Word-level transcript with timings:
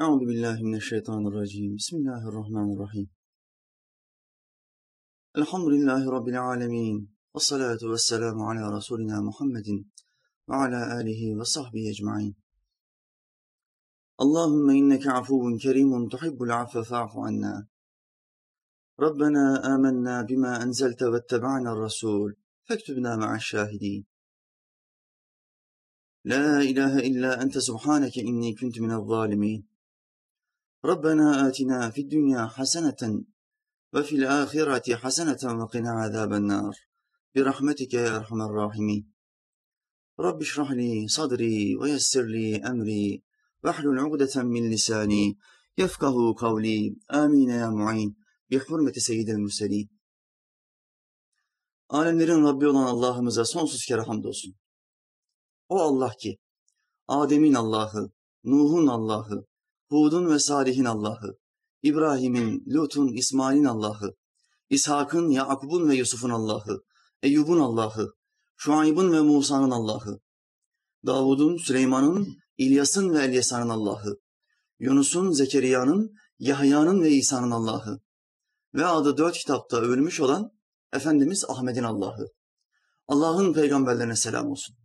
أعوذ 0.00 0.18
بالله 0.18 0.62
من 0.62 0.74
الشيطان 0.74 1.26
الرجيم. 1.26 1.76
بسم 1.76 1.96
الله 1.96 2.28
الرحمن 2.28 2.72
الرحيم. 2.74 3.08
الحمد 5.36 5.68
لله 5.74 6.10
رب 6.10 6.28
العالمين 6.28 6.96
والصلاة 7.34 7.78
والسلام 7.82 8.42
على 8.42 8.76
رسولنا 8.76 9.20
محمد 9.20 9.84
وعلى 10.48 11.00
آله 11.00 11.36
وصحبه 11.38 11.90
أجمعين. 11.90 12.34
اللهم 14.20 14.70
إنك 14.70 15.06
عفو 15.06 15.58
كريم 15.62 16.08
تحب 16.08 16.42
العفو 16.42 16.82
فاعف 16.82 17.16
عنا. 17.16 17.66
ربنا 19.00 19.74
آمنا 19.74 20.22
بما 20.22 20.62
أنزلت 20.62 21.02
واتبعنا 21.02 21.72
الرسول 21.72 22.36
فاكتبنا 22.64 23.16
مع 23.16 23.34
الشاهدين. 23.34 24.04
لا 26.24 26.58
إله 26.70 26.98
إلا 26.98 27.42
أنت 27.42 27.58
سبحانك 27.58 28.18
إني 28.18 28.54
كنت 28.54 28.80
من 28.80 28.92
الظالمين. 28.92 29.73
ربنا 30.85 31.47
آتنا 31.47 31.89
في 31.89 32.01
الدنيا 32.01 32.45
حسنة 32.45 33.23
وفي 33.93 34.15
الآخرة 34.15 34.95
حسنة 34.95 35.61
وقنا 35.61 35.91
عذاب 35.91 36.33
النار 36.33 36.75
برحمتك 37.35 37.93
يا 37.93 38.15
أرحم 38.15 38.41
الراحمين 38.41 39.11
رب 40.19 40.41
اشرح 40.41 40.71
لي 40.71 41.07
صدري 41.07 41.75
ويسر 41.75 42.23
لي 42.23 42.57
أمري 42.57 43.23
واحلل 43.63 43.99
عقدة 43.99 44.43
من 44.43 44.71
لساني 44.71 45.37
يفقه 45.77 46.35
قولي 46.37 46.95
آمين 47.11 47.49
يا 47.49 47.69
معين 47.69 48.15
بحرمة 48.51 48.91
سيد 48.91 49.29
المرسلين 49.29 49.99
Alemlerin 51.89 52.43
Rabbi 52.43 52.67
olan 52.67 52.83
Allah'ımıza 52.83 53.45
sonsuz 53.45 53.85
kere 53.85 54.01
hamdolsun. 54.01 54.55
O 55.69 55.79
Allah 55.81 56.13
ki, 56.19 56.37
Adem'in 57.07 57.53
Allah'ı, 57.53 58.11
Nuh'un 58.43 58.87
Allah'ı, 58.87 59.45
Hud'un 60.02 60.30
ve 60.30 60.38
Salih'in 60.38 60.84
Allah'ı, 60.84 61.38
İbrahim'in, 61.82 62.64
Lut'un, 62.66 63.08
İsmail'in 63.08 63.64
Allah'ı, 63.64 64.14
İshak'ın, 64.70 65.28
Yakub'un 65.28 65.88
ve 65.88 65.94
Yusuf'un 65.94 66.30
Allah'ı, 66.30 66.82
Eyyub'un 67.22 67.60
Allah'ı, 67.60 68.12
Şuayb'ın 68.56 69.12
ve 69.12 69.20
Musa'nın 69.20 69.70
Allah'ı, 69.70 70.20
Davud'un, 71.06 71.56
Süleyman'ın, 71.56 72.36
İlyas'ın 72.58 73.14
ve 73.14 73.24
Elyasa'nın 73.24 73.68
Allah'ı, 73.68 74.16
Yunus'un, 74.78 75.30
Zekeriya'nın, 75.30 76.14
Yahya'nın 76.38 77.02
ve 77.02 77.10
İsa'nın 77.10 77.50
Allah'ı 77.50 78.00
ve 78.74 78.86
adı 78.86 79.16
dört 79.16 79.38
kitapta 79.38 79.76
ölmüş 79.76 80.20
olan 80.20 80.50
Efendimiz 80.92 81.44
Ahmet'in 81.48 81.82
Allah'ı. 81.82 82.28
Allah'ın 83.08 83.52
peygamberlerine 83.52 84.16
selam 84.16 84.50
olsun. 84.50 84.76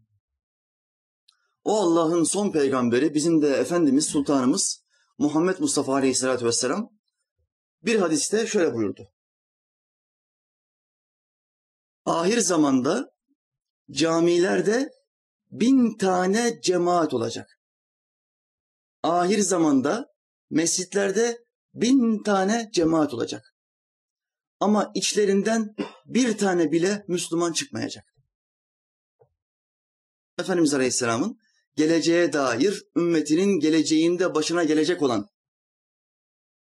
O 1.64 1.80
Allah'ın 1.80 2.24
son 2.24 2.52
peygamberi 2.52 3.14
bizim 3.14 3.42
de 3.42 3.50
Efendimiz 3.50 4.06
Sultanımız 4.06 4.89
Muhammed 5.20 5.60
Mustafa 5.60 5.94
Aleyhisselatü 5.94 6.46
Vesselam 6.46 6.90
bir 7.84 8.00
hadiste 8.00 8.48
şöyle 8.48 8.74
buyurdu. 8.74 9.12
Ahir 12.06 12.38
zamanda 12.38 13.12
camilerde 13.92 14.90
bin 15.52 15.98
tane 15.98 16.62
cemaat 16.62 17.14
olacak. 17.14 17.60
Ahir 19.04 19.40
zamanda 19.40 20.06
mescitlerde 20.50 21.46
bin 21.74 22.24
tane 22.24 22.70
cemaat 22.74 23.14
olacak. 23.14 23.56
Ama 24.60 24.92
içlerinden 24.96 25.76
bir 26.06 26.38
tane 26.38 26.72
bile 26.72 27.06
Müslüman 27.08 27.54
çıkmayacak. 27.54 28.06
Efendimiz 30.40 30.74
Aleyhisselam'ın 30.74 31.40
geleceğe 31.80 32.34
dair 32.34 32.84
ümmetinin 32.98 33.60
geleceğinde 33.60 34.36
başına 34.36 34.64
gelecek 34.64 35.02
olan 35.02 35.30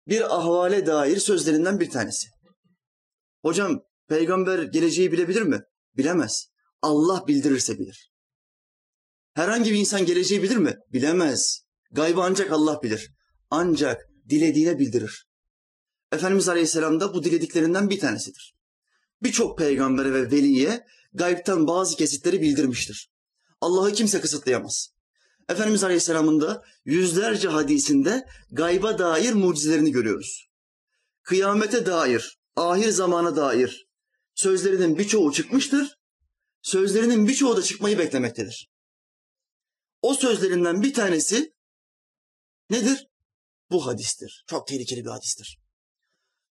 bir 0.09 0.37
ahvale 0.37 0.87
dair 0.87 1.17
sözlerinden 1.17 1.81
bir 1.81 1.91
tanesi. 1.91 2.29
Hocam 3.43 3.83
peygamber 4.09 4.63
geleceği 4.63 5.13
bilebilir 5.13 5.43
mi? 5.43 5.61
Bilemez. 5.97 6.47
Allah 6.83 7.25
bildirirse 7.27 7.79
bilir. 7.79 8.13
Herhangi 9.35 9.73
bir 9.73 9.79
insan 9.79 10.07
geleceği 10.07 10.43
bilir 10.43 10.57
mi? 10.57 10.77
Bilemez. 10.93 11.63
Gaybı 11.91 12.21
ancak 12.23 12.53
Allah 12.53 12.83
bilir. 12.83 13.13
Ancak 13.51 14.01
dilediğine 14.29 14.79
bildirir. 14.79 15.29
Efendimiz 16.13 16.49
Aleyhisselam 16.49 17.01
da 17.01 17.15
bu 17.15 17.25
dilediklerinden 17.25 17.91
bir 17.91 18.01
tanesidir. 18.01 18.55
Birçok 19.23 19.59
peygambere 19.59 20.13
ve 20.13 20.31
veliye 20.31 20.87
gaybtan 21.13 21.67
bazı 21.67 21.97
kesitleri 21.97 22.41
bildirmiştir. 22.41 23.11
Allah'ı 23.61 23.93
kimse 23.93 24.21
kısıtlayamaz. 24.21 24.89
Efendimiz 25.49 25.85
Aleyhisselam'ın 25.85 26.41
da 26.41 26.63
yüzlerce 26.85 27.49
hadisinde 27.49 28.27
gayba 28.51 28.99
dair 28.99 29.33
mucizelerini 29.33 29.93
görüyoruz. 29.93 30.49
Kıyamete 31.23 31.87
dair, 31.87 32.39
ahir 32.57 32.89
zamana 32.89 33.37
dair 33.37 33.89
sözlerinin 34.35 34.99
birçoğu 34.99 35.33
çıkmıştır. 35.33 35.99
Sözlerinin 36.63 37.29
birçoğu 37.29 37.57
da 37.57 37.63
çıkmayı 37.63 37.99
beklemektedir. 37.99 38.71
O 40.03 40.15
sözlerinden 40.15 40.83
bir 40.83 40.95
tanesi 40.95 41.55
nedir? 42.71 43.07
Bu 43.71 43.87
hadistir. 43.87 44.45
Çok 44.47 44.67
tehlikeli 44.67 45.05
bir 45.05 45.11
hadistir. 45.11 45.61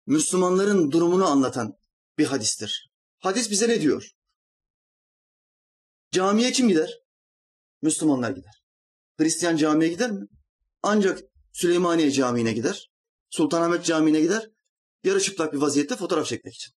Müslümanların 0.06 0.92
durumunu 0.92 1.26
anlatan 1.26 1.74
bir 2.18 2.26
hadistir. 2.26 2.92
Hadis 3.18 3.52
bize 3.52 3.70
ne 3.70 3.82
diyor? 3.82 4.17
Camiye 6.12 6.52
kim 6.52 6.68
gider? 6.68 7.00
Müslümanlar 7.82 8.32
gider. 8.32 8.64
Hristiyan 9.18 9.58
camiye 9.58 9.90
gider 9.90 10.12
mi? 10.12 10.28
Ancak 10.84 11.20
Süleymaniye 11.52 12.12
Camii'ne 12.12 12.54
gider. 12.54 12.92
Sultanahmet 13.30 13.86
Camii'ne 13.86 14.22
gider. 14.22 14.52
Yarı 15.04 15.22
çıplak 15.22 15.54
bir 15.54 15.58
vaziyette 15.58 15.96
fotoğraf 15.96 16.26
çekmek 16.26 16.56
için. 16.56 16.74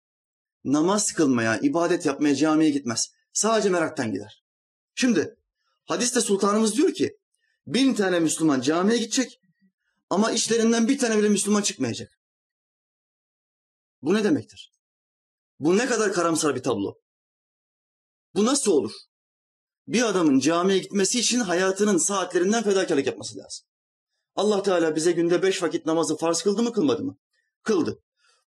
Namaz 0.64 1.12
kılmaya, 1.12 1.60
ibadet 1.60 2.06
yapmaya 2.06 2.36
camiye 2.36 2.70
gitmez. 2.70 3.12
Sadece 3.34 3.70
meraktan 3.70 4.12
gider. 4.12 4.44
Şimdi 4.96 5.38
hadiste 5.86 6.22
sultanımız 6.22 6.78
diyor 6.78 6.94
ki 6.94 7.18
bin 7.68 7.94
tane 7.94 8.20
Müslüman 8.20 8.62
camiye 8.62 8.98
gidecek 8.98 9.42
ama 10.10 10.32
işlerinden 10.32 10.88
bir 10.88 10.98
tane 10.98 11.18
bile 11.18 11.30
Müslüman 11.30 11.62
çıkmayacak. 11.62 12.20
Bu 14.02 14.14
ne 14.14 14.24
demektir? 14.24 14.74
Bu 15.60 15.78
ne 15.78 15.86
kadar 15.86 16.14
karamsar 16.14 16.56
bir 16.56 16.64
tablo. 16.64 16.96
Bu 18.36 18.46
nasıl 18.46 18.72
olur? 18.72 18.92
Bir 19.90 20.04
adamın 20.04 20.40
camiye 20.40 20.80
gitmesi 20.80 21.20
için 21.20 21.40
hayatının 21.40 21.98
saatlerinden 21.98 22.64
fedakarlık 22.64 23.08
yapması 23.08 23.38
lazım. 23.38 23.66
Allah 24.36 24.64
Teala 24.64 24.96
bize 24.96 25.12
günde 25.12 25.44
beş 25.44 25.64
vakit 25.64 25.86
namazı 25.86 26.18
farz 26.18 26.42
kıldı 26.42 26.64
mı 26.64 26.74
kılmadı 26.74 27.04
mı? 27.04 27.18
Kıldı. 27.64 28.00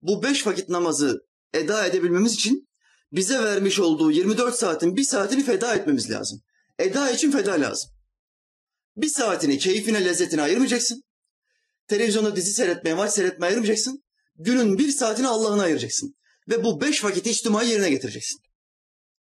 Bu 0.02 0.22
beş 0.22 0.46
vakit 0.46 0.68
namazı 0.68 1.26
eda 1.54 1.86
edebilmemiz 1.86 2.34
için 2.34 2.68
bize 3.12 3.42
vermiş 3.42 3.78
olduğu 3.78 4.10
24 4.10 4.54
saatin 4.54 4.96
bir 4.96 5.04
saatini 5.04 5.44
feda 5.44 5.74
etmemiz 5.74 6.10
lazım. 6.10 6.40
Eda 6.78 7.10
için 7.10 7.30
feda 7.30 7.52
lazım. 7.52 7.90
Bir 8.96 9.08
saatini 9.08 9.58
keyfine, 9.58 10.04
lezzetine 10.04 10.42
ayırmayacaksın. 10.42 11.02
Televizyonda 11.88 12.36
dizi 12.36 12.52
seyretmeye, 12.52 12.94
maç 12.94 13.12
seyretmeye 13.12 13.46
ayırmayacaksın. 13.46 14.04
Günün 14.36 14.78
bir 14.78 14.90
saatini 14.90 15.28
Allah'ına 15.28 15.62
ayıracaksın. 15.62 16.14
Ve 16.48 16.64
bu 16.64 16.80
beş 16.80 17.04
vakit 17.04 17.26
içtimai 17.26 17.68
yerine 17.68 17.90
getireceksin. 17.90 18.40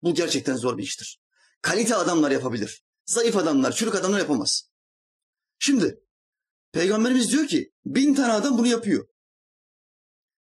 Bu 0.03 0.13
gerçekten 0.13 0.55
zor 0.55 0.77
bir 0.77 0.83
iştir. 0.83 1.20
Kalite 1.61 1.95
adamlar 1.95 2.31
yapabilir. 2.31 2.83
Zayıf 3.05 3.37
adamlar, 3.37 3.71
çürük 3.71 3.95
adamlar 3.95 4.19
yapamaz. 4.19 4.71
Şimdi 5.59 6.03
Peygamberimiz 6.71 7.31
diyor 7.31 7.47
ki 7.47 7.73
bin 7.85 8.13
tane 8.13 8.33
adam 8.33 8.57
bunu 8.57 8.67
yapıyor. 8.67 9.07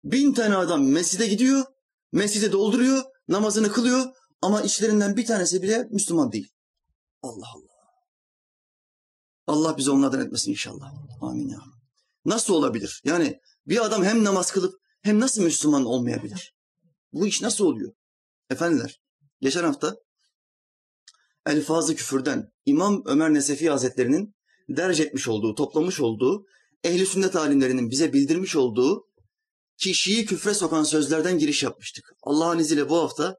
Bin 0.05 0.33
tane 0.33 0.57
adam 0.57 0.89
mescide 0.89 1.27
gidiyor, 1.27 1.65
mescidi 2.13 2.53
dolduruyor, 2.53 3.03
namazını 3.29 3.73
kılıyor 3.73 4.13
ama 4.43 4.63
içlerinden 4.63 5.17
bir 5.17 5.27
tanesi 5.27 5.63
bile 5.63 5.89
Müslüman 5.91 6.33
değil. 6.33 6.53
Allah 7.23 7.47
Allah. 7.55 7.77
Allah 9.47 9.77
bizi 9.77 9.91
onlardan 9.91 10.21
etmesin 10.21 10.51
inşallah. 10.51 10.93
Amin 11.21 11.49
ya. 11.49 11.59
Nasıl 12.25 12.55
olabilir? 12.55 13.03
Yani 13.05 13.41
bir 13.67 13.85
adam 13.85 14.05
hem 14.05 14.25
namaz 14.25 14.51
kılıp 14.51 14.81
hem 15.03 15.21
nasıl 15.21 15.43
Müslüman 15.43 15.85
olmayabilir? 15.85 16.55
Bu 17.13 17.27
iş 17.27 17.43
nasıl 17.43 17.65
oluyor? 17.65 17.93
Efendiler, 18.51 19.01
geçen 19.41 19.65
hafta 19.65 19.97
elfazı 21.47 21.95
küfürden 21.97 22.53
İmam 22.67 23.03
Ömer 23.07 23.35
Nesefi 23.35 23.71
Hazretleri'nin 23.71 24.35
derc 24.69 25.03
etmiş 25.03 25.29
olduğu, 25.29 25.55
toplamış 25.55 26.01
olduğu, 26.01 26.47
ehli 26.85 27.07
sünnet 27.07 27.37
alimlerinin 27.37 27.91
bize 27.91 28.13
bildirmiş 28.13 28.57
olduğu 28.57 29.07
kişiyi 29.79 30.27
küfre 30.27 30.55
sokan 30.55 30.85
sözlerden 30.85 31.39
giriş 31.39 31.63
yapmıştık. 31.63 32.13
Allah'ın 32.23 32.59
izniyle 32.59 32.89
bu 32.89 32.99
hafta 32.99 33.37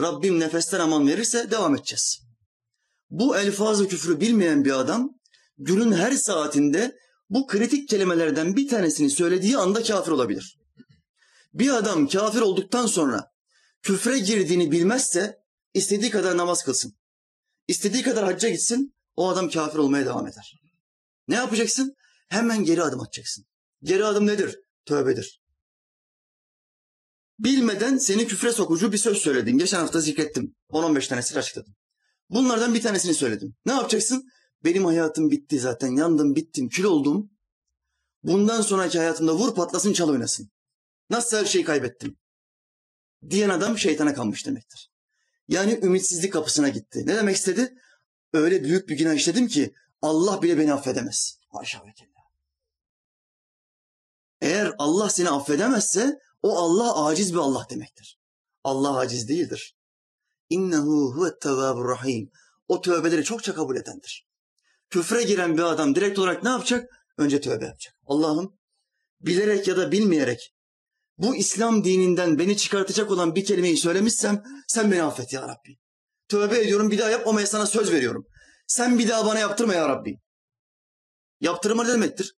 Rabbim 0.00 0.40
nefesten 0.40 0.80
aman 0.80 1.08
verirse 1.08 1.50
devam 1.50 1.74
edeceğiz. 1.74 2.20
Bu 3.10 3.36
elfazı 3.36 3.88
küfrü 3.88 4.20
bilmeyen 4.20 4.64
bir 4.64 4.80
adam 4.80 5.10
günün 5.58 5.92
her 5.92 6.12
saatinde 6.12 6.96
bu 7.30 7.46
kritik 7.46 7.88
kelimelerden 7.88 8.56
bir 8.56 8.68
tanesini 8.68 9.10
söylediği 9.10 9.56
anda 9.56 9.82
kafir 9.82 10.10
olabilir. 10.10 10.58
Bir 11.54 11.70
adam 11.70 12.08
kafir 12.08 12.40
olduktan 12.40 12.86
sonra 12.86 13.32
küfre 13.82 14.18
girdiğini 14.18 14.72
bilmezse 14.72 15.36
istediği 15.74 16.10
kadar 16.10 16.36
namaz 16.36 16.64
kılsın. 16.64 16.99
İstediği 17.70 18.02
kadar 18.02 18.24
hacca 18.24 18.48
gitsin 18.48 18.94
o 19.16 19.28
adam 19.28 19.50
kafir 19.50 19.78
olmaya 19.78 20.06
devam 20.06 20.26
eder. 20.26 20.60
Ne 21.28 21.34
yapacaksın? 21.34 21.96
Hemen 22.28 22.64
geri 22.64 22.82
adım 22.82 23.00
atacaksın. 23.00 23.44
Geri 23.82 24.04
adım 24.04 24.26
nedir? 24.26 24.58
Tövbedir. 24.84 25.42
Bilmeden 27.38 27.98
seni 27.98 28.26
küfre 28.26 28.52
sokucu 28.52 28.92
bir 28.92 28.98
söz 28.98 29.18
söyledin. 29.18 29.58
Geçen 29.58 29.78
hafta 29.78 30.00
zikrettim. 30.00 30.54
10-15 30.70 31.08
tanesini 31.08 31.38
açıkladım. 31.38 31.74
Bunlardan 32.30 32.74
bir 32.74 32.82
tanesini 32.82 33.14
söyledim. 33.14 33.54
Ne 33.66 33.72
yapacaksın? 33.72 34.28
Benim 34.64 34.84
hayatım 34.84 35.30
bitti 35.30 35.58
zaten. 35.58 35.96
Yandım, 35.96 36.36
bittim, 36.36 36.68
kül 36.68 36.84
oldum. 36.84 37.30
Bundan 38.22 38.62
sonraki 38.62 38.98
hayatımda 38.98 39.34
vur 39.34 39.54
patlasın 39.54 39.92
çal 39.92 40.08
oynasın. 40.08 40.50
Nasıl 41.10 41.36
her 41.36 41.44
şeyi 41.44 41.64
kaybettim? 41.64 42.18
Diyen 43.30 43.48
adam 43.48 43.78
şeytana 43.78 44.14
kanmış 44.14 44.46
demektir. 44.46 44.89
Yani 45.50 45.80
ümitsizlik 45.82 46.32
kapısına 46.32 46.68
gitti. 46.68 47.06
Ne 47.06 47.16
demek 47.16 47.36
istedi? 47.36 47.74
Öyle 48.32 48.64
büyük 48.64 48.88
bir 48.88 48.98
günah 48.98 49.14
işledim 49.14 49.48
ki 49.48 49.74
Allah 50.02 50.42
bile 50.42 50.58
beni 50.58 50.72
affedemez. 50.72 51.38
Haşa 51.48 51.86
ve 51.86 51.92
kella. 51.92 52.10
Eğer 54.40 54.72
Allah 54.78 55.10
seni 55.10 55.30
affedemezse 55.30 56.18
o 56.42 56.58
Allah 56.58 57.04
aciz 57.04 57.32
bir 57.32 57.38
Allah 57.38 57.66
demektir. 57.70 58.18
Allah 58.64 58.98
aciz 58.98 59.28
değildir. 59.28 59.76
İnnehu 60.50 61.14
huvet 61.14 61.40
tevvabur 61.40 61.88
rahim. 61.88 62.30
O 62.68 62.80
tövbeleri 62.80 63.24
çokça 63.24 63.54
kabul 63.54 63.76
edendir. 63.76 64.28
Küfre 64.90 65.22
giren 65.22 65.56
bir 65.56 65.62
adam 65.62 65.94
direkt 65.94 66.18
olarak 66.18 66.42
ne 66.42 66.48
yapacak? 66.48 66.90
Önce 67.16 67.40
tövbe 67.40 67.64
yapacak. 67.64 67.94
Allah'ım 68.06 68.58
bilerek 69.20 69.68
ya 69.68 69.76
da 69.76 69.92
bilmeyerek 69.92 70.54
bu 71.22 71.36
İslam 71.36 71.84
dininden 71.84 72.38
beni 72.38 72.56
çıkartacak 72.56 73.10
olan 73.10 73.34
bir 73.34 73.44
kelimeyi 73.44 73.76
söylemişsem 73.76 74.42
sen 74.68 74.92
beni 74.92 75.02
affet 75.02 75.32
ya 75.32 75.42
Rabbi. 75.42 75.78
Tövbe 76.28 76.58
ediyorum 76.58 76.90
bir 76.90 76.98
daha 76.98 77.10
yapmamaya 77.10 77.46
sana 77.46 77.66
söz 77.66 77.92
veriyorum. 77.92 78.26
Sen 78.66 78.98
bir 78.98 79.08
daha 79.08 79.26
bana 79.26 79.38
yaptırma 79.38 79.74
ya 79.74 79.88
Rabbi. 79.88 80.16
Yaptırma 81.40 81.84
ne 81.84 81.92
demektir? 81.92 82.34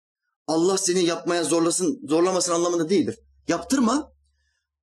Allah 0.47 0.77
seni 0.77 1.03
yapmaya 1.03 1.43
zorlasın, 1.43 1.99
zorlamasın 2.07 2.53
anlamında 2.53 2.89
değildir. 2.89 3.19
Yaptırma. 3.47 4.11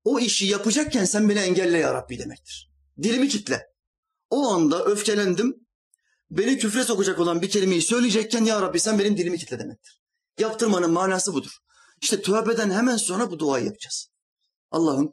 O 0.04 0.18
işi 0.18 0.46
yapacakken 0.46 1.04
sen 1.04 1.28
beni 1.28 1.38
engelle 1.38 1.78
ya 1.78 1.94
Rabbi 1.94 2.18
demektir. 2.18 2.70
Dilimi 3.02 3.28
kitle. 3.28 3.62
O 4.30 4.48
anda 4.48 4.84
öfkelendim. 4.84 5.54
Beni 6.30 6.58
küfre 6.58 6.84
sokacak 6.84 7.18
olan 7.18 7.42
bir 7.42 7.50
kelimeyi 7.50 7.82
söyleyecekken 7.82 8.44
ya 8.44 8.62
Rabbi 8.62 8.80
sen 8.80 8.98
benim 8.98 9.16
dilimi 9.16 9.38
kitle 9.38 9.58
demektir. 9.58 10.00
Yaptırmanın 10.38 10.90
manası 10.90 11.34
budur. 11.34 11.58
İşte 12.00 12.22
tövbeden 12.22 12.70
hemen 12.70 12.96
sonra 12.96 13.30
bu 13.30 13.38
duayı 13.38 13.64
yapacağız. 13.64 14.08
Allah'ım 14.70 15.12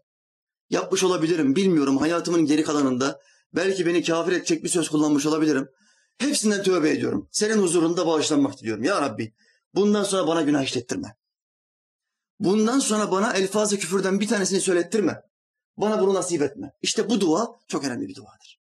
yapmış 0.69 1.03
olabilirim 1.03 1.55
bilmiyorum 1.55 1.97
hayatımın 1.97 2.45
geri 2.45 2.63
kalanında 2.63 3.19
belki 3.53 3.85
beni 3.85 4.03
kafir 4.03 4.31
edecek 4.31 4.63
bir 4.63 4.69
söz 4.69 4.89
kullanmış 4.89 5.25
olabilirim. 5.25 5.69
Hepsinden 6.17 6.63
tövbe 6.63 6.89
ediyorum. 6.89 7.29
Senin 7.31 7.57
huzurunda 7.57 8.07
bağışlanmak 8.07 8.57
diliyorum. 8.59 8.83
Ya 8.83 9.01
Rabbi 9.01 9.33
bundan 9.73 10.03
sonra 10.03 10.27
bana 10.27 10.41
günah 10.41 10.63
işlettirme. 10.63 11.15
Bundan 12.39 12.79
sonra 12.79 13.11
bana 13.11 13.33
elfazı 13.33 13.79
küfürden 13.79 14.19
bir 14.19 14.27
tanesini 14.27 14.61
söylettirme. 14.61 15.21
Bana 15.77 16.01
bunu 16.01 16.13
nasip 16.13 16.41
etme. 16.41 16.71
İşte 16.81 17.09
bu 17.09 17.21
dua 17.21 17.47
çok 17.67 17.83
önemli 17.83 18.07
bir 18.07 18.15
duadır. 18.15 18.59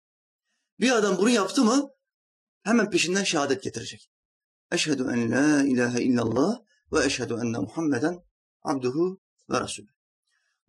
Bir 0.79 0.91
adam 0.91 1.17
bunu 1.17 1.29
yaptı 1.29 1.63
mı 1.63 1.89
hemen 2.63 2.89
peşinden 2.89 3.23
şehadet 3.23 3.63
getirecek. 3.63 4.09
Eşhedü 4.71 5.03
en 5.13 5.31
la 5.31 5.63
ilahe 5.63 6.03
illallah 6.03 6.59
ve 6.93 7.05
eşhedü 7.05 7.33
enne 7.33 7.57
Muhammeden 7.57 8.19
abduhu 8.63 9.21
ve 9.49 9.61
resulü. 9.61 9.87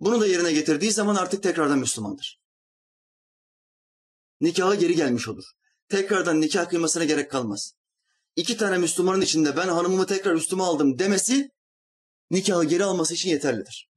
Bunu 0.01 0.21
da 0.21 0.27
yerine 0.27 0.53
getirdiği 0.53 0.93
zaman 0.93 1.15
artık 1.15 1.43
tekrardan 1.43 1.79
Müslümandır. 1.79 2.43
Nikahı 4.41 4.75
geri 4.75 4.95
gelmiş 4.95 5.29
olur. 5.29 5.45
Tekrardan 5.89 6.41
nikah 6.41 6.69
kıymasına 6.69 7.05
gerek 7.05 7.31
kalmaz. 7.31 7.75
İki 8.37 8.57
tane 8.57 8.79
Müslümanın 8.79 9.21
içinde 9.21 9.57
ben 9.57 9.69
hanımımı 9.69 10.07
tekrar 10.07 10.35
üstüme 10.35 10.63
aldım 10.63 10.99
demesi 10.99 11.51
nikahı 12.31 12.65
geri 12.65 12.85
alması 12.85 13.15
için 13.15 13.31
yeterlidir. 13.31 13.91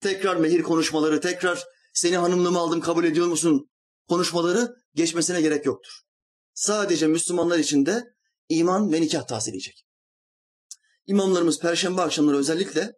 Tekrar 0.00 0.36
mehir 0.36 0.62
konuşmaları, 0.62 1.20
tekrar 1.20 1.64
seni 1.92 2.16
hanımlığıma 2.16 2.60
aldım 2.60 2.80
kabul 2.80 3.04
ediyor 3.04 3.26
musun 3.26 3.70
konuşmaları 4.08 4.76
geçmesine 4.94 5.40
gerek 5.40 5.66
yoktur. 5.66 6.00
Sadece 6.54 7.06
Müslümanlar 7.06 7.58
için 7.58 7.86
de 7.86 8.04
iman 8.48 8.92
ve 8.92 9.00
nikah 9.00 9.26
tazeleyecek. 9.26 9.83
İmamlarımız 11.06 11.60
perşembe 11.60 12.02
akşamları 12.02 12.36
özellikle 12.36 12.92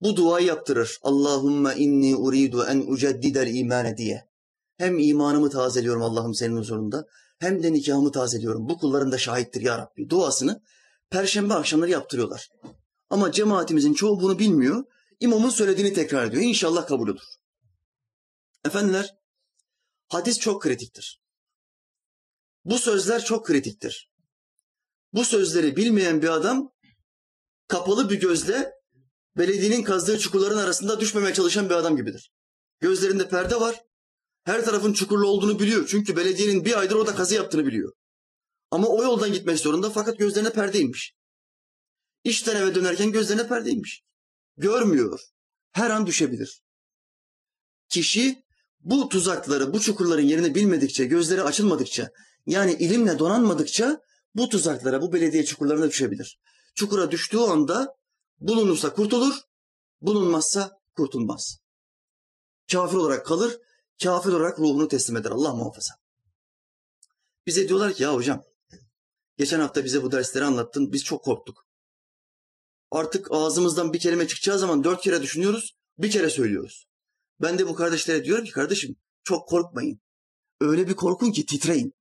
bu 0.00 0.16
duayı 0.16 0.46
yaptırır. 0.46 0.98
Allahümme 1.02 1.74
inni 1.76 2.16
uridu 2.16 2.64
en 2.64 2.84
uceddidel 2.86 3.54
imane 3.54 3.96
diye. 3.96 4.28
Hem 4.76 4.98
imanımı 4.98 5.50
tazeliyorum 5.50 6.02
Allah'ım 6.02 6.34
senin 6.34 6.56
huzurunda 6.56 7.06
hem 7.38 7.62
de 7.62 7.72
nikahımı 7.72 8.12
tazeliyorum. 8.12 8.68
Bu 8.68 8.78
kulların 8.78 9.12
da 9.12 9.18
şahittir 9.18 9.60
ya 9.60 9.78
Rabbi. 9.78 10.10
Duasını 10.10 10.62
perşembe 11.10 11.54
akşamları 11.54 11.90
yaptırıyorlar. 11.90 12.48
Ama 13.10 13.32
cemaatimizin 13.32 13.94
çoğu 13.94 14.20
bunu 14.20 14.38
bilmiyor. 14.38 14.84
İmamın 15.20 15.50
söylediğini 15.50 15.92
tekrar 15.92 16.26
ediyor. 16.26 16.42
İnşallah 16.42 16.86
kabul 16.86 17.08
olur. 17.08 17.22
Efendiler, 18.64 19.14
hadis 20.08 20.38
çok 20.38 20.62
kritiktir. 20.62 21.22
Bu 22.64 22.78
sözler 22.78 23.24
çok 23.24 23.46
kritiktir. 23.46 24.10
Bu 25.12 25.24
sözleri 25.24 25.76
bilmeyen 25.76 26.22
bir 26.22 26.28
adam 26.28 26.72
kapalı 27.72 28.10
bir 28.10 28.20
gözle 28.20 28.72
belediyenin 29.36 29.82
kazdığı 29.82 30.18
çukurların 30.18 30.58
arasında 30.58 31.00
düşmemeye 31.00 31.34
çalışan 31.34 31.70
bir 31.70 31.74
adam 31.74 31.96
gibidir. 31.96 32.32
Gözlerinde 32.80 33.28
perde 33.28 33.60
var. 33.60 33.82
Her 34.44 34.64
tarafın 34.64 34.92
çukurlu 34.92 35.26
olduğunu 35.26 35.58
biliyor. 35.58 35.86
Çünkü 35.90 36.16
belediyenin 36.16 36.64
bir 36.64 36.78
aydır 36.78 36.94
orada 36.94 37.14
kazı 37.14 37.34
yaptığını 37.34 37.66
biliyor. 37.66 37.92
Ama 38.70 38.88
o 38.88 39.02
yoldan 39.02 39.32
gitmek 39.32 39.58
zorunda 39.58 39.90
fakat 39.90 40.18
gözlerine 40.18 40.50
perdeymiş. 40.50 41.14
İşten 42.24 42.56
eve 42.56 42.74
dönerken 42.74 43.12
gözlerine 43.12 43.48
perdeymiş. 43.48 44.02
Görmüyor. 44.56 45.20
Her 45.72 45.90
an 45.90 46.06
düşebilir. 46.06 46.62
Kişi 47.88 48.42
bu 48.80 49.08
tuzakları, 49.08 49.72
bu 49.72 49.80
çukurların 49.80 50.22
yerini 50.22 50.54
bilmedikçe, 50.54 51.04
gözleri 51.04 51.42
açılmadıkça, 51.42 52.10
yani 52.46 52.72
ilimle 52.72 53.18
donanmadıkça 53.18 54.00
bu 54.34 54.48
tuzaklara, 54.48 55.02
bu 55.02 55.12
belediye 55.12 55.44
çukurlarına 55.44 55.88
düşebilir. 55.88 56.38
Çukura 56.74 57.10
düştüğü 57.10 57.38
anda 57.38 57.96
bulunursa 58.40 58.94
kurtulur, 58.94 59.34
bulunmazsa 60.00 60.80
kurtulmaz. 60.96 61.58
Kafir 62.72 62.96
olarak 62.96 63.26
kalır, 63.26 63.58
kafir 64.02 64.32
olarak 64.32 64.58
ruhunu 64.58 64.88
teslim 64.88 65.16
eder. 65.16 65.30
Allah 65.30 65.54
muhafaza. 65.54 65.94
Bize 67.46 67.68
diyorlar 67.68 67.92
ki 67.92 68.02
ya 68.02 68.14
hocam, 68.14 68.44
geçen 69.36 69.60
hafta 69.60 69.84
bize 69.84 70.02
bu 70.02 70.12
dersleri 70.12 70.44
anlattın, 70.44 70.92
biz 70.92 71.04
çok 71.04 71.24
korktuk. 71.24 71.66
Artık 72.90 73.32
ağzımızdan 73.32 73.92
bir 73.92 73.98
kelime 73.98 74.28
çıkacağı 74.28 74.58
zaman 74.58 74.84
dört 74.84 75.02
kere 75.02 75.22
düşünüyoruz, 75.22 75.76
bir 75.98 76.10
kere 76.10 76.30
söylüyoruz. 76.30 76.86
Ben 77.40 77.58
de 77.58 77.68
bu 77.68 77.74
kardeşlere 77.74 78.24
diyorum 78.24 78.44
ki 78.44 78.50
kardeşim 78.50 78.96
çok 79.24 79.48
korkmayın. 79.48 80.00
Öyle 80.60 80.88
bir 80.88 80.94
korkun 80.94 81.32
ki 81.32 81.46
titreyin. 81.46 81.94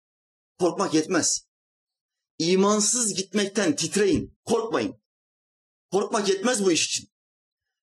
Korkmak 0.59 0.93
yetmez. 0.93 1.45
İmansız 2.41 3.13
gitmekten 3.13 3.75
titreyin, 3.75 4.37
korkmayın. 4.45 4.95
Korkmak 5.91 6.29
yetmez 6.29 6.65
bu 6.65 6.71
iş 6.71 6.85
için. 6.85 7.09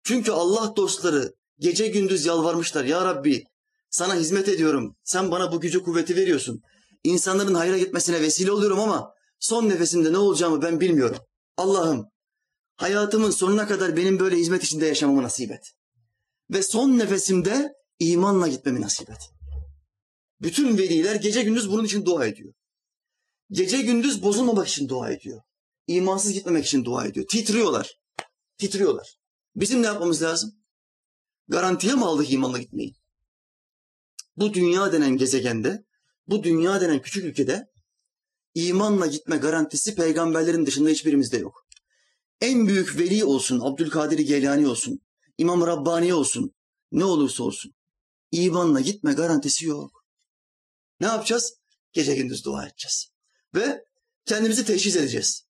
Çünkü 0.03 0.31
Allah 0.31 0.75
dostları 0.75 1.35
gece 1.59 1.87
gündüz 1.87 2.25
yalvarmışlar. 2.25 2.85
Ya 2.85 3.05
Rabbi 3.05 3.43
sana 3.89 4.15
hizmet 4.15 4.49
ediyorum. 4.49 4.95
Sen 5.03 5.31
bana 5.31 5.51
bu 5.51 5.61
gücü 5.61 5.83
kuvveti 5.83 6.15
veriyorsun. 6.15 6.61
İnsanların 7.03 7.53
hayra 7.53 7.77
gitmesine 7.77 8.21
vesile 8.21 8.51
oluyorum 8.51 8.79
ama 8.79 9.13
son 9.39 9.69
nefesimde 9.69 10.13
ne 10.13 10.17
olacağımı 10.17 10.61
ben 10.61 10.79
bilmiyorum. 10.79 11.17
Allah'ım 11.57 12.05
hayatımın 12.75 13.31
sonuna 13.31 13.67
kadar 13.67 13.97
benim 13.97 14.19
böyle 14.19 14.35
hizmet 14.35 14.63
içinde 14.63 14.85
yaşamamı 14.85 15.23
nasip 15.23 15.51
et. 15.51 15.71
Ve 16.49 16.63
son 16.63 16.97
nefesimde 16.97 17.73
imanla 17.99 18.47
gitmemi 18.47 18.81
nasip 18.81 19.09
et. 19.09 19.29
Bütün 20.41 20.77
veliler 20.77 21.15
gece 21.15 21.43
gündüz 21.43 21.71
bunun 21.71 21.83
için 21.83 22.05
dua 22.05 22.25
ediyor. 22.25 22.53
Gece 23.51 23.81
gündüz 23.81 24.23
bozulmamak 24.23 24.67
için 24.67 24.89
dua 24.89 25.11
ediyor. 25.11 25.41
İmansız 25.87 26.33
gitmemek 26.33 26.65
için 26.65 26.85
dua 26.85 27.05
ediyor. 27.05 27.27
Titriyorlar. 27.27 27.99
Titriyorlar. 28.57 29.17
Bizim 29.55 29.81
ne 29.81 29.85
yapmamız 29.85 30.21
lazım? 30.21 30.55
Garantiye 31.47 31.93
mi 31.93 32.05
aldık 32.05 32.31
imanla 32.31 32.57
gitmeyi? 32.57 32.95
Bu 34.37 34.53
dünya 34.53 34.93
denen 34.93 35.17
gezegende, 35.17 35.85
bu 36.27 36.43
dünya 36.43 36.81
denen 36.81 37.01
küçük 37.01 37.25
ülkede 37.25 37.71
imanla 38.53 39.07
gitme 39.07 39.37
garantisi 39.37 39.95
peygamberlerin 39.95 40.65
dışında 40.65 40.89
hiçbirimizde 40.89 41.37
yok. 41.37 41.67
En 42.41 42.67
büyük 42.67 42.99
veli 42.99 43.25
olsun, 43.25 43.59
Abdülkadir 43.59 44.19
Geylani 44.19 44.67
olsun, 44.67 45.01
İmam 45.37 45.61
Rabbani 45.67 46.13
olsun, 46.13 46.55
ne 46.91 47.05
olursa 47.05 47.43
olsun. 47.43 47.73
İmanla 48.31 48.81
gitme 48.81 49.13
garantisi 49.13 49.65
yok. 49.65 50.05
Ne 50.99 51.07
yapacağız? 51.07 51.53
Gece 51.93 52.15
gündüz 52.15 52.45
dua 52.45 52.67
edeceğiz. 52.67 53.10
Ve 53.55 53.85
kendimizi 54.25 54.65
teşhis 54.65 54.95
edeceğiz. 54.95 55.45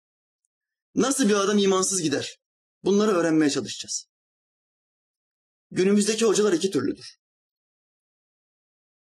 Nasıl 0.95 1.29
bir 1.29 1.35
adam 1.35 1.59
imansız 1.59 2.03
gider? 2.03 2.38
Bunları 2.85 3.11
öğrenmeye 3.11 3.50
çalışacağız. 3.50 4.07
Günümüzdeki 5.71 6.25
hocalar 6.25 6.53
iki 6.53 6.71
türlüdür. 6.71 7.19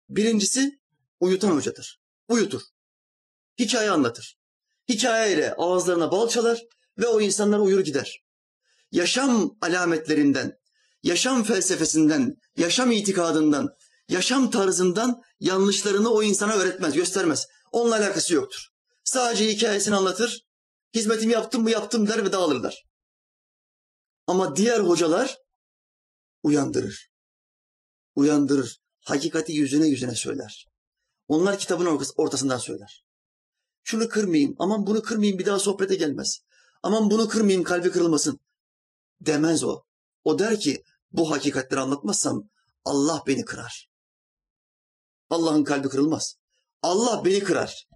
Birincisi 0.09 0.81
uyutan 1.21 1.51
hocadır. 1.51 2.01
Uyutur. 2.29 2.63
Hikaye 3.59 3.91
anlatır. 3.91 4.39
Hikayeyle 4.89 5.55
ağızlarına 5.55 6.11
bal 6.11 6.29
çalar. 6.29 6.63
ve 6.99 7.07
o 7.07 7.21
insanlar 7.21 7.59
uyur 7.59 7.81
gider. 7.81 8.25
Yaşam 8.93 9.57
alametlerinden, 9.61 10.59
yaşam 11.03 11.45
felsefesinden, 11.45 12.37
yaşam 12.57 12.93
itikadından, 12.93 13.69
yaşam 14.09 14.51
tarzından 14.51 15.23
yanlışlarını 15.41 16.11
o 16.11 16.23
insana 16.23 16.55
öğretmez, 16.55 16.95
göstermez. 16.95 17.47
Onunla 17.73 17.97
alakası 17.97 18.35
yoktur. 18.35 18.74
Sadece 19.05 19.49
hikayesini 19.49 19.95
anlatır, 19.95 20.47
hizmetimi 20.95 21.33
yaptım 21.33 21.63
mı 21.63 21.71
yaptım 21.71 22.09
der 22.09 22.25
ve 22.25 22.33
dağılırlar. 22.33 22.87
Ama 24.27 24.57
diğer 24.57 24.81
hocalar 24.81 25.39
uyandırır. 26.43 27.11
Uyandırır. 28.15 28.81
Hakikati 29.01 29.53
yüzüne 29.53 29.87
yüzüne 29.87 30.15
söyler. 30.15 30.69
Onlar 31.29 31.59
kitabın 31.59 32.01
ortasından 32.17 32.59
söyler. 32.59 33.05
Şunu 33.83 34.09
kırmayayım, 34.09 34.57
aman 34.59 34.87
bunu 34.87 35.03
kırmayayım 35.03 35.39
bir 35.39 35.47
daha 35.47 35.59
sohbete 35.59 35.95
gelmez. 35.95 36.41
Aman 36.83 37.11
bunu 37.11 37.29
kırmayayım 37.29 37.65
kalbi 37.65 37.91
kırılmasın. 37.91 38.41
Demez 39.21 39.65
o. 39.65 39.83
O 40.25 40.39
der 40.39 40.61
ki 40.61 40.83
bu 41.13 41.31
hakikatleri 41.31 41.81
anlatmazsam 41.81 42.49
Allah 42.85 43.23
beni 43.27 43.45
kırar. 43.45 43.89
Allah'ın 45.31 45.65
kalbi 45.65 45.89
kırılmaz. 45.89 46.37
Allah 46.83 47.25
beni 47.25 47.41
kırar. 47.41 47.87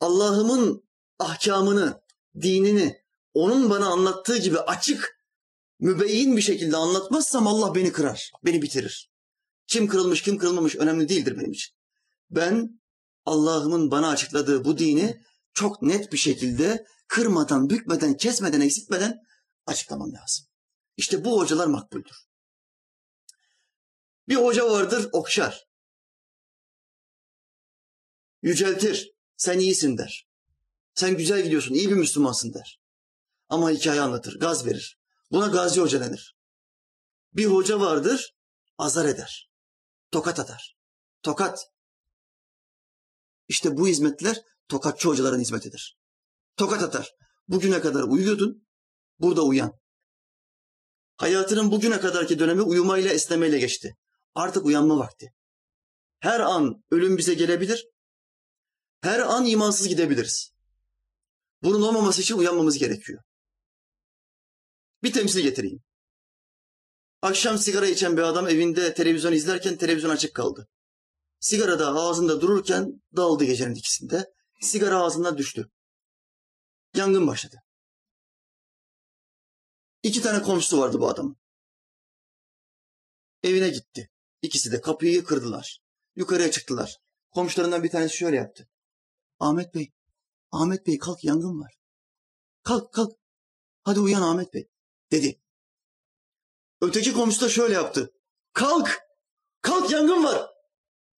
Allah'ımın 0.00 0.88
ahkamını, 1.18 2.02
dinini 2.40 3.02
onun 3.34 3.70
bana 3.70 3.86
anlattığı 3.86 4.38
gibi 4.38 4.58
açık, 4.58 5.20
mübeyyin 5.78 6.36
bir 6.36 6.42
şekilde 6.42 6.76
anlatmazsam 6.76 7.46
Allah 7.46 7.74
beni 7.74 7.92
kırar, 7.92 8.32
beni 8.44 8.62
bitirir. 8.62 9.10
Kim 9.66 9.88
kırılmış, 9.88 10.22
kim 10.22 10.38
kırılmamış 10.38 10.76
önemli 10.76 11.08
değildir 11.08 11.38
benim 11.38 11.52
için. 11.52 11.74
Ben 12.30 12.80
Allah'ımın 13.24 13.90
bana 13.90 14.08
açıkladığı 14.08 14.64
bu 14.64 14.78
dini 14.78 15.22
çok 15.52 15.82
net 15.82 16.12
bir 16.12 16.18
şekilde 16.18 16.86
kırmadan, 17.08 17.70
bükmeden, 17.70 18.16
kesmeden, 18.16 18.60
eksiltmeden 18.60 19.18
açıklamam 19.66 20.12
lazım. 20.12 20.46
İşte 20.96 21.24
bu 21.24 21.40
hocalar 21.40 21.66
makbuldür. 21.66 22.26
Bir 24.28 24.36
hoca 24.36 24.70
vardır 24.70 25.08
okşar. 25.12 25.68
Yüceltir. 28.42 29.15
Sen 29.36 29.58
iyisin 29.58 29.98
der. 29.98 30.26
Sen 30.94 31.16
güzel 31.16 31.42
gidiyorsun, 31.42 31.74
iyi 31.74 31.90
bir 31.90 31.94
Müslümansın 31.94 32.54
der. 32.54 32.80
Ama 33.48 33.70
hikaye 33.70 34.00
anlatır, 34.00 34.40
gaz 34.40 34.66
verir. 34.66 34.98
Buna 35.32 35.46
gazi 35.46 35.80
hoca 35.80 36.00
denir. 36.00 36.36
Bir 37.32 37.46
hoca 37.46 37.80
vardır, 37.80 38.36
azar 38.78 39.04
eder. 39.04 39.50
Tokat 40.10 40.40
atar. 40.40 40.76
Tokat. 41.22 41.70
İşte 43.48 43.76
bu 43.76 43.88
hizmetler 43.88 44.42
tokatçı 44.68 45.08
hocaların 45.08 45.40
hizmetidir. 45.40 45.98
Tokat 46.56 46.82
atar. 46.82 47.10
Bugüne 47.48 47.80
kadar 47.80 48.02
uyuyordun, 48.02 48.66
burada 49.18 49.42
uyan. 49.42 49.72
Hayatının 51.16 51.70
bugüne 51.70 52.00
kadarki 52.00 52.38
dönemi 52.38 52.62
uyumayla 52.62 53.10
esnemeyle 53.10 53.58
geçti. 53.58 53.96
Artık 54.34 54.66
uyanma 54.66 54.98
vakti. 54.98 55.34
Her 56.18 56.40
an 56.40 56.84
ölüm 56.90 57.18
bize 57.18 57.34
gelebilir. 57.34 57.86
Her 59.06 59.20
an 59.20 59.46
imansız 59.46 59.88
gidebiliriz. 59.88 60.52
Bunun 61.62 61.82
olmaması 61.82 62.22
için 62.22 62.38
uyanmamız 62.38 62.78
gerekiyor. 62.78 63.22
Bir 65.02 65.12
temsil 65.12 65.40
getireyim. 65.40 65.82
Akşam 67.22 67.58
sigara 67.58 67.86
içen 67.86 68.16
bir 68.16 68.22
adam 68.22 68.48
evinde 68.48 68.94
televizyon 68.94 69.32
izlerken 69.32 69.76
televizyon 69.76 70.10
açık 70.10 70.34
kaldı. 70.34 70.68
Sigara 71.40 71.78
da 71.78 71.86
ağzında 71.86 72.40
dururken 72.40 73.02
dağıldı 73.16 73.44
gecenin 73.44 73.74
ikisinde. 73.74 74.32
Sigara 74.60 74.98
ağzından 74.98 75.38
düştü. 75.38 75.70
Yangın 76.94 77.26
başladı. 77.26 77.56
İki 80.02 80.22
tane 80.22 80.42
komşusu 80.42 80.78
vardı 80.78 81.00
bu 81.00 81.08
adamın. 81.08 81.36
Evine 83.42 83.68
gitti. 83.68 84.10
İkisi 84.42 84.72
de 84.72 84.80
kapıyı 84.80 85.24
kırdılar. 85.24 85.80
Yukarıya 86.16 86.50
çıktılar. 86.50 86.98
Komşularından 87.30 87.82
bir 87.82 87.90
tanesi 87.90 88.16
şöyle 88.16 88.36
yaptı. 88.36 88.68
Ahmet 89.38 89.74
Bey, 89.74 89.92
Ahmet 90.50 90.86
Bey 90.86 90.98
kalk 90.98 91.24
yangın 91.24 91.60
var. 91.60 91.74
Kalk 92.62 92.92
kalk. 92.92 93.12
Hadi 93.82 94.00
uyan 94.00 94.22
Ahmet 94.22 94.54
Bey 94.54 94.68
dedi. 95.10 95.40
Öteki 96.80 97.12
komşu 97.12 97.40
da 97.40 97.48
şöyle 97.48 97.74
yaptı. 97.74 98.12
Kalk! 98.52 99.00
Kalk 99.62 99.90
yangın 99.90 100.24
var! 100.24 100.50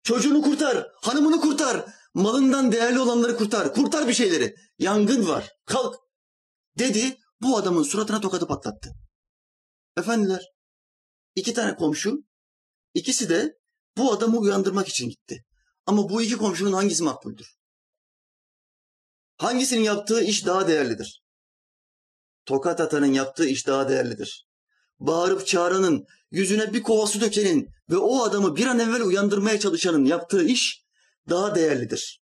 Çocuğunu 0.02 0.42
kurtar, 0.42 0.92
hanımını 1.02 1.40
kurtar, 1.40 1.94
malından 2.14 2.72
değerli 2.72 3.00
olanları 3.00 3.36
kurtar, 3.36 3.74
kurtar 3.74 4.08
bir 4.08 4.14
şeyleri. 4.14 4.54
Yangın 4.78 5.28
var, 5.28 5.52
kalk! 5.64 5.96
Dedi, 6.78 7.18
bu 7.40 7.56
adamın 7.56 7.82
suratına 7.82 8.20
tokadı 8.20 8.46
patlattı. 8.46 8.90
Efendiler, 9.96 10.46
iki 11.34 11.54
tane 11.54 11.76
komşu, 11.76 12.24
ikisi 12.94 13.28
de 13.28 13.58
bu 13.96 14.12
adamı 14.12 14.38
uyandırmak 14.38 14.88
için 14.88 15.08
gitti. 15.08 15.44
Ama 15.86 16.08
bu 16.08 16.22
iki 16.22 16.36
komşunun 16.36 16.72
hangisi 16.72 17.02
makbuldür? 17.02 17.57
Hangisinin 19.38 19.82
yaptığı 19.82 20.22
iş 20.22 20.46
daha 20.46 20.68
değerlidir? 20.68 21.22
Tokat 22.46 22.80
atanın 22.80 23.12
yaptığı 23.12 23.46
iş 23.46 23.66
daha 23.66 23.88
değerlidir. 23.88 24.48
Bağırıp 25.00 25.46
çağıranın, 25.46 26.06
yüzüne 26.30 26.72
bir 26.72 26.82
kova 26.82 27.06
su 27.06 27.20
dökenin 27.20 27.68
ve 27.90 27.96
o 27.96 28.22
adamı 28.22 28.56
bir 28.56 28.66
an 28.66 28.78
evvel 28.78 29.02
uyandırmaya 29.02 29.60
çalışanın 29.60 30.04
yaptığı 30.04 30.44
iş 30.44 30.84
daha 31.28 31.54
değerlidir. 31.54 32.22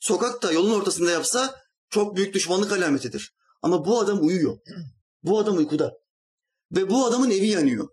Sokakta 0.00 0.52
yolun 0.52 0.80
ortasında 0.80 1.10
yapsa 1.10 1.60
çok 1.90 2.16
büyük 2.16 2.34
düşmanlık 2.34 2.72
alametidir. 2.72 3.34
Ama 3.62 3.84
bu 3.84 4.00
adam 4.00 4.26
uyuyor. 4.26 4.58
Bu 5.22 5.38
adam 5.38 5.56
uykuda. 5.56 5.92
Ve 6.72 6.90
bu 6.90 7.06
adamın 7.06 7.30
evi 7.30 7.46
yanıyor. 7.46 7.88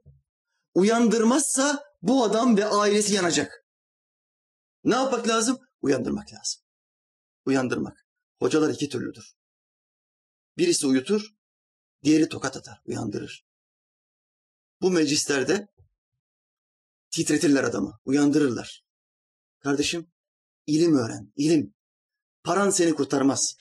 Uyandırmazsa 0.74 1.84
bu 2.02 2.24
adam 2.24 2.58
ve 2.58 2.66
ailesi 2.66 3.14
yanacak. 3.14 3.66
Ne 4.84 4.96
yapmak 4.96 5.28
lazım? 5.28 5.60
Uyandırmak 5.82 6.34
lazım. 6.34 6.62
Uyandırmak. 7.46 8.11
Hocalar 8.42 8.70
iki 8.70 8.90
türlüdür. 8.90 9.36
Birisi 10.58 10.88
uyutur, 10.88 11.36
diğeri 12.04 12.30
tokat 12.30 12.58
atar, 12.58 12.82
uyandırır. 12.86 13.46
Bu 14.82 14.92
meclislerde 14.92 15.68
titretirler 17.12 17.64
adamı, 17.64 18.00
uyandırırlar. 18.06 18.86
Kardeşim, 19.60 20.12
ilim 20.68 20.96
öğren, 20.96 21.34
ilim. 21.36 21.74
Paran 22.44 22.70
seni 22.70 22.94
kurtarmaz. 22.94 23.56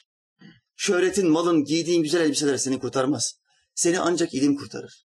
Şöhretin, 0.76 1.30
malın, 1.30 1.64
giydiğin 1.64 2.02
güzel 2.02 2.20
elbiseler 2.20 2.56
seni 2.56 2.80
kurtarmaz. 2.80 3.40
Seni 3.74 4.00
ancak 4.00 4.34
ilim 4.34 4.56
kurtarır. 4.56 5.06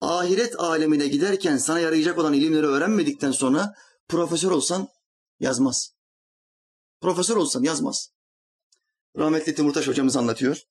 Ahiret 0.00 0.60
alemine 0.60 1.08
giderken 1.08 1.56
sana 1.56 1.80
yarayacak 1.80 2.18
olan 2.18 2.32
ilimleri 2.32 2.66
öğrenmedikten 2.66 3.32
sonra 3.32 3.74
profesör 4.08 4.50
olsan 4.50 4.88
yazmaz. 5.40 5.94
Profesör 7.00 7.36
olsan 7.36 7.62
yazmaz. 7.62 8.13
Rahmetli 9.18 9.54
Timurtaş 9.54 9.88
hocamız 9.88 10.16
anlatıyor. 10.16 10.62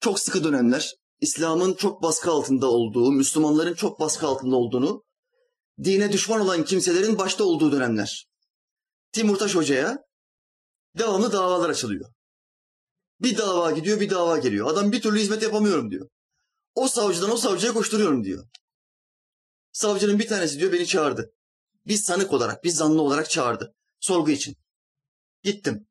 Çok 0.00 0.20
sıkı 0.20 0.44
dönemler, 0.44 0.94
İslam'ın 1.20 1.74
çok 1.74 2.02
baskı 2.02 2.30
altında 2.30 2.66
olduğu, 2.66 3.12
Müslümanların 3.12 3.74
çok 3.74 4.00
baskı 4.00 4.26
altında 4.26 4.56
olduğunu, 4.56 5.04
dine 5.84 6.12
düşman 6.12 6.40
olan 6.40 6.64
kimselerin 6.64 7.18
başta 7.18 7.44
olduğu 7.44 7.72
dönemler. 7.72 8.28
Timurtaş 9.12 9.54
Hoca'ya 9.54 10.04
devamlı 10.98 11.32
davalar 11.32 11.70
açılıyor. 11.70 12.12
Bir 13.20 13.38
dava 13.38 13.70
gidiyor, 13.70 14.00
bir 14.00 14.10
dava 14.10 14.38
geliyor. 14.38 14.66
Adam 14.66 14.92
bir 14.92 15.02
türlü 15.02 15.18
hizmet 15.18 15.42
yapamıyorum 15.42 15.90
diyor. 15.90 16.08
O 16.74 16.88
savcıdan 16.88 17.30
o 17.30 17.36
savcıya 17.36 17.72
koşturuyorum 17.72 18.24
diyor. 18.24 18.48
Savcının 19.72 20.18
bir 20.18 20.28
tanesi 20.28 20.58
diyor 20.58 20.72
beni 20.72 20.86
çağırdı. 20.86 21.32
Bir 21.86 21.96
sanık 21.96 22.32
olarak, 22.32 22.64
bir 22.64 22.70
zanlı 22.70 23.02
olarak 23.02 23.30
çağırdı. 23.30 23.74
Sorgu 24.00 24.30
için. 24.30 24.56
Gittim. 25.42 25.89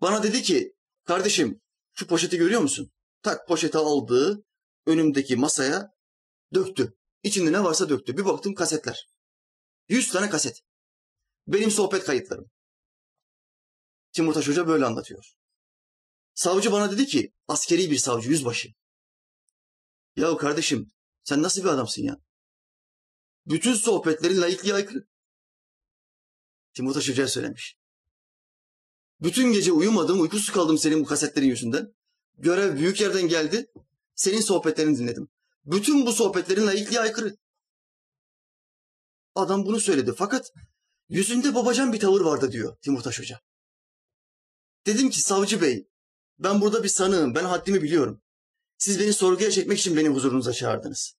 Bana 0.00 0.22
dedi 0.22 0.42
ki, 0.42 0.74
kardeşim 1.04 1.60
şu 1.92 2.06
poşeti 2.06 2.36
görüyor 2.38 2.60
musun? 2.60 2.90
Tak 3.22 3.48
poşeti 3.48 3.78
aldı, 3.78 4.44
önümdeki 4.86 5.36
masaya 5.36 5.90
döktü. 6.54 6.94
İçinde 7.22 7.52
ne 7.52 7.64
varsa 7.64 7.88
döktü. 7.88 8.16
Bir 8.16 8.24
baktım 8.24 8.54
kasetler. 8.54 9.08
Yüz 9.88 10.12
tane 10.12 10.30
kaset. 10.30 10.60
Benim 11.46 11.70
sohbet 11.70 12.04
kayıtlarım. 12.04 12.50
Timurtaş 14.12 14.48
Hoca 14.48 14.66
böyle 14.68 14.84
anlatıyor. 14.84 15.24
Savcı 16.34 16.72
bana 16.72 16.92
dedi 16.92 17.06
ki, 17.06 17.32
askeri 17.48 17.90
bir 17.90 17.98
savcı, 17.98 18.30
yüzbaşı. 18.30 18.68
Ya 20.16 20.36
kardeşim, 20.36 20.90
sen 21.24 21.42
nasıl 21.42 21.62
bir 21.62 21.68
adamsın 21.68 22.02
ya? 22.02 22.16
Bütün 23.46 23.74
sohbetlerin 23.74 24.40
laikliğe 24.40 24.74
aykırı. 24.74 25.06
Timurtaş 26.74 27.08
Hoca'ya 27.08 27.28
söylemiş. 27.28 27.79
Bütün 29.22 29.52
gece 29.52 29.72
uyumadım, 29.72 30.20
uykusuz 30.20 30.50
kaldım 30.50 30.78
senin 30.78 31.00
bu 31.00 31.04
kasetlerin 31.04 31.46
yüzünden. 31.46 31.94
Görev 32.38 32.76
büyük 32.76 33.00
yerden 33.00 33.28
geldi. 33.28 33.66
Senin 34.14 34.40
sohbetlerini 34.40 34.98
dinledim. 34.98 35.28
Bütün 35.64 36.06
bu 36.06 36.12
sohbetlerin 36.12 36.66
laikliğe 36.66 37.00
aykırı. 37.00 37.36
Adam 39.34 39.66
bunu 39.66 39.80
söyledi 39.80 40.12
fakat 40.16 40.52
yüzünde 41.08 41.54
babacan 41.54 41.92
bir 41.92 42.00
tavır 42.00 42.20
vardı 42.20 42.52
diyor 42.52 42.76
Timurtaş 42.82 43.18
Hoca. 43.18 43.40
Dedim 44.86 45.10
ki 45.10 45.20
savcı 45.20 45.62
bey 45.62 45.88
ben 46.38 46.60
burada 46.60 46.82
bir 46.82 46.88
sanığım 46.88 47.34
ben 47.34 47.44
haddimi 47.44 47.82
biliyorum. 47.82 48.22
Siz 48.78 49.00
beni 49.00 49.12
sorguya 49.12 49.50
çekmek 49.50 49.78
için 49.78 49.96
beni 49.96 50.08
huzurunuza 50.08 50.52
çağırdınız. 50.52 51.14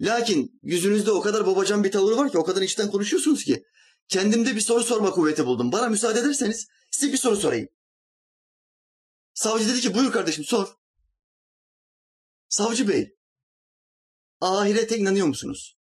Lakin 0.00 0.60
yüzünüzde 0.62 1.12
o 1.12 1.20
kadar 1.20 1.46
babacan 1.46 1.84
bir 1.84 1.92
tavır 1.92 2.16
var 2.16 2.30
ki 2.30 2.38
o 2.38 2.44
kadar 2.44 2.62
içten 2.62 2.90
konuşuyorsunuz 2.90 3.44
ki 3.44 3.64
kendimde 4.08 4.56
bir 4.56 4.60
soru 4.60 4.84
sorma 4.84 5.10
kuvveti 5.10 5.46
buldum. 5.46 5.72
Bana 5.72 5.88
müsaade 5.88 6.20
ederseniz 6.20 6.66
size 6.90 7.12
bir 7.12 7.18
soru 7.18 7.36
sorayım. 7.36 7.68
Savcı 9.34 9.68
dedi 9.68 9.80
ki 9.80 9.94
buyur 9.94 10.12
kardeşim 10.12 10.44
sor. 10.44 10.76
Savcı 12.48 12.88
bey 12.88 13.16
ahirete 14.40 14.98
inanıyor 14.98 15.26
musunuz? 15.26 15.78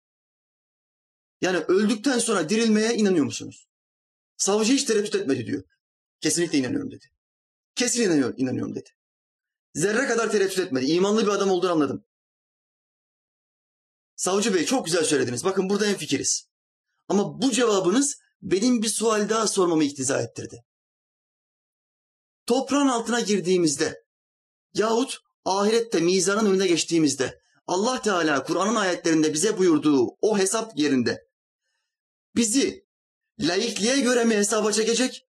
Yani 1.41 1.57
öldükten 1.57 2.19
sonra 2.19 2.49
dirilmeye 2.49 2.95
inanıyor 2.95 3.25
musunuz? 3.25 3.69
Savcı 4.37 4.73
hiç 4.73 4.83
tereddüt 4.83 5.15
etmedi 5.15 5.45
diyor. 5.45 5.63
Kesinlikle 6.21 6.57
inanıyorum 6.57 6.91
dedi. 6.91 7.05
Kesin 7.75 8.03
inanıyor, 8.03 8.33
inanıyorum 8.37 8.75
dedi. 8.75 8.89
Zerre 9.73 10.07
kadar 10.07 10.31
tereddüt 10.31 10.59
etmedi. 10.59 10.85
İmanlı 10.85 11.21
bir 11.21 11.31
adam 11.31 11.49
olduğunu 11.49 11.71
anladım. 11.71 12.05
Savcı 14.15 14.53
Bey 14.53 14.65
çok 14.65 14.85
güzel 14.85 15.03
söylediniz. 15.03 15.43
Bakın 15.43 15.69
burada 15.69 15.85
en 15.85 15.97
fikiriz. 15.97 16.49
Ama 17.07 17.41
bu 17.41 17.51
cevabınız 17.51 18.19
benim 18.41 18.81
bir 18.81 18.89
sual 18.89 19.29
daha 19.29 19.47
sormamı 19.47 19.83
iktiza 19.83 20.21
ettirdi. 20.21 20.65
Toprağın 22.47 22.87
altına 22.87 23.19
girdiğimizde 23.19 24.03
yahut 24.73 25.19
ahirette 25.45 25.99
mizanın 25.99 26.51
önüne 26.51 26.67
geçtiğimizde 26.67 27.41
Allah 27.67 28.01
Teala 28.01 28.43
Kur'an'ın 28.43 28.75
ayetlerinde 28.75 29.33
bize 29.33 29.57
buyurduğu 29.57 30.07
o 30.21 30.37
hesap 30.37 30.77
yerinde 30.79 31.27
bizi 32.35 32.87
laikliğe 33.39 33.99
göre 33.99 34.23
mi 34.23 34.35
hesaba 34.35 34.71
çekecek, 34.71 35.27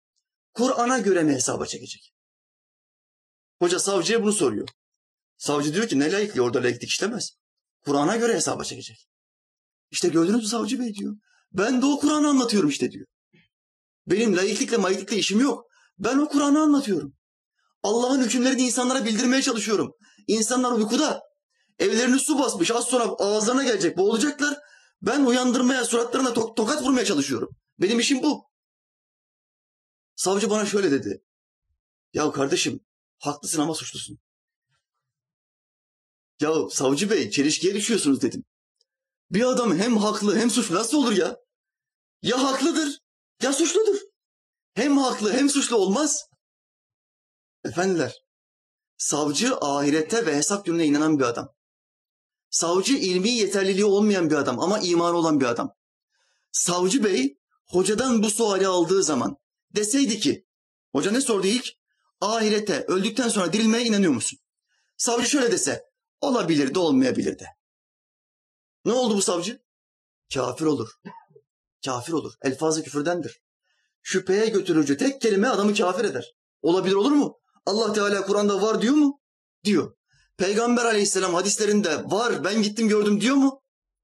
Kur'an'a 0.53 0.99
göre 0.99 1.23
mi 1.23 1.33
hesaba 1.33 1.65
çekecek? 1.65 2.13
Hoca 3.59 3.79
savcıya 3.79 4.23
bunu 4.23 4.33
soruyor. 4.33 4.67
Savcı 5.37 5.73
diyor 5.73 5.87
ki 5.87 5.99
ne 5.99 6.11
laikliği 6.11 6.41
orada 6.41 6.63
laiklik 6.63 6.89
işlemez. 6.89 7.31
Kur'an'a 7.81 8.15
göre 8.15 8.33
hesaba 8.33 8.63
çekecek. 8.63 9.07
İşte 9.91 10.07
gördünüz 10.07 10.41
mü 10.41 10.47
savcı 10.47 10.79
bey 10.79 10.93
diyor. 10.93 11.15
Ben 11.51 11.81
de 11.81 11.85
o 11.85 11.99
Kur'an'ı 11.99 12.27
anlatıyorum 12.27 12.69
işte 12.69 12.91
diyor. 12.91 13.05
Benim 14.07 14.37
laiklikle 14.37 14.77
maiklikle 14.77 15.17
işim 15.17 15.39
yok. 15.39 15.68
Ben 15.99 16.17
o 16.17 16.27
Kur'an'ı 16.27 16.59
anlatıyorum. 16.59 17.13
Allah'ın 17.83 18.23
hükümlerini 18.23 18.61
insanlara 18.61 19.05
bildirmeye 19.05 19.41
çalışıyorum. 19.41 19.93
İnsanlar 20.27 20.71
uykuda. 20.71 21.21
Evlerini 21.79 22.19
su 22.19 22.39
basmış. 22.39 22.71
Az 22.71 22.85
sonra 22.85 23.03
ağızlarına 23.03 23.63
gelecek. 23.63 23.97
Boğulacaklar. 23.97 24.57
Ben 25.01 25.25
uyandırmaya, 25.25 25.85
suratlarına 25.85 26.29
to- 26.29 26.55
tokat 26.55 26.83
vurmaya 26.83 27.05
çalışıyorum. 27.05 27.49
Benim 27.79 27.99
işim 27.99 28.23
bu. 28.23 28.49
Savcı 30.15 30.49
bana 30.49 30.65
şöyle 30.65 30.91
dedi. 30.91 31.23
Ya 32.13 32.31
kardeşim 32.31 32.79
haklısın 33.19 33.61
ama 33.61 33.73
suçlusun. 33.73 34.19
Ya 36.41 36.53
savcı 36.69 37.09
bey 37.09 37.29
çelişkiye 37.29 37.75
düşüyorsunuz 37.75 38.21
dedim. 38.21 38.43
Bir 39.31 39.43
adam 39.43 39.77
hem 39.77 39.97
haklı 39.97 40.37
hem 40.37 40.49
suçlu 40.49 40.75
nasıl 40.75 40.97
olur 40.97 41.11
ya? 41.11 41.37
Ya 42.21 42.43
haklıdır 42.43 42.99
ya 43.43 43.53
suçludur. 43.53 44.08
Hem 44.73 44.97
haklı 44.97 45.33
hem 45.33 45.49
suçlu 45.49 45.75
olmaz. 45.77 46.25
Efendiler, 47.65 48.23
savcı 48.97 49.55
ahirete 49.57 50.25
ve 50.25 50.35
hesap 50.35 50.65
gününe 50.65 50.85
inanan 50.85 51.19
bir 51.19 51.23
adam. 51.23 51.53
Savcı 52.49 52.93
ilmi 52.97 53.29
yeterliliği 53.29 53.85
olmayan 53.85 54.29
bir 54.29 54.35
adam 54.35 54.59
ama 54.59 54.79
imanı 54.79 55.17
olan 55.17 55.39
bir 55.39 55.45
adam. 55.45 55.75
Savcı 56.51 57.03
bey 57.03 57.37
hocadan 57.67 58.23
bu 58.23 58.29
suali 58.29 58.67
aldığı 58.67 59.03
zaman 59.03 59.37
deseydi 59.75 60.19
ki, 60.19 60.47
hoca 60.91 61.11
ne 61.11 61.21
sordu 61.21 61.47
ilk? 61.47 61.79
Ahirete 62.21 62.85
öldükten 62.87 63.29
sonra 63.29 63.53
dirilmeye 63.53 63.85
inanıyor 63.85 64.11
musun? 64.11 64.39
Savcı 64.97 65.29
şöyle 65.29 65.51
dese, 65.51 65.85
olabilir 66.21 66.75
de 66.75 66.79
olmayabilir 66.79 67.39
de. 67.39 67.45
Ne 68.85 68.91
oldu 68.91 69.15
bu 69.15 69.21
savcı? 69.21 69.63
Kafir 70.33 70.65
olur. 70.65 70.89
Kafir 71.85 72.13
olur. 72.13 72.33
Elfazı 72.41 72.83
küfürdendir. 72.83 73.41
Şüpheye 74.11 74.49
götürücü 74.49 74.97
tek 74.97 75.21
kelime 75.21 75.47
adamı 75.47 75.75
kafir 75.75 76.05
eder. 76.05 76.35
Olabilir 76.61 76.95
olur 76.95 77.11
mu? 77.11 77.39
Allah 77.65 77.93
Teala 77.93 78.25
Kur'an'da 78.25 78.61
var 78.61 78.81
diyor 78.81 78.93
mu? 78.93 79.21
Diyor. 79.63 79.95
Peygamber 80.37 80.85
aleyhisselam 80.85 81.33
hadislerinde 81.33 82.03
var 82.03 82.43
ben 82.43 82.61
gittim 82.61 82.87
gördüm 82.87 83.21
diyor 83.21 83.35
mu? 83.35 83.63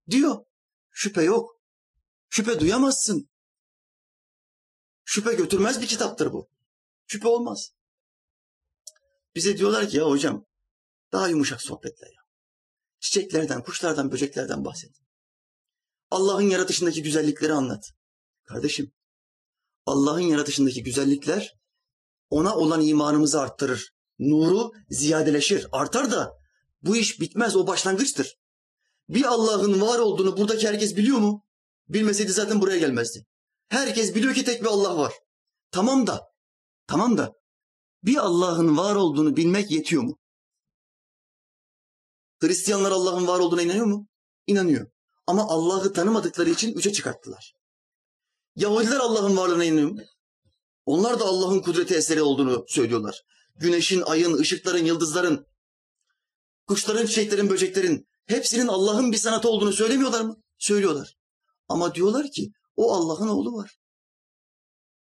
Diyor. 0.10 0.46
Şüphe 0.92 1.24
yok. 1.24 1.60
Şüphe 2.30 2.60
duyamazsın. 2.60 3.30
Şüphe 5.06 5.34
götürmez 5.34 5.82
bir 5.82 5.88
kitaptır 5.88 6.34
bu. 6.34 6.50
Şüphe 7.08 7.28
olmaz. 7.28 7.72
Bize 9.36 9.58
diyorlar 9.58 9.90
ki 9.90 9.98
ya 9.98 10.06
hocam 10.06 10.46
daha 11.12 11.28
yumuşak 11.28 11.62
sohbetle 11.62 12.08
ya. 12.08 12.22
Çiçeklerden, 13.00 13.64
kuşlardan, 13.64 14.12
böceklerden 14.12 14.66
bahset. 14.66 14.92
Allah'ın 16.12 16.50
yaratışındaki 16.50 17.04
güzellikleri 17.04 17.54
anlat. 17.54 17.84
Kardeşim, 18.44 18.92
Allah'ın 19.86 20.20
yaratışındaki 20.20 20.84
güzellikler 20.84 21.56
ona 22.30 22.56
olan 22.56 22.82
imanımızı 22.82 23.42
arttırır. 23.42 23.92
Nuru 24.20 24.72
ziyadeleşir, 24.90 25.68
artar 25.72 26.12
da 26.12 26.34
bu 26.82 26.96
iş 26.96 27.20
bitmez, 27.20 27.56
o 27.56 27.68
başlangıçtır. 27.68 28.38
Bir 29.10 29.24
Allah'ın 29.24 29.82
var 29.82 30.00
olduğunu 30.00 30.38
buradaki 30.38 30.68
herkes 30.68 30.96
biliyor 30.96 31.18
mu? 31.18 31.44
Bilmeseydi 31.90 32.32
zaten 32.32 32.62
buraya 32.62 32.78
gelmezdi. 32.78 33.26
Herkes 33.68 34.16
biliyor 34.16 34.34
ki 34.34 34.44
tek 34.44 34.62
bir 34.62 34.68
Allah 34.68 34.98
var. 34.98 35.14
Tamam 35.72 36.08
da, 36.08 36.22
tamam 36.88 37.18
da 37.18 37.34
bir 38.04 38.18
Allah'ın 38.18 38.78
var 38.78 38.96
olduğunu 38.96 39.36
bilmek 39.36 39.72
yetiyor 39.72 40.04
mu? 40.04 40.18
Hristiyanlar 42.42 42.92
Allah'ın 42.92 43.28
var 43.28 43.40
olduğuna 43.40 43.62
inanıyor 43.62 43.86
mu? 43.86 44.08
İnanıyor. 44.48 44.88
Ama 45.28 45.44
Allah'ı 45.48 45.94
tanımadıkları 45.94 46.50
için 46.50 46.74
üçe 46.74 46.94
çıkarttılar. 46.94 47.54
Yahudiler 48.56 49.00
Allah'ın 49.00 49.38
varlığına 49.38 49.66
inanıyor? 49.66 50.06
Onlar 50.86 51.20
da 51.20 51.26
Allah'ın 51.26 51.62
kudreti 51.62 51.96
eseri 51.96 52.22
olduğunu 52.22 52.66
söylüyorlar. 52.68 53.22
Güneşin, 53.56 54.02
ayın, 54.02 54.38
ışıkların, 54.38 54.86
yıldızların, 54.86 55.48
kuşların, 56.68 57.06
çiçeklerin, 57.06 57.50
böceklerin 57.50 58.08
hepsinin 58.26 58.68
Allah'ın 58.68 59.12
bir 59.12 59.18
sanatı 59.18 59.50
olduğunu 59.50 59.74
söylemiyorlar 59.74 60.22
mı? 60.22 60.42
Söylüyorlar. 60.58 61.16
Ama 61.68 61.96
diyorlar 61.96 62.32
ki 62.32 62.52
o 62.76 62.94
Allah'ın 62.94 63.28
oğlu 63.28 63.54
var. 63.54 63.78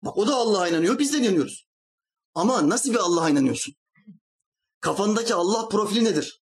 Bak 0.01 0.17
o 0.17 0.27
da 0.27 0.35
Allah'a 0.35 0.67
inanıyor, 0.67 0.99
biz 0.99 1.13
de 1.13 1.17
inanıyoruz. 1.17 1.67
Ama 2.33 2.69
nasıl 2.69 2.93
bir 2.93 2.99
Allah'a 2.99 3.29
inanıyorsun? 3.29 3.75
Kafandaki 4.79 5.33
Allah 5.33 5.69
profili 5.69 6.03
nedir? 6.03 6.41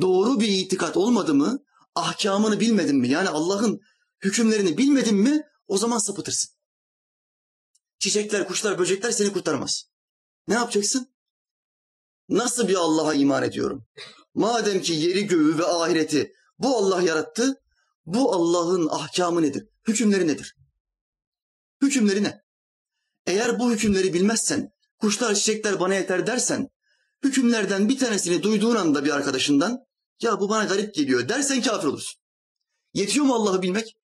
Doğru 0.00 0.40
bir 0.40 0.48
itikat 0.48 0.96
olmadı 0.96 1.34
mı, 1.34 1.58
ahkamını 1.94 2.60
bilmedin 2.60 2.96
mi, 2.96 3.08
yani 3.08 3.28
Allah'ın 3.28 3.80
hükümlerini 4.24 4.78
bilmedin 4.78 5.16
mi, 5.16 5.42
o 5.70 5.78
zaman 5.78 5.98
sapıtırsın. 5.98 6.50
Çiçekler, 7.98 8.48
kuşlar, 8.48 8.78
böcekler 8.78 9.10
seni 9.10 9.32
kurtarmaz. 9.32 9.84
Ne 10.48 10.54
yapacaksın? 10.54 11.14
Nasıl 12.28 12.68
bir 12.68 12.74
Allah'a 12.74 13.14
iman 13.14 13.42
ediyorum? 13.42 13.86
Madem 14.34 14.82
ki 14.82 14.92
yeri 14.92 15.26
göğü 15.26 15.58
ve 15.58 15.64
ahireti 15.64 16.32
bu 16.58 16.76
Allah 16.76 17.02
yarattı, 17.02 17.62
bu 18.06 18.34
Allah'ın 18.34 18.88
ahkamı 18.88 19.42
nedir? 19.42 19.68
Hükümleri 19.88 20.26
nedir? 20.26 20.56
Hükümleri 21.82 22.22
ne? 22.22 22.42
Eğer 23.26 23.58
bu 23.58 23.72
hükümleri 23.72 24.14
bilmezsen, 24.14 24.72
kuşlar, 24.98 25.34
çiçekler 25.34 25.80
bana 25.80 25.94
yeter 25.94 26.26
dersen, 26.26 26.68
hükümlerden 27.24 27.88
bir 27.88 27.98
tanesini 27.98 28.42
duyduğun 28.42 28.76
anda 28.76 29.04
bir 29.04 29.10
arkadaşından, 29.10 29.78
ya 30.20 30.40
bu 30.40 30.48
bana 30.48 30.64
garip 30.64 30.94
geliyor 30.94 31.28
dersen 31.28 31.62
kafir 31.62 31.88
olursun. 31.88 32.20
Yetiyor 32.94 33.26
mu 33.26 33.34
Allah'ı 33.34 33.62
bilmek? 33.62 33.99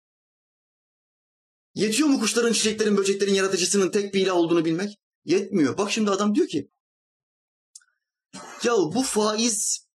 Yetiyor 1.76 2.08
mu 2.08 2.20
kuşların, 2.20 2.52
çiçeklerin, 2.52 2.96
böceklerin 2.96 3.34
yaratıcısının 3.34 3.90
tek 3.90 4.14
bir 4.14 4.20
ilah 4.20 4.36
olduğunu 4.36 4.64
bilmek? 4.64 4.98
Yetmiyor. 5.24 5.78
Bak 5.78 5.90
şimdi 5.90 6.10
adam 6.10 6.34
diyor 6.34 6.48
ki, 6.48 6.70
ya 8.62 8.72
bu 8.72 9.02
faiz, 9.02 9.86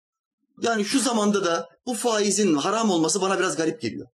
yani 0.62 0.86
şu 0.86 1.00
zamanda 1.00 1.46
da 1.46 1.70
bu 1.86 1.94
faizin 1.94 2.56
haram 2.56 2.90
olması 2.90 3.22
bana 3.22 3.40
biraz 3.40 3.56
garip 3.56 3.82
geliyor. 3.82 4.08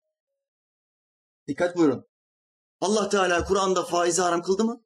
Dikkat 1.49 1.77
buyurun. 1.77 2.05
Allah 2.81 3.09
Teala 3.09 3.45
Kur'an'da 3.45 3.85
faizi 3.85 4.23
haram 4.23 4.43
kıldı 4.43 4.65
mı? 4.65 4.85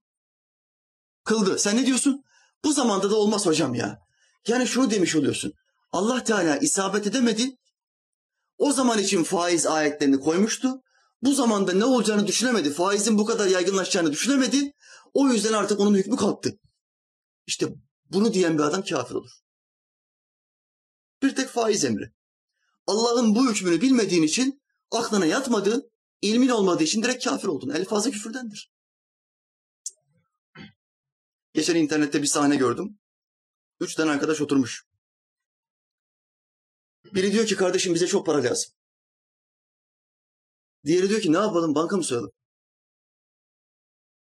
Kıldı. 1.24 1.58
Sen 1.58 1.76
ne 1.76 1.86
diyorsun? 1.86 2.24
Bu 2.64 2.72
zamanda 2.72 3.10
da 3.10 3.16
olmaz 3.16 3.46
hocam 3.46 3.74
ya. 3.74 3.98
Yani 4.46 4.66
şunu 4.66 4.90
demiş 4.90 5.16
oluyorsun. 5.16 5.52
Allah 5.92 6.24
Teala 6.24 6.56
isabet 6.56 7.06
edemedi. 7.06 7.56
O 8.58 8.72
zaman 8.72 8.98
için 8.98 9.24
faiz 9.24 9.66
ayetlerini 9.66 10.20
koymuştu. 10.20 10.82
Bu 11.22 11.34
zamanda 11.34 11.72
ne 11.72 11.84
olacağını 11.84 12.26
düşünemedi. 12.26 12.72
Faizin 12.72 13.18
bu 13.18 13.24
kadar 13.24 13.46
yaygınlaşacağını 13.46 14.12
düşünemedi. 14.12 14.72
O 15.14 15.28
yüzden 15.28 15.52
artık 15.52 15.80
onun 15.80 15.94
hükmü 15.94 16.16
kalktı. 16.16 16.58
İşte 17.46 17.66
bunu 18.10 18.34
diyen 18.34 18.58
bir 18.58 18.62
adam 18.62 18.82
kafir 18.84 19.14
olur. 19.14 19.30
Bir 21.22 21.36
tek 21.36 21.48
faiz 21.48 21.84
emri. 21.84 22.12
Allah'ın 22.86 23.34
bu 23.34 23.50
hükmünü 23.50 23.80
bilmediğin 23.80 24.22
için 24.22 24.62
aklına 24.90 25.26
yatmadı, 25.26 25.90
ilmin 26.22 26.48
olmadığı 26.48 26.82
için 26.82 27.02
direkt 27.02 27.24
kafir 27.24 27.48
oldun. 27.48 27.70
El 27.70 27.84
fazla 27.84 28.10
küfürdendir. 28.10 28.72
Geçen 31.54 31.74
internette 31.74 32.22
bir 32.22 32.26
sahne 32.26 32.56
gördüm. 32.56 32.98
Üç 33.80 33.94
tane 33.94 34.10
arkadaş 34.10 34.40
oturmuş. 34.40 34.86
Biri 37.04 37.32
diyor 37.32 37.46
ki 37.46 37.56
kardeşim 37.56 37.94
bize 37.94 38.06
çok 38.06 38.26
para 38.26 38.44
lazım. 38.44 38.77
Diğeri 40.88 41.08
diyor 41.08 41.20
ki 41.20 41.32
ne 41.32 41.36
yapalım 41.36 41.74
banka 41.74 41.96
mı 41.96 42.04
soyalım? 42.04 42.32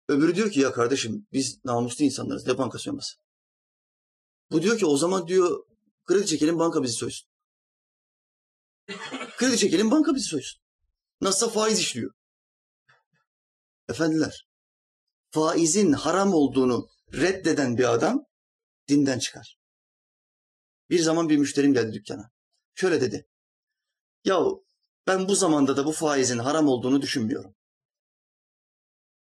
Öbürü 0.07 0.35
diyor 0.35 0.51
ki 0.51 0.59
ya 0.59 0.71
kardeşim 0.71 1.27
biz 1.33 1.65
namuslu 1.65 2.05
insanlarız 2.05 2.47
ne 2.47 2.57
banka 2.57 2.79
soyması? 2.79 3.17
Bu 4.51 4.61
diyor 4.61 4.77
ki 4.77 4.85
o 4.85 4.97
zaman 4.97 5.27
diyor 5.27 5.65
kredi 6.05 6.25
çekelim 6.25 6.59
banka 6.59 6.83
bizi 6.83 6.93
soysun. 6.93 7.29
kredi 9.37 9.57
çekelim 9.57 9.91
banka 9.91 10.15
bizi 10.15 10.25
soysun. 10.25 10.61
Nasılsa 11.21 11.51
faiz 11.51 11.79
işliyor. 11.79 12.13
Efendiler 13.89 14.47
faizin 15.31 15.93
haram 15.93 16.33
olduğunu 16.33 16.89
reddeden 17.13 17.77
bir 17.77 17.93
adam 17.93 18.25
dinden 18.87 19.19
çıkar. 19.19 19.57
Bir 20.89 20.99
zaman 20.99 21.29
bir 21.29 21.37
müşterim 21.37 21.73
geldi 21.73 21.93
dükkana. 21.93 22.31
Şöyle 22.75 23.01
dedi. 23.01 23.27
Yahu 24.23 24.66
ben 25.07 25.27
bu 25.27 25.35
zamanda 25.35 25.77
da 25.77 25.85
bu 25.85 25.91
faizin 25.91 26.37
haram 26.37 26.67
olduğunu 26.67 27.01
düşünmüyorum. 27.01 27.55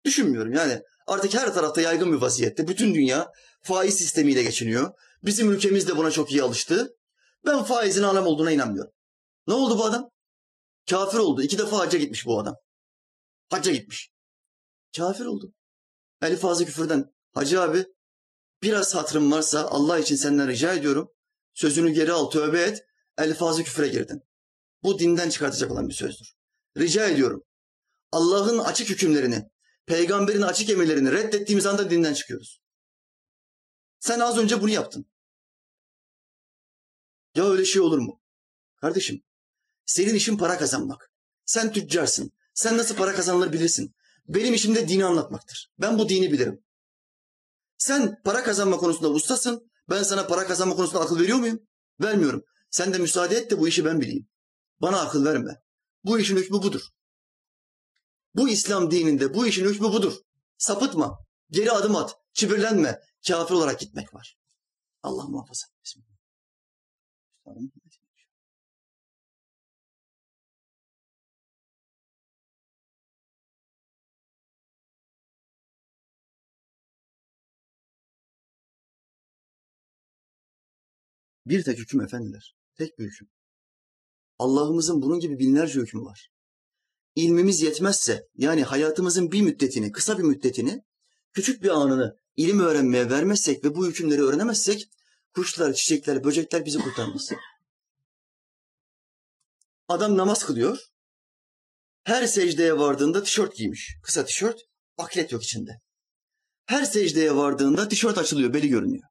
Düşünmüyorum 0.05 0.53
yani 0.53 0.81
artık 1.07 1.33
her 1.33 1.53
tarafta 1.53 1.81
yaygın 1.81 2.13
bir 2.13 2.17
vaziyette. 2.17 2.67
Bütün 2.67 2.95
dünya 2.95 3.31
faiz 3.61 3.97
sistemiyle 3.97 4.43
geçiniyor. 4.43 4.93
Bizim 5.23 5.51
ülkemiz 5.51 5.87
de 5.87 5.97
buna 5.97 6.11
çok 6.11 6.31
iyi 6.31 6.43
alıştı. 6.43 6.97
Ben 7.45 7.63
faizin 7.63 8.03
haram 8.03 8.27
olduğuna 8.27 8.51
inanmıyorum. 8.51 8.91
Ne 9.47 9.53
oldu 9.53 9.77
bu 9.77 9.85
adam? 9.85 10.09
Kafir 10.89 11.17
oldu. 11.17 11.41
İki 11.41 11.57
defa 11.57 11.77
hacca 11.77 11.99
gitmiş 11.99 12.25
bu 12.25 12.39
adam. 12.39 12.55
Hacca 13.49 13.71
gitmiş. 13.71 14.11
Kafir 14.97 15.25
oldu. 15.25 15.53
Elif 16.21 16.45
ağzı 16.45 16.65
küfürden. 16.65 17.13
Hacı 17.33 17.61
abi 17.61 17.85
biraz 18.63 18.95
hatırım 18.95 19.31
varsa 19.31 19.67
Allah 19.67 19.99
için 19.99 20.15
senden 20.15 20.47
rica 20.47 20.73
ediyorum. 20.73 21.11
Sözünü 21.53 21.89
geri 21.89 22.11
al, 22.11 22.29
tövbe 22.29 22.61
et. 22.61 22.83
Elif 23.17 23.43
ağzı 23.43 23.63
küfüre 23.63 23.87
girdin. 23.87 24.26
Bu 24.87 24.99
dinden 24.99 25.29
çıkartacak 25.29 25.71
olan 25.71 25.89
bir 25.89 25.93
sözdür. 25.93 26.33
Rica 26.77 27.07
ediyorum. 27.07 27.43
Allah'ın 28.11 28.57
açık 28.57 28.89
hükümlerini, 28.89 29.49
peygamberin 29.85 30.41
açık 30.41 30.69
emirlerini 30.69 31.11
reddettiğimiz 31.11 31.65
anda 31.65 31.89
dinden 31.89 32.13
çıkıyoruz. 32.13 32.61
Sen 33.99 34.19
az 34.19 34.37
önce 34.37 34.61
bunu 34.61 34.69
yaptın. 34.69 35.05
Ya 37.35 37.45
öyle 37.49 37.65
şey 37.65 37.81
olur 37.81 37.97
mu? 37.97 38.21
Kardeşim, 38.81 39.23
senin 39.85 40.15
işin 40.15 40.37
para 40.37 40.57
kazanmak. 40.57 41.11
Sen 41.45 41.73
tüccarsın. 41.73 42.31
Sen 42.53 42.77
nasıl 42.77 42.95
para 42.95 43.15
kazanılır 43.15 43.53
bilirsin. 43.53 43.95
Benim 44.27 44.53
işim 44.53 44.75
de 44.75 44.87
dini 44.87 45.05
anlatmaktır. 45.05 45.71
Ben 45.79 45.99
bu 45.99 46.09
dini 46.09 46.31
bilirim. 46.31 46.63
Sen 47.77 48.21
para 48.23 48.43
kazanma 48.43 48.77
konusunda 48.77 49.09
ustasın. 49.09 49.71
Ben 49.89 50.03
sana 50.03 50.27
para 50.27 50.47
kazanma 50.47 50.75
konusunda 50.75 51.03
akıl 51.03 51.19
veriyor 51.19 51.37
muyum? 51.37 51.59
Vermiyorum. 52.01 52.43
Sen 52.69 52.93
de 52.93 52.97
müsaade 52.97 53.35
et 53.35 53.51
de 53.51 53.59
bu 53.59 53.67
işi 53.67 53.85
ben 53.85 54.01
bileyim. 54.01 54.27
Bana 54.81 55.01
akıl 55.01 55.25
verme. 55.25 55.61
Bu 56.03 56.19
işin 56.19 56.37
hükmü 56.37 56.61
budur. 56.61 56.81
Bu 58.35 58.49
İslam 58.49 58.91
dininde 58.91 59.33
bu 59.33 59.47
işin 59.47 59.65
hükmü 59.65 59.87
budur. 59.87 60.17
Sapıtma. 60.57 61.19
Geri 61.49 61.71
adım 61.71 61.95
at. 61.95 62.15
Çibirlenme. 62.33 63.01
Kafir 63.27 63.53
olarak 63.55 63.79
gitmek 63.79 64.13
var. 64.13 64.37
Allah 65.03 65.27
muhafaza. 65.27 65.67
Bismillah. 65.83 66.17
Bir 81.45 81.63
tek 81.63 81.77
hüküm 81.79 82.01
efendiler. 82.01 82.55
Tek 82.75 82.99
bir 82.99 83.05
hüküm. 83.05 83.29
Allah'ımızın 84.39 85.01
bunun 85.01 85.19
gibi 85.19 85.39
binlerce 85.39 85.79
hükmü 85.79 86.01
var. 86.01 86.29
İlmimiz 87.15 87.61
yetmezse 87.61 88.27
yani 88.35 88.63
hayatımızın 88.63 89.31
bir 89.31 89.41
müddetini, 89.41 89.91
kısa 89.91 90.17
bir 90.17 90.23
müddetini, 90.23 90.83
küçük 91.33 91.63
bir 91.63 91.69
anını 91.69 92.17
ilim 92.35 92.59
öğrenmeye 92.59 93.09
vermezsek 93.09 93.63
ve 93.63 93.75
bu 93.75 93.87
hükümleri 93.87 94.21
öğrenemezsek 94.23 94.89
kuşlar, 95.33 95.73
çiçekler, 95.73 96.23
böcekler 96.23 96.65
bizi 96.65 96.79
kurtarmaz. 96.79 97.31
Adam 99.87 100.17
namaz 100.17 100.45
kılıyor. 100.45 100.79
Her 102.03 102.27
secdeye 102.27 102.77
vardığında 102.77 103.23
tişört 103.23 103.55
giymiş. 103.55 103.97
Kısa 104.03 104.25
tişört, 104.25 104.61
aklet 104.97 105.31
yok 105.31 105.43
içinde. 105.43 105.81
Her 106.65 106.83
secdeye 106.83 107.35
vardığında 107.35 107.87
tişört 107.87 108.17
açılıyor, 108.17 108.53
beli 108.53 108.69
görünüyor. 108.69 109.03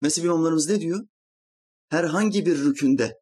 Mezhep 0.00 0.24
imamlarımız 0.24 0.68
ne 0.68 0.80
diyor? 0.80 1.06
Herhangi 1.90 2.46
bir 2.46 2.58
rükünde 2.58 3.20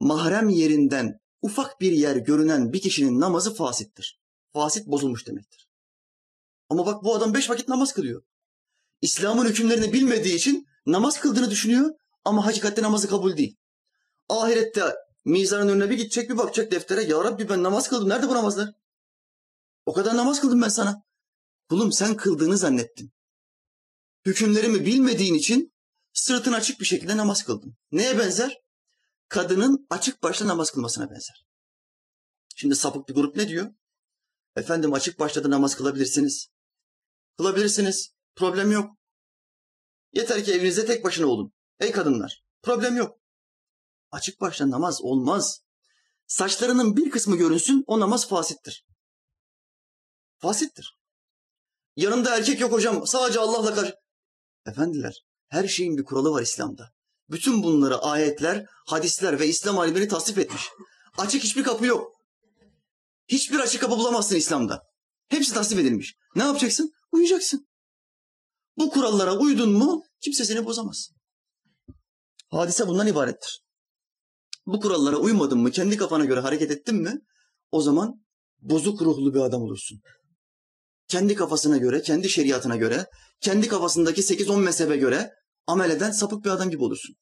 mahrem 0.00 0.48
yerinden 0.48 1.20
ufak 1.42 1.80
bir 1.80 1.92
yer 1.92 2.16
görünen 2.16 2.72
bir 2.72 2.80
kişinin 2.80 3.20
namazı 3.20 3.54
fasittir. 3.54 4.20
Fasit 4.52 4.86
bozulmuş 4.86 5.26
demektir. 5.26 5.68
Ama 6.68 6.86
bak 6.86 7.04
bu 7.04 7.14
adam 7.14 7.34
beş 7.34 7.50
vakit 7.50 7.68
namaz 7.68 7.92
kılıyor. 7.92 8.22
İslam'ın 9.00 9.46
hükümlerini 9.46 9.92
bilmediği 9.92 10.34
için 10.34 10.66
namaz 10.86 11.20
kıldığını 11.20 11.50
düşünüyor 11.50 11.90
ama 12.24 12.46
hakikatte 12.46 12.82
namazı 12.82 13.08
kabul 13.08 13.36
değil. 13.36 13.56
Ahirette 14.28 14.94
mizanın 15.24 15.68
önüne 15.68 15.90
bir 15.90 15.96
gidecek 15.96 16.30
bir 16.30 16.38
bakacak 16.38 16.70
deftere. 16.72 17.02
Ya 17.02 17.24
Rabbi 17.24 17.48
ben 17.48 17.62
namaz 17.62 17.88
kıldım. 17.88 18.08
Nerede 18.08 18.28
bu 18.28 18.34
namazlar? 18.34 18.74
O 19.86 19.92
kadar 19.92 20.16
namaz 20.16 20.40
kıldım 20.40 20.62
ben 20.62 20.68
sana. 20.68 21.02
Kulum 21.68 21.92
sen 21.92 22.16
kıldığını 22.16 22.56
zannettin 22.56 23.12
hükümlerimi 24.26 24.86
bilmediğin 24.86 25.34
için 25.34 25.71
sırtın 26.12 26.52
açık 26.52 26.80
bir 26.80 26.84
şekilde 26.84 27.16
namaz 27.16 27.44
kıldın. 27.44 27.76
Neye 27.92 28.18
benzer? 28.18 28.62
Kadının 29.28 29.86
açık 29.90 30.22
başta 30.22 30.46
namaz 30.46 30.70
kılmasına 30.70 31.10
benzer. 31.10 31.46
Şimdi 32.56 32.76
sapık 32.76 33.08
bir 33.08 33.14
grup 33.14 33.36
ne 33.36 33.48
diyor? 33.48 33.74
Efendim 34.56 34.92
açık 34.92 35.18
başta 35.18 35.44
da 35.44 35.50
namaz 35.50 35.76
kılabilirsiniz. 35.76 36.48
Kılabilirsiniz. 37.38 38.14
Problem 38.34 38.72
yok. 38.72 38.96
Yeter 40.12 40.44
ki 40.44 40.52
evinizde 40.52 40.86
tek 40.86 41.04
başına 41.04 41.26
olun. 41.26 41.52
Ey 41.80 41.92
kadınlar. 41.92 42.44
Problem 42.62 42.96
yok. 42.96 43.18
Açık 44.10 44.40
başta 44.40 44.70
namaz 44.70 45.02
olmaz. 45.02 45.60
Saçlarının 46.26 46.96
bir 46.96 47.10
kısmı 47.10 47.36
görünsün 47.36 47.84
o 47.86 48.00
namaz 48.00 48.28
fasittir. 48.28 48.86
Fasittir. 50.38 50.98
Yanımda 51.96 52.36
erkek 52.36 52.60
yok 52.60 52.72
hocam. 52.72 53.06
Sadece 53.06 53.40
Allah'la 53.40 53.74
karşı. 53.74 53.94
Efendiler, 54.66 55.24
her 55.52 55.68
şeyin 55.68 55.96
bir 55.96 56.04
kuralı 56.04 56.30
var 56.30 56.42
İslam'da. 56.42 56.90
Bütün 57.30 57.62
bunları 57.62 57.98
ayetler, 57.98 58.66
hadisler 58.86 59.40
ve 59.40 59.46
İslam 59.46 59.78
alimleri 59.78 60.08
tasdif 60.08 60.38
etmiş. 60.38 60.62
Açık 61.18 61.44
hiçbir 61.44 61.62
kapı 61.62 61.86
yok. 61.86 62.12
Hiçbir 63.28 63.58
açık 63.58 63.80
kapı 63.80 63.98
bulamazsın 63.98 64.36
İslam'da. 64.36 64.82
Hepsi 65.28 65.54
tasdif 65.54 65.78
edilmiş. 65.78 66.14
Ne 66.36 66.42
yapacaksın? 66.42 66.92
Uyuyacaksın. 67.12 67.66
Bu 68.76 68.90
kurallara 68.90 69.36
uydun 69.36 69.72
mu 69.72 70.02
kimse 70.20 70.44
seni 70.44 70.64
bozamaz. 70.64 71.08
Hadise 72.50 72.88
bundan 72.88 73.06
ibarettir. 73.06 73.62
Bu 74.66 74.80
kurallara 74.80 75.16
uymadın 75.16 75.58
mı, 75.58 75.70
kendi 75.70 75.96
kafana 75.96 76.24
göre 76.24 76.40
hareket 76.40 76.70
ettin 76.70 76.96
mi 76.96 77.20
o 77.70 77.82
zaman 77.82 78.24
bozuk 78.60 79.02
ruhlu 79.02 79.34
bir 79.34 79.40
adam 79.40 79.62
olursun 79.62 80.00
kendi 81.12 81.34
kafasına 81.34 81.76
göre, 81.76 82.02
kendi 82.02 82.28
şeriatına 82.28 82.76
göre, 82.76 83.06
kendi 83.40 83.68
kafasındaki 83.68 84.22
8-10 84.22 84.60
mezhebe 84.60 84.96
göre 84.96 85.30
amel 85.66 85.90
eden 85.90 86.10
sapık 86.10 86.44
bir 86.44 86.50
adam 86.50 86.70
gibi 86.70 86.84
olursun. 86.84 87.16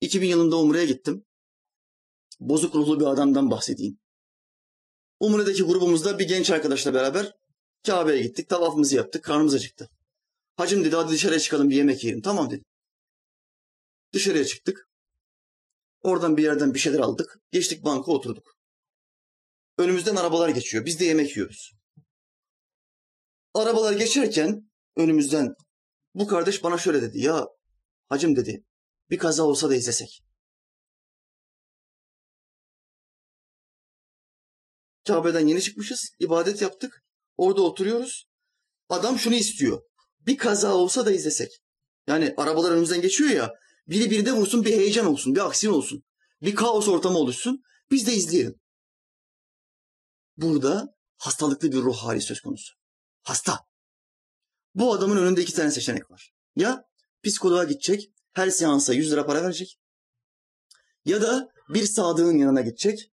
2000 0.00 0.28
yılında 0.28 0.56
Umre'ye 0.56 0.86
gittim. 0.86 1.24
Bozuk 2.40 2.74
ruhlu 2.74 3.00
bir 3.00 3.06
adamdan 3.06 3.50
bahsedeyim. 3.50 3.98
Umre'deki 5.20 5.62
grubumuzda 5.62 6.18
bir 6.18 6.28
genç 6.28 6.50
arkadaşla 6.50 6.94
beraber 6.94 7.32
Kabe'ye 7.86 8.22
gittik. 8.22 8.48
Tavafımızı 8.48 8.96
yaptık. 8.96 9.24
Karnımız 9.24 9.54
acıktı. 9.54 9.90
Hacım 10.56 10.84
dedi 10.84 10.96
hadi 10.96 11.12
dışarıya 11.12 11.40
çıkalım 11.40 11.70
bir 11.70 11.76
yemek 11.76 12.04
yiyelim. 12.04 12.22
Tamam 12.22 12.50
dedim. 12.50 12.64
Dışarıya 14.12 14.44
çıktık. 14.44 14.88
Oradan 16.02 16.36
bir 16.36 16.42
yerden 16.42 16.74
bir 16.74 16.78
şeyler 16.78 16.98
aldık. 16.98 17.40
Geçtik 17.52 17.84
banka 17.84 18.12
oturduk. 18.12 18.56
Önümüzden 19.78 20.16
arabalar 20.16 20.48
geçiyor. 20.48 20.84
Biz 20.84 21.00
de 21.00 21.04
yemek 21.04 21.36
yiyoruz. 21.36 21.72
Arabalar 23.54 23.92
geçerken 23.92 24.70
önümüzden 24.96 25.54
bu 26.14 26.26
kardeş 26.26 26.62
bana 26.64 26.78
şöyle 26.78 27.02
dedi. 27.02 27.20
Ya 27.20 27.46
hacım 28.08 28.36
dedi 28.36 28.64
bir 29.10 29.18
kaza 29.18 29.42
olsa 29.42 29.70
da 29.70 29.74
izlesek. 29.74 30.24
Kabe'den 35.06 35.46
yeni 35.46 35.62
çıkmışız. 35.62 36.10
ibadet 36.18 36.62
yaptık. 36.62 37.04
Orada 37.36 37.62
oturuyoruz. 37.62 38.28
Adam 38.88 39.18
şunu 39.18 39.34
istiyor. 39.34 39.82
Bir 40.20 40.36
kaza 40.36 40.74
olsa 40.74 41.06
da 41.06 41.12
izlesek. 41.12 41.50
Yani 42.06 42.34
arabalar 42.36 42.70
önümüzden 42.70 43.00
geçiyor 43.00 43.30
ya. 43.30 43.52
Biri 43.88 44.10
biri 44.10 44.26
de 44.26 44.32
vursun 44.32 44.64
bir 44.64 44.72
heyecan 44.72 45.06
olsun. 45.06 45.34
Bir 45.34 45.46
aksiyon 45.46 45.74
olsun. 45.74 46.04
Bir 46.42 46.54
kaos 46.54 46.88
ortamı 46.88 47.18
oluşsun. 47.18 47.62
Biz 47.90 48.06
de 48.06 48.14
izleyelim. 48.14 48.60
Burada 50.36 50.94
hastalıklı 51.16 51.72
bir 51.72 51.76
ruh 51.78 51.96
hali 51.96 52.20
söz 52.20 52.40
konusu. 52.40 52.74
Hasta. 53.22 53.60
Bu 54.74 54.92
adamın 54.92 55.16
önünde 55.16 55.42
iki 55.42 55.54
tane 55.54 55.70
seçenek 55.70 56.10
var. 56.10 56.34
Ya 56.56 56.88
psikoloğa 57.22 57.64
gidecek, 57.64 58.10
her 58.32 58.50
seansa 58.50 58.94
100 58.94 59.12
lira 59.12 59.26
para 59.26 59.42
verecek. 59.42 59.78
Ya 61.04 61.22
da 61.22 61.48
bir 61.68 61.86
sadığın 61.86 62.38
yanına 62.38 62.60
gidecek, 62.60 63.12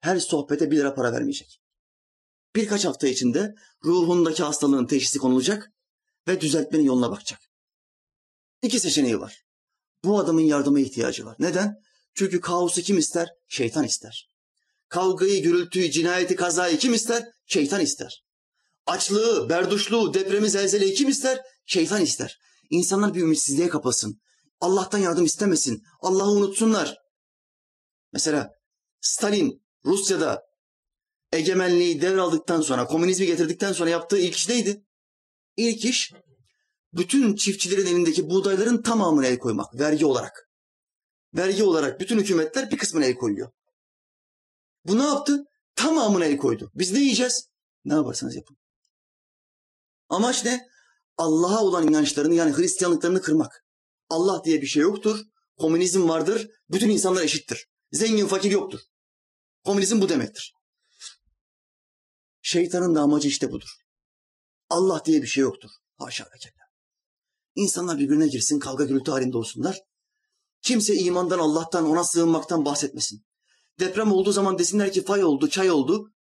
her 0.00 0.18
sohbete 0.18 0.70
1 0.70 0.76
lira 0.76 0.94
para 0.94 1.12
vermeyecek. 1.12 1.60
Birkaç 2.56 2.84
hafta 2.84 3.08
içinde 3.08 3.54
ruhundaki 3.84 4.42
hastalığın 4.42 4.86
teşhisi 4.86 5.18
konulacak 5.18 5.72
ve 6.28 6.40
düzeltmenin 6.40 6.84
yoluna 6.84 7.10
bakacak. 7.10 7.40
İki 8.62 8.80
seçeneği 8.80 9.20
var. 9.20 9.44
Bu 10.04 10.18
adamın 10.18 10.40
yardıma 10.40 10.80
ihtiyacı 10.80 11.26
var. 11.26 11.36
Neden? 11.38 11.82
Çünkü 12.14 12.40
kaosu 12.40 12.82
kim 12.82 12.98
ister? 12.98 13.28
Şeytan 13.48 13.84
ister. 13.84 14.30
Kavgayı, 14.88 15.42
gürültüyü, 15.42 15.90
cinayeti, 15.90 16.36
kazayı 16.36 16.78
kim 16.78 16.94
ister? 16.94 17.28
Şeytan 17.46 17.80
ister. 17.80 18.24
Açlığı, 18.86 19.48
berduşluğu, 19.48 20.14
depremi, 20.14 20.50
zelzeleyi 20.50 20.94
kim 20.94 21.08
ister? 21.08 21.40
Şeytan 21.66 22.02
ister. 22.02 22.38
İnsanlar 22.70 23.14
bir 23.14 23.20
ümitsizliğe 23.20 23.68
kapılsın. 23.68 24.20
Allah'tan 24.60 24.98
yardım 24.98 25.24
istemesin. 25.24 25.82
Allah'ı 26.00 26.30
unutsunlar. 26.30 26.98
Mesela 28.12 28.50
Stalin 29.00 29.62
Rusya'da 29.84 30.42
egemenliği 31.32 32.02
devraldıktan 32.02 32.60
sonra, 32.60 32.86
komünizmi 32.86 33.26
getirdikten 33.26 33.72
sonra 33.72 33.90
yaptığı 33.90 34.18
ilk 34.18 34.36
iş 34.36 34.48
neydi? 34.48 34.84
İlk 35.56 35.84
iş 35.84 36.12
bütün 36.92 37.34
çiftçilerin 37.34 37.86
elindeki 37.86 38.30
buğdayların 38.30 38.82
tamamını 38.82 39.26
el 39.26 39.38
koymak 39.38 39.80
vergi 39.80 40.06
olarak. 40.06 40.48
Vergi 41.34 41.64
olarak 41.64 42.00
bütün 42.00 42.18
hükümetler 42.18 42.70
bir 42.70 42.78
kısmını 42.78 43.04
el 43.04 43.14
koyuyor. 43.14 43.50
Bu 44.84 44.98
ne 44.98 45.02
yaptı? 45.04 45.44
Tamamını 45.74 46.24
el 46.24 46.36
koydu. 46.36 46.70
Biz 46.74 46.92
ne 46.92 46.98
yiyeceğiz? 46.98 47.48
Ne 47.84 47.94
yaparsanız 47.94 48.36
yapın. 48.36 48.56
Amaç 50.12 50.44
ne? 50.44 50.68
Allah'a 51.16 51.64
olan 51.64 51.88
inançlarını 51.88 52.34
yani 52.34 52.56
Hristiyanlıklarını 52.56 53.22
kırmak. 53.22 53.64
Allah 54.08 54.44
diye 54.44 54.62
bir 54.62 54.66
şey 54.66 54.82
yoktur. 54.82 55.20
Komünizm 55.58 56.08
vardır. 56.08 56.50
Bütün 56.70 56.88
insanlar 56.88 57.22
eşittir. 57.22 57.68
Zengin 57.92 58.26
fakir 58.26 58.50
yoktur. 58.50 58.80
Komünizm 59.64 60.00
bu 60.00 60.08
demektir. 60.08 60.54
Şeytanın 62.42 62.94
da 62.94 63.00
amacı 63.00 63.28
işte 63.28 63.52
budur. 63.52 63.76
Allah 64.70 65.02
diye 65.04 65.22
bir 65.22 65.26
şey 65.26 65.42
yoktur. 65.42 65.70
Haşa 65.98 66.24
ve 66.24 66.38
kella. 66.38 66.62
İnsanlar 67.54 67.98
birbirine 67.98 68.26
girsin, 68.26 68.58
kavga 68.58 68.84
gürültü 68.84 69.10
halinde 69.10 69.36
olsunlar. 69.36 69.80
Kimse 70.62 70.94
imandan, 70.94 71.38
Allah'tan, 71.38 71.86
ona 71.86 72.04
sığınmaktan 72.04 72.64
bahsetmesin. 72.64 73.24
Deprem 73.80 74.12
olduğu 74.12 74.32
zaman 74.32 74.58
desinler 74.58 74.92
ki 74.92 75.04
fay 75.04 75.24
oldu, 75.24 75.48
çay 75.48 75.70
oldu. 75.70 76.12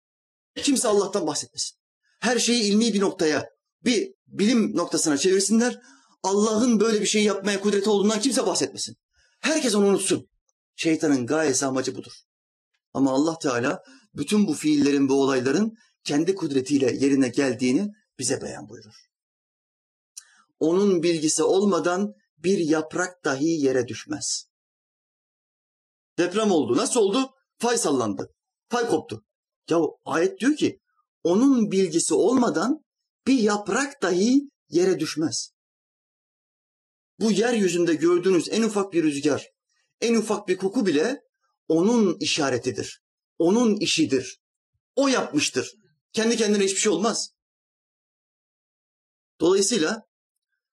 Kimse 0.56 0.88
Allah'tan 0.88 1.28
bahsetmesin. 1.28 1.78
Her 2.20 2.40
şeyi 2.40 2.64
ilmi 2.64 2.94
bir 2.94 3.02
noktaya, 3.02 3.50
bir 3.86 4.14
bilim 4.28 4.76
noktasına 4.76 5.18
çevirsinler. 5.18 5.80
Allah'ın 6.24 6.80
böyle 6.80 7.02
bir 7.02 7.06
şey 7.06 7.24
yapmaya 7.24 7.62
kudreti 7.62 7.90
olduğundan 7.90 8.20
kimse 8.20 8.46
bahsetmesin. 8.46 8.96
Herkes 9.40 9.76
onu 9.76 9.86
unutsun. 9.86 10.30
Şeytanın 10.76 11.26
gayesi 11.26 11.66
amacı 11.66 11.96
budur. 11.96 12.14
Ama 12.94 13.12
Allah 13.12 13.40
Teala 13.40 13.84
bütün 14.14 14.48
bu 14.48 14.54
fiillerin, 14.54 15.10
bu 15.10 15.22
olayların 15.22 15.74
kendi 16.04 16.36
kudretiyle 16.36 16.86
yerine 16.86 17.30
geldiğini 17.30 17.92
bize 18.20 18.42
beyan 18.42 18.70
buyurur. 18.70 18.96
Onun 20.60 21.04
bilgisi 21.04 21.44
olmadan 21.44 22.14
bir 22.38 22.58
yaprak 22.58 23.26
dahi 23.26 23.46
yere 23.46 23.88
düşmez. 23.88 24.46
Deprem 26.18 26.52
oldu. 26.52 26.78
Nasıl 26.78 27.00
oldu? 27.00 27.30
Fay 27.58 27.78
sallandı. 27.78 28.34
Fay 28.70 28.88
koptu. 28.88 29.24
Ya 29.70 29.78
ayet 30.06 30.40
diyor 30.40 30.56
ki 30.56 30.80
onun 31.24 31.72
bilgisi 31.72 32.14
olmadan 32.14 32.84
bir 33.28 33.40
yaprak 33.40 34.02
dahi 34.02 34.42
yere 34.70 35.00
düşmez. 35.00 35.52
Bu 37.20 37.32
yeryüzünde 37.32 37.96
gördüğünüz 37.96 38.50
en 38.50 38.64
ufak 38.64 38.94
bir 38.94 39.04
rüzgar, 39.04 39.48
en 40.02 40.16
ufak 40.16 40.48
bir 40.48 40.58
koku 40.58 40.86
bile 40.86 41.22
onun 41.68 42.18
işaretidir. 42.20 43.02
Onun 43.38 43.78
işidir. 43.78 44.42
O 44.96 45.08
yapmıştır. 45.08 45.76
Kendi 46.14 46.38
kendine 46.38 46.64
hiçbir 46.64 46.80
şey 46.80 46.92
olmaz. 46.92 47.34
Dolayısıyla 49.40 50.04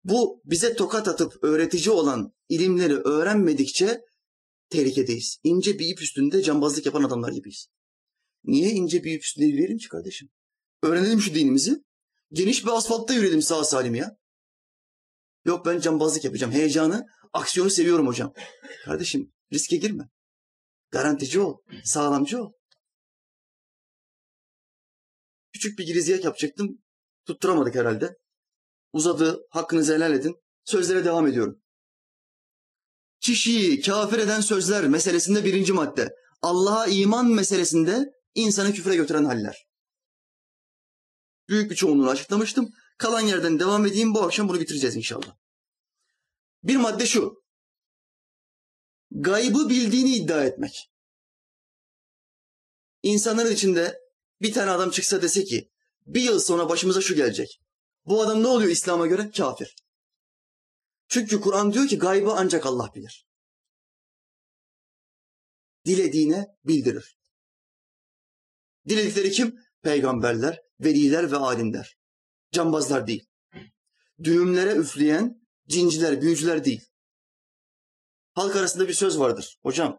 bu 0.05 0.43
bize 0.45 0.77
tokat 0.77 1.09
atıp 1.09 1.45
öğretici 1.45 1.91
olan 1.91 2.33
ilimleri 2.49 2.95
öğrenmedikçe 2.95 4.01
tehlikedeyiz. 4.71 5.39
İnce 5.45 5.79
bir 5.79 5.89
ip 5.89 6.03
üstünde 6.03 6.43
cambazlık 6.43 6.87
yapan 6.87 7.05
adamlar 7.05 7.33
gibiyiz. 7.33 7.67
Niye 8.45 8.71
ince 8.71 9.05
bir 9.05 9.13
ip 9.13 9.25
üstünde 9.25 9.47
yürüyelim 9.47 9.79
ki 9.79 9.89
kardeşim? 9.89 10.29
Öğrenelim 10.83 11.21
şu 11.21 11.35
dinimizi. 11.35 11.85
Geniş 12.33 12.65
bir 12.65 12.71
asfaltta 12.71 13.15
yürüyelim 13.15 13.43
sağ 13.43 13.65
salim 13.65 13.95
ya. 13.95 14.17
Yok 15.45 15.67
ben 15.67 15.81
cambazlık 15.81 16.25
yapacağım. 16.25 16.53
Heyecanı, 16.53 17.07
aksiyonu 17.33 17.71
seviyorum 17.71 18.07
hocam. 18.07 18.33
Kardeşim 18.85 19.33
riske 19.53 19.77
girme. 19.77 20.09
Garantici 20.91 21.41
ol, 21.41 21.57
sağlamcı 21.85 22.43
ol. 22.43 22.53
Küçük 25.53 25.79
bir 25.79 25.87
girizyak 25.87 26.25
yapacaktım. 26.25 26.83
Tutturamadık 27.27 27.75
herhalde. 27.75 28.17
Uzadı, 28.93 29.41
hakkınızı 29.51 29.95
helal 29.95 30.15
edin. 30.15 30.37
Sözlere 30.65 31.05
devam 31.05 31.27
ediyorum. 31.27 31.63
Kişiyi 33.21 33.81
kafir 33.81 34.19
eden 34.19 34.41
sözler 34.41 34.89
meselesinde 34.89 35.45
birinci 35.45 35.73
madde. 35.73 36.15
Allah'a 36.43 36.87
iman 36.87 37.27
meselesinde 37.27 38.05
insanı 38.35 38.73
küfre 38.73 38.97
götüren 38.97 39.25
haller. 39.25 39.67
Büyük 41.53 41.71
bir 41.71 41.77
çoğunluğunu 41.77 42.11
açıklamıştım. 42.11 42.73
Kalan 42.99 43.21
yerden 43.21 43.59
devam 43.59 43.87
edeyim. 43.87 44.15
Bu 44.15 44.23
akşam 44.23 44.49
bunu 44.49 44.61
bitireceğiz 44.61 44.97
inşallah. 44.97 45.37
Bir 46.63 46.77
madde 46.77 47.07
şu. 47.07 47.45
Gaybı 49.11 49.69
bildiğini 49.69 50.17
iddia 50.17 50.45
etmek. 50.45 50.91
İnsanların 53.03 53.53
içinde 53.53 54.01
bir 54.41 54.53
tane 54.53 54.71
adam 54.71 54.91
çıksa 54.91 55.23
dese 55.23 55.45
ki 55.45 55.71
bir 56.07 56.23
yıl 56.23 56.41
sonra 56.41 56.69
başımıza 56.69 57.01
şu 57.01 57.15
gelecek. 57.15 57.61
Bu 58.07 58.23
adam 58.23 58.43
ne 58.43 58.47
oluyor 58.47 58.71
İslam'a 58.71 59.07
göre? 59.07 59.31
Kafir. 59.31 59.77
Çünkü 61.09 61.41
Kur'an 61.41 61.73
diyor 61.73 61.89
ki 61.89 61.99
gaybı 61.99 62.33
ancak 62.33 62.67
Allah 62.67 62.95
bilir. 62.95 63.27
Dilediğine 65.85 66.47
bildirir. 66.65 67.19
Diledikleri 68.89 69.31
kim? 69.31 69.72
Peygamberler, 69.83 70.63
veliler 70.81 71.33
ve 71.33 71.37
alimler. 71.37 71.97
Cambazlar 72.53 73.07
değil. 73.07 73.29
Düğümlere 74.23 74.73
üfleyen 74.73 75.49
cinciler, 75.69 76.21
büyücüler 76.21 76.65
değil. 76.65 76.89
Halk 78.33 78.57
arasında 78.57 78.89
bir 78.89 78.95
söz 78.95 79.19
vardır. 79.19 79.59
Hocam 79.63 79.99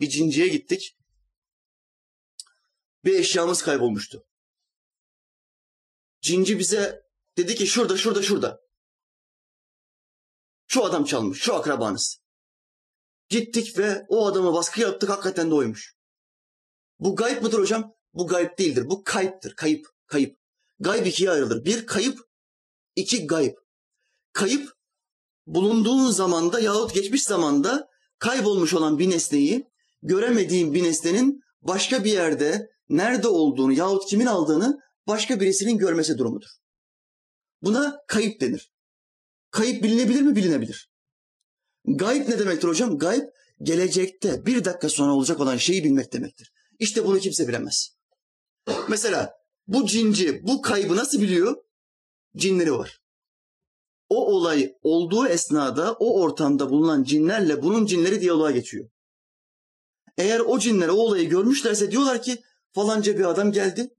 bir 0.00 0.08
cinciye 0.08 0.48
gittik. 0.48 0.98
Bir 3.04 3.18
eşyamız 3.18 3.62
kaybolmuştu. 3.62 4.26
Cinci 6.20 6.58
bize 6.58 7.02
dedi 7.36 7.54
ki 7.54 7.66
şurada, 7.66 7.96
şurada, 7.96 8.22
şurada. 8.22 8.60
Şu 10.66 10.84
adam 10.84 11.04
çalmış, 11.04 11.42
şu 11.42 11.54
akrabanız. 11.54 12.18
Gittik 13.28 13.78
ve 13.78 14.06
o 14.08 14.26
adama 14.26 14.54
baskı 14.54 14.80
yaptık, 14.80 15.08
hakikaten 15.10 15.50
de 15.50 15.54
oymuş. 15.54 15.96
Bu 16.98 17.16
gayb 17.16 17.42
mıdır 17.42 17.58
hocam? 17.58 17.94
Bu 18.14 18.26
gayb 18.26 18.58
değildir, 18.58 18.90
bu 18.90 19.04
kayıptır, 19.04 19.54
kayıp, 19.54 19.86
kayıp. 20.06 20.38
Gayb 20.80 21.06
ikiye 21.06 21.30
ayrılır. 21.30 21.64
Bir 21.64 21.86
kayıp, 21.86 22.18
iki 22.96 23.26
gayb. 23.26 23.56
Kayıp, 24.32 24.72
bulunduğun 25.46 26.10
zamanda 26.10 26.60
yahut 26.60 26.94
geçmiş 26.94 27.22
zamanda 27.22 27.88
kaybolmuş 28.18 28.74
olan 28.74 28.98
bir 28.98 29.10
nesneyi, 29.10 29.70
göremediğin 30.02 30.74
bir 30.74 30.82
nesnenin 30.82 31.42
başka 31.62 32.04
bir 32.04 32.12
yerde 32.12 32.70
nerede 32.88 33.28
olduğunu 33.28 33.72
yahut 33.72 34.06
kimin 34.06 34.26
aldığını 34.26 34.80
başka 35.06 35.40
birisinin 35.40 35.78
görmesi 35.78 36.18
durumudur. 36.18 36.48
Buna 37.62 37.98
kayıp 38.08 38.40
denir. 38.40 38.72
Kayıp 39.50 39.84
bilinebilir 39.84 40.20
mi? 40.20 40.36
Bilinebilir. 40.36 40.90
Gayb 41.84 42.28
ne 42.28 42.38
demektir 42.38 42.68
hocam? 42.68 42.98
Gayb 42.98 43.28
gelecekte 43.62 44.46
bir 44.46 44.64
dakika 44.64 44.88
sonra 44.88 45.14
olacak 45.14 45.40
olan 45.40 45.56
şeyi 45.56 45.84
bilmek 45.84 46.12
demektir. 46.12 46.52
İşte 46.78 47.04
bunu 47.04 47.18
kimse 47.18 47.48
bilemez. 47.48 47.96
Mesela 48.88 49.34
bu 49.66 49.86
cinci 49.86 50.46
bu 50.46 50.62
kaybı 50.62 50.96
nasıl 50.96 51.20
biliyor? 51.20 51.56
Cinleri 52.36 52.72
var. 52.72 53.00
O 54.08 54.26
olay 54.26 54.74
olduğu 54.82 55.26
esnada 55.26 55.92
o 55.92 56.20
ortamda 56.20 56.70
bulunan 56.70 57.04
cinlerle 57.04 57.62
bunun 57.62 57.86
cinleri 57.86 58.20
diyaloğa 58.20 58.50
geçiyor. 58.50 58.88
Eğer 60.18 60.40
o 60.40 60.58
cinler 60.58 60.88
o 60.88 60.92
olayı 60.92 61.28
görmüşlerse 61.28 61.90
diyorlar 61.90 62.22
ki 62.22 62.42
falanca 62.72 63.18
bir 63.18 63.24
adam 63.24 63.52
geldi 63.52 63.94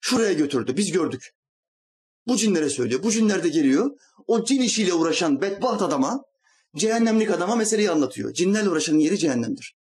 şuraya 0.00 0.32
götürdü 0.32 0.76
biz 0.76 0.92
gördük. 0.92 1.34
Bu 2.26 2.36
cinlere 2.36 2.70
söylüyor. 2.70 3.02
Bu 3.02 3.10
cinler 3.10 3.44
de 3.44 3.48
geliyor. 3.48 3.90
O 4.26 4.44
cin 4.44 4.62
işiyle 4.62 4.94
uğraşan 4.94 5.40
bedbaht 5.40 5.82
adama, 5.82 6.22
cehennemlik 6.76 7.30
adama 7.30 7.56
meseleyi 7.56 7.90
anlatıyor. 7.90 8.32
Cinlerle 8.32 8.68
uğraşanın 8.68 8.98
yeri 8.98 9.18
cehennemdir. 9.18 9.76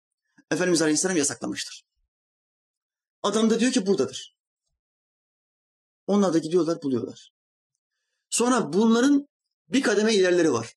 Efendimiz 0.51 0.83
Aleyhisselam 0.83 1.17
yasaklamıştır. 1.17 1.90
Adam 3.23 3.51
da 3.51 3.61
diyor 3.61 3.73
ki 3.73 3.87
buradadır. 3.87 4.37
Onlar 6.07 6.33
da 6.33 6.39
gidiyorlar 6.39 6.83
buluyorlar. 6.83 7.33
Sonra 8.31 8.73
bunların 8.73 9.29
bir 9.69 9.83
kademe 9.83 10.15
ilerleri 10.15 10.53
var. 10.53 10.75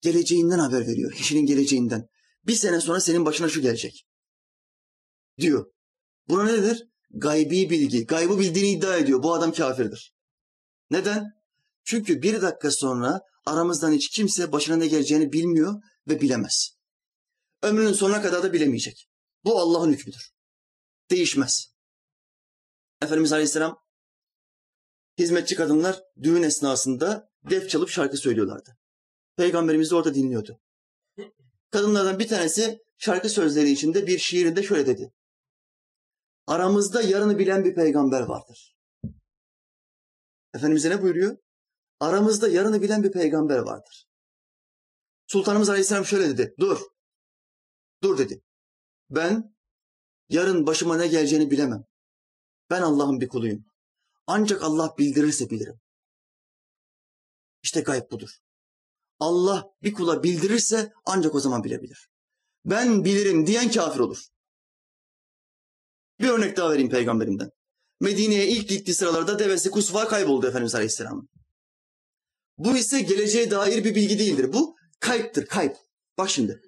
Geleceğinden 0.00 0.58
haber 0.58 0.86
veriyor. 0.86 1.12
Kişinin 1.12 1.46
geleceğinden. 1.46 2.08
Bir 2.46 2.54
sene 2.54 2.80
sonra 2.80 3.00
senin 3.00 3.26
başına 3.26 3.48
şu 3.48 3.60
gelecek. 3.60 4.06
Diyor. 5.38 5.72
Buna 6.28 6.44
nedir? 6.44 6.88
Gaybi 7.10 7.70
bilgi. 7.70 8.06
Gaybı 8.06 8.38
bildiğini 8.38 8.70
iddia 8.70 8.96
ediyor. 8.96 9.22
Bu 9.22 9.34
adam 9.34 9.52
kafirdir. 9.52 10.14
Neden? 10.90 11.32
Çünkü 11.84 12.22
bir 12.22 12.42
dakika 12.42 12.70
sonra 12.70 13.20
aramızdan 13.46 13.92
hiç 13.92 14.08
kimse 14.08 14.52
başına 14.52 14.76
ne 14.76 14.86
geleceğini 14.86 15.32
bilmiyor 15.32 15.82
ve 16.08 16.20
bilemez. 16.20 16.76
Ömrünün 17.62 17.92
sonuna 17.92 18.22
kadar 18.22 18.42
da 18.42 18.52
bilemeyecek. 18.52 19.08
Bu 19.44 19.58
Allah'ın 19.58 19.92
hükmüdür. 19.92 20.30
Değişmez. 21.10 21.69
Efendimiz 23.02 23.32
Aleyhisselam 23.32 23.82
hizmetçi 25.18 25.56
kadınlar 25.56 26.02
düğün 26.22 26.42
esnasında 26.42 27.30
def 27.50 27.70
çalıp 27.70 27.88
şarkı 27.88 28.16
söylüyorlardı. 28.16 28.78
Peygamberimiz 29.36 29.90
de 29.90 29.94
orada 29.94 30.14
dinliyordu. 30.14 30.60
Kadınlardan 31.70 32.18
bir 32.18 32.28
tanesi 32.28 32.82
şarkı 32.98 33.28
sözleri 33.28 33.70
içinde 33.70 34.06
bir 34.06 34.18
şiirinde 34.18 34.62
şöyle 34.62 34.86
dedi. 34.86 35.12
Aramızda 36.46 37.02
yarını 37.02 37.38
bilen 37.38 37.64
bir 37.64 37.74
peygamber 37.74 38.20
vardır. 38.20 38.76
Efendimiz'e 40.54 40.90
ne 40.90 41.02
buyuruyor? 41.02 41.36
Aramızda 42.00 42.48
yarını 42.48 42.82
bilen 42.82 43.02
bir 43.02 43.12
peygamber 43.12 43.58
vardır. 43.58 44.08
Sultanımız 45.26 45.68
Aleyhisselam 45.68 46.04
şöyle 46.04 46.28
dedi. 46.28 46.54
Dur. 46.58 46.80
Dur 48.02 48.18
dedi. 48.18 48.42
Ben 49.10 49.54
yarın 50.28 50.66
başıma 50.66 50.96
ne 50.96 51.08
geleceğini 51.08 51.50
bilemem. 51.50 51.89
Ben 52.70 52.82
Allah'ın 52.82 53.20
bir 53.20 53.28
kuluyum. 53.28 53.64
Ancak 54.26 54.62
Allah 54.62 54.94
bildirirse 54.98 55.50
bilirim. 55.50 55.80
İşte 57.62 57.80
gayb 57.80 58.10
budur. 58.10 58.30
Allah 59.20 59.70
bir 59.82 59.94
kula 59.94 60.22
bildirirse 60.22 60.92
ancak 61.06 61.34
o 61.34 61.40
zaman 61.40 61.64
bilebilir. 61.64 62.08
Ben 62.64 63.04
bilirim 63.04 63.46
diyen 63.46 63.70
kafir 63.70 64.00
olur. 64.00 64.26
Bir 66.20 66.28
örnek 66.28 66.56
daha 66.56 66.70
vereyim 66.70 66.90
peygamberimden. 66.90 67.50
Medine'ye 68.00 68.48
ilk 68.48 68.68
gittiği 68.68 68.94
sıralarda 68.94 69.38
devesi 69.38 69.70
Kusva 69.70 70.08
kayboldu 70.08 70.46
Efendimiz 70.46 70.74
Aleyhisselam'ın. 70.74 71.28
Bu 72.58 72.76
ise 72.76 73.00
geleceğe 73.00 73.50
dair 73.50 73.84
bir 73.84 73.94
bilgi 73.94 74.18
değildir. 74.18 74.52
Bu 74.52 74.76
kayıptır, 75.00 75.46
kayıp. 75.46 75.76
Bak 76.18 76.30
şimdi. 76.30 76.62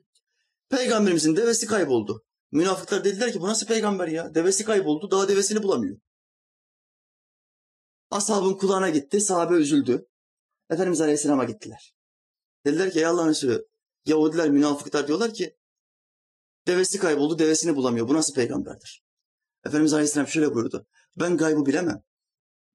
Peygamberimizin 0.69 1.37
devesi 1.37 1.67
kayboldu. 1.67 2.25
Münafıklar 2.53 3.05
dediler 3.05 3.33
ki 3.33 3.41
bu 3.41 3.47
nasıl 3.47 3.67
peygamber 3.67 4.09
ya? 4.09 4.35
Devesi 4.35 4.65
kayboldu, 4.65 5.11
daha 5.11 5.29
devesini 5.29 5.63
bulamıyor. 5.63 5.99
Ashabın 8.11 8.55
kulağına 8.55 8.91
gitti, 8.91 9.21
sahabe 9.21 9.55
üzüldü. 9.55 10.07
Efendimiz 10.71 11.01
Aleyhisselam'a 11.01 11.45
gittiler. 11.45 11.95
Dediler 12.67 12.93
ki 12.93 12.99
ey 12.99 13.07
Allah'ın 13.07 13.29
Resulü, 13.29 13.67
Yahudiler, 14.07 14.51
münafıklar 14.51 15.07
diyorlar 15.07 15.35
ki 15.35 15.57
devesi 16.67 16.99
kayboldu, 16.99 17.39
devesini 17.39 17.77
bulamıyor. 17.77 18.09
Bu 18.09 18.15
nasıl 18.15 18.35
peygamberdir? 18.35 19.05
Efendimiz 19.67 19.93
Aleyhisselam 19.93 20.29
şöyle 20.29 20.55
buyurdu. 20.55 20.87
Ben 21.17 21.37
gaybı 21.37 21.67
bilemem. 21.67 22.03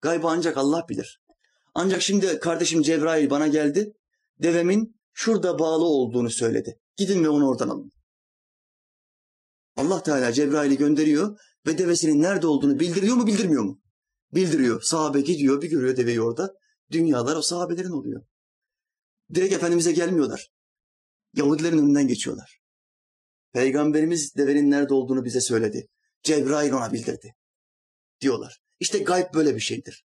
Gaybı 0.01 0.27
ancak 0.27 0.57
Allah 0.57 0.85
bilir. 0.89 1.21
Ancak 1.73 2.01
şimdi 2.01 2.39
kardeşim 2.39 2.81
Cebrail 2.81 3.29
bana 3.29 3.47
geldi. 3.47 3.93
Devemin 4.39 4.99
şurada 5.13 5.59
bağlı 5.59 5.85
olduğunu 5.85 6.29
söyledi. 6.29 6.79
Gidin 6.95 7.23
ve 7.23 7.29
onu 7.29 7.49
oradan 7.49 7.69
alın. 7.69 7.91
Allah 9.77 10.03
Teala 10.03 10.33
Cebrail'i 10.33 10.77
gönderiyor 10.77 11.39
ve 11.67 11.77
devesinin 11.77 12.21
nerede 12.21 12.47
olduğunu 12.47 12.79
bildiriyor 12.79 13.15
mu 13.15 13.27
bildirmiyor 13.27 13.63
mu? 13.63 13.81
Bildiriyor. 14.33 14.81
Sahabe 14.81 15.21
gidiyor 15.21 15.61
bir 15.61 15.69
görüyor 15.69 15.97
deveyi 15.97 16.21
orada. 16.21 16.53
Dünyalar 16.91 17.35
o 17.35 17.41
sahabelerin 17.41 17.91
oluyor. 17.91 18.25
Direkt 19.33 19.53
Efendimiz'e 19.53 19.91
gelmiyorlar. 19.91 20.49
Yahudilerin 21.33 21.77
önünden 21.77 22.07
geçiyorlar. 22.07 22.59
Peygamberimiz 23.53 24.35
devenin 24.35 24.71
nerede 24.71 24.93
olduğunu 24.93 25.25
bize 25.25 25.41
söyledi. 25.41 25.87
Cebrail 26.23 26.71
ona 26.71 26.93
bildirdi. 26.93 27.35
Diyorlar. 28.21 28.61
İşte 28.79 28.99
gayb 28.99 29.33
böyle 29.33 29.55
bir 29.55 29.59
şeydir. 29.59 30.05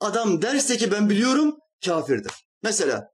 Adam 0.00 0.42
derse 0.42 0.76
ki 0.76 0.90
ben 0.90 1.10
biliyorum 1.10 1.58
kafirdir. 1.84 2.32
Mesela 2.62 3.08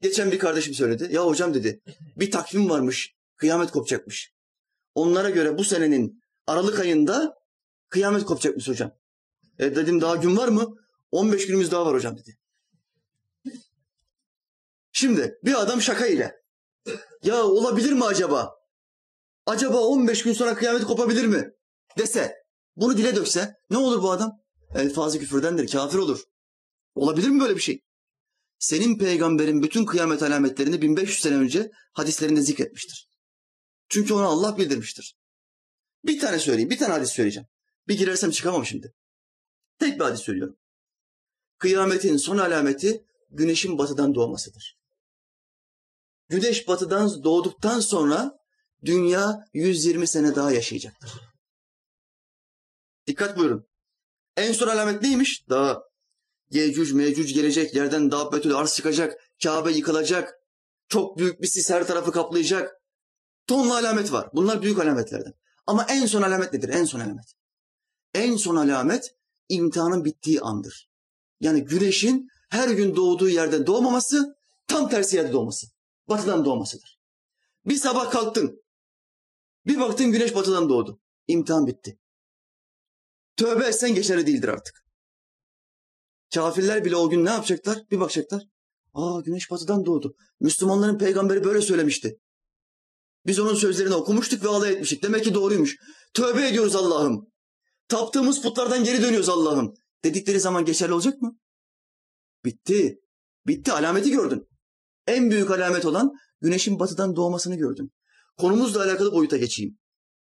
geçen 0.00 0.32
bir 0.32 0.38
kardeşim 0.38 0.74
söyledi. 0.74 1.08
Ya 1.10 1.26
hocam 1.26 1.54
dedi 1.54 1.80
bir 2.16 2.30
takvim 2.30 2.70
varmış 2.70 3.14
kıyamet 3.36 3.70
kopacakmış. 3.70 4.37
Onlara 4.98 5.30
göre 5.30 5.58
bu 5.58 5.64
senenin 5.64 6.22
Aralık 6.46 6.80
ayında 6.80 7.34
kıyamet 7.88 8.24
kopacakmış 8.24 8.68
hocam. 8.68 8.92
E 9.58 9.76
dedim 9.76 10.00
daha 10.00 10.16
gün 10.16 10.36
var 10.36 10.48
mı? 10.48 10.74
15 11.10 11.46
günümüz 11.46 11.70
daha 11.70 11.86
var 11.86 11.94
hocam 11.94 12.16
dedi. 12.16 12.38
Şimdi 14.92 15.38
bir 15.44 15.62
adam 15.62 15.82
şaka 15.82 16.06
ile 16.06 16.34
ya 17.22 17.42
olabilir 17.42 17.92
mi 17.92 18.04
acaba? 18.04 18.54
Acaba 19.46 19.80
15 19.80 20.22
gün 20.22 20.32
sonra 20.32 20.54
kıyamet 20.54 20.84
kopabilir 20.84 21.26
mi? 21.26 21.50
Dese, 21.98 22.34
bunu 22.76 22.96
dile 22.96 23.16
dökse 23.16 23.54
ne 23.70 23.76
olur 23.76 24.02
bu 24.02 24.10
adam? 24.10 24.32
Elfazı 24.74 25.18
küfürdendir, 25.18 25.68
kafir 25.68 25.98
olur. 25.98 26.22
Olabilir 26.94 27.28
mi 27.28 27.40
böyle 27.40 27.56
bir 27.56 27.60
şey? 27.60 27.84
Senin 28.58 28.98
peygamberin 28.98 29.62
bütün 29.62 29.84
kıyamet 29.84 30.22
alametlerini 30.22 30.82
1500 30.82 31.20
sene 31.20 31.36
önce 31.36 31.70
hadislerinde 31.92 32.42
zikretmiştir. 32.42 33.07
Çünkü 33.88 34.14
ona 34.14 34.26
Allah 34.26 34.58
bildirmiştir. 34.58 35.16
Bir 36.04 36.20
tane 36.20 36.38
söyleyeyim, 36.38 36.70
bir 36.70 36.78
tane 36.78 36.92
hadis 36.92 37.10
söyleyeceğim. 37.10 37.48
Bir 37.88 37.98
girersem 37.98 38.30
çıkamam 38.30 38.66
şimdi. 38.66 38.94
Tek 39.78 40.00
bir 40.00 40.04
hadis 40.04 40.20
söylüyorum. 40.20 40.56
Kıyametin 41.58 42.16
son 42.16 42.38
alameti 42.38 43.04
güneşin 43.30 43.78
batıdan 43.78 44.14
doğmasıdır. 44.14 44.78
Güneş 46.28 46.68
batıdan 46.68 47.24
doğduktan 47.24 47.80
sonra 47.80 48.38
dünya 48.84 49.44
120 49.52 50.06
sene 50.06 50.34
daha 50.34 50.52
yaşayacaktır. 50.52 51.10
Dikkat 53.06 53.38
buyurun. 53.38 53.68
En 54.36 54.52
son 54.52 54.68
alamet 54.68 55.02
neymiş? 55.02 55.48
Daha 55.48 55.82
Yecüc 56.50 56.94
mecüc 56.94 57.34
gelecek, 57.34 57.74
yerden 57.74 58.10
dabbetül 58.10 58.54
arz 58.54 58.74
çıkacak, 58.74 59.20
Kabe 59.42 59.72
yıkılacak, 59.72 60.34
çok 60.88 61.18
büyük 61.18 61.42
bir 61.42 61.46
sis 61.46 61.70
her 61.70 61.86
tarafı 61.86 62.12
kaplayacak. 62.12 62.77
Tonla 63.48 63.74
alamet 63.74 64.12
var. 64.12 64.30
Bunlar 64.34 64.62
büyük 64.62 64.78
alametlerden. 64.78 65.34
Ama 65.66 65.86
en 65.88 66.06
son 66.06 66.22
alamet 66.22 66.52
nedir? 66.52 66.68
En 66.68 66.84
son 66.84 67.00
alamet. 67.00 67.34
En 68.14 68.36
son 68.36 68.56
alamet 68.56 69.14
imtihanın 69.48 70.04
bittiği 70.04 70.40
andır. 70.40 70.90
Yani 71.40 71.64
güneşin 71.64 72.28
her 72.50 72.68
gün 72.68 72.96
doğduğu 72.96 73.28
yerden 73.28 73.66
doğmaması, 73.66 74.36
tam 74.66 74.88
tersi 74.88 75.16
yerde 75.16 75.32
doğması. 75.32 75.66
Batıdan 76.08 76.44
doğmasıdır. 76.44 77.00
Bir 77.66 77.76
sabah 77.76 78.10
kalktın. 78.10 78.62
Bir 79.66 79.80
baktın 79.80 80.12
güneş 80.12 80.34
batıdan 80.34 80.68
doğdu. 80.68 81.00
İmtihan 81.28 81.66
bitti. 81.66 81.98
Tövbe 83.36 83.64
etsen 83.64 83.94
geçerli 83.94 84.26
değildir 84.26 84.48
artık. 84.48 84.84
Kafirler 86.34 86.84
bile 86.84 86.96
o 86.96 87.10
gün 87.10 87.24
ne 87.24 87.30
yapacaklar? 87.30 87.78
Bir 87.90 88.00
bakacaklar. 88.00 88.42
Aa 88.94 89.20
güneş 89.20 89.50
batıdan 89.50 89.86
doğdu. 89.86 90.16
Müslümanların 90.40 90.98
peygamberi 90.98 91.44
böyle 91.44 91.60
söylemişti. 91.60 92.20
Biz 93.26 93.38
onun 93.38 93.54
sözlerini 93.54 93.94
okumuştuk 93.94 94.44
ve 94.44 94.48
alay 94.48 94.72
etmiştik. 94.72 95.02
Demek 95.02 95.24
ki 95.24 95.34
doğruymuş. 95.34 95.76
Tövbe 96.14 96.48
ediyoruz 96.48 96.76
Allah'ım. 96.76 97.32
Taptığımız 97.88 98.42
putlardan 98.42 98.84
geri 98.84 99.02
dönüyoruz 99.02 99.28
Allah'ım. 99.28 99.74
Dedikleri 100.04 100.40
zaman 100.40 100.64
geçerli 100.64 100.92
olacak 100.92 101.22
mı? 101.22 101.38
Bitti. 102.44 103.00
Bitti. 103.46 103.72
Alameti 103.72 104.10
gördün. 104.10 104.48
En 105.06 105.30
büyük 105.30 105.50
alamet 105.50 105.84
olan 105.84 106.10
güneşin 106.40 106.78
batıdan 106.78 107.16
doğmasını 107.16 107.56
gördün. 107.56 107.92
Konumuzla 108.36 108.84
alakalı 108.84 109.12
boyuta 109.12 109.36
geçeyim. 109.36 109.78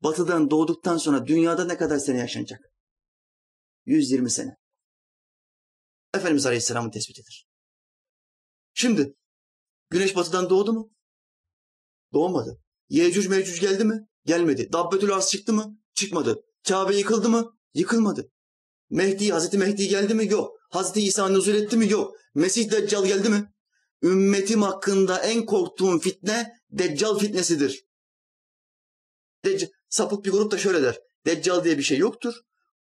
Batıdan 0.02 0.50
doğduktan 0.50 0.96
sonra 0.96 1.26
dünyada 1.26 1.64
ne 1.64 1.76
kadar 1.76 1.98
sene 1.98 2.18
yaşanacak? 2.18 2.60
120 3.86 4.30
sene. 4.30 4.56
Efendimiz 6.14 6.46
Aleyhisselam'ın 6.46 6.90
tespitidir. 6.90 7.46
Şimdi 8.74 9.14
güneş 9.90 10.16
batıdan 10.16 10.50
doğdu 10.50 10.72
mu? 10.72 10.90
Doğmadı. 12.12 12.58
Yecüc 12.88 13.28
mecüc 13.28 13.60
geldi 13.60 13.84
mi? 13.84 14.08
Gelmedi. 14.24 14.72
Dabbetül 14.72 15.14
Ars 15.14 15.30
çıktı 15.30 15.52
mı? 15.52 15.78
Çıkmadı. 15.94 16.44
Kabe 16.68 16.96
yıkıldı 16.96 17.28
mı? 17.28 17.58
Yıkılmadı. 17.74 18.30
Mehdi, 18.90 19.30
Hazreti 19.30 19.58
Mehdi 19.58 19.88
geldi 19.88 20.14
mi? 20.14 20.28
Yok. 20.28 20.58
Hazreti 20.70 21.00
İsa 21.00 21.28
nuzul 21.28 21.54
etti 21.54 21.76
mi? 21.76 21.90
Yok. 21.90 22.16
Mesih 22.34 22.70
Deccal 22.70 23.06
geldi 23.06 23.28
mi? 23.28 23.52
Ümmetim 24.02 24.62
hakkında 24.62 25.18
en 25.18 25.46
korktuğum 25.46 25.98
fitne 25.98 26.52
Deccal 26.70 27.18
fitnesidir. 27.18 27.84
Deccal, 29.44 29.68
sapık 29.88 30.24
bir 30.24 30.30
grup 30.30 30.50
da 30.50 30.58
şöyle 30.58 30.82
der. 30.82 30.98
Deccal 31.26 31.64
diye 31.64 31.78
bir 31.78 31.82
şey 31.82 31.98
yoktur. 31.98 32.34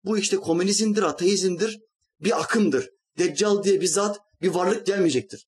Bu 0.03 0.17
işte 0.17 0.37
komünizmdir, 0.37 1.03
ateizmdir, 1.03 1.79
bir 2.19 2.41
akımdır. 2.41 2.89
Deccal 3.17 3.63
diye 3.63 3.81
bir 3.81 3.87
zat, 3.87 4.19
bir 4.41 4.49
varlık 4.49 4.85
gelmeyecektir. 4.85 5.47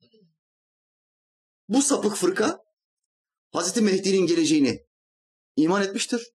Bu 1.70 1.82
sapık 1.82 2.16
fırka 2.16 2.60
Hazreti 3.52 3.82
Mehdi'nin 3.82 4.28
geleceğini 4.28 4.86
iman 5.56 5.84
etmiştir. 5.84 6.32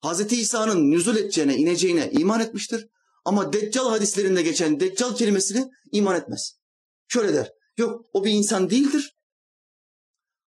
Hazreti 0.00 0.40
İsa'nın 0.40 0.90
nüzul 0.90 1.16
edeceğine, 1.16 1.56
ineceğine 1.56 2.10
iman 2.10 2.40
etmiştir. 2.40 2.88
Ama 3.24 3.52
Deccal 3.52 3.88
hadislerinde 3.88 4.42
geçen 4.42 4.80
Deccal 4.80 5.16
kelimesini 5.16 5.70
iman 5.92 6.16
etmez. 6.16 6.58
Şöyle 7.08 7.34
der. 7.34 7.52
Yok 7.76 8.06
o 8.12 8.24
bir 8.24 8.30
insan 8.30 8.70
değildir. 8.70 9.16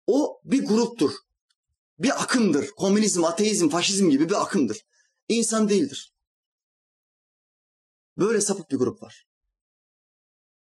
O 0.08 0.42
bir 0.44 0.66
gruptur. 0.66 1.12
Bir 2.00 2.24
akımdır. 2.24 2.70
Komünizm, 2.72 3.24
ateizm, 3.24 3.70
faşizm 3.70 4.10
gibi 4.10 4.30
bir 4.30 4.42
akımdır. 4.42 4.86
İnsan 5.28 5.70
değildir. 5.70 6.14
Böyle 8.18 8.42
sapık 8.42 8.72
bir 8.72 8.78
grup 8.78 9.02
var. 9.02 9.28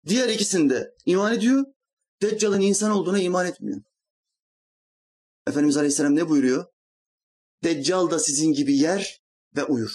Diğer 0.05 0.29
ikisinde 0.29 0.95
iman 1.05 1.33
ediyor. 1.33 1.65
Deccal'ın 2.21 2.61
insan 2.61 2.91
olduğuna 2.91 3.19
iman 3.19 3.45
etmiyor. 3.45 3.81
Efendimiz 5.47 5.77
Aleyhisselam 5.77 6.15
ne 6.15 6.29
buyuruyor? 6.29 6.65
Deccal 7.63 8.09
da 8.09 8.19
sizin 8.19 8.53
gibi 8.53 8.77
yer 8.77 9.21
ve 9.55 9.63
uyur. 9.63 9.91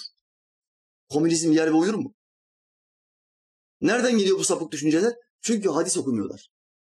Komünizm 1.08 1.52
yer 1.52 1.66
ve 1.66 1.72
uyur 1.72 1.94
mu? 1.94 2.14
Nereden 3.80 4.18
geliyor 4.18 4.38
bu 4.38 4.44
sapık 4.44 4.72
düşünceler? 4.72 5.14
Çünkü 5.40 5.68
hadis 5.68 5.96
okumuyorlar. 5.96 6.50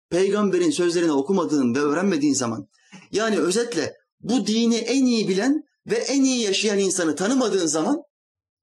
Peygamberin 0.09 0.71
sözlerini 0.71 1.11
okumadığın 1.11 1.75
ve 1.75 1.79
öğrenmediğin 1.79 2.33
zaman 2.33 2.67
yani 3.11 3.39
özetle 3.39 3.97
bu 4.19 4.47
dini 4.47 4.75
en 4.75 5.05
iyi 5.05 5.27
bilen 5.27 5.63
ve 5.85 5.95
en 5.95 6.23
iyi 6.23 6.41
yaşayan 6.41 6.79
insanı 6.79 7.15
tanımadığın 7.15 7.67
zaman 7.67 8.03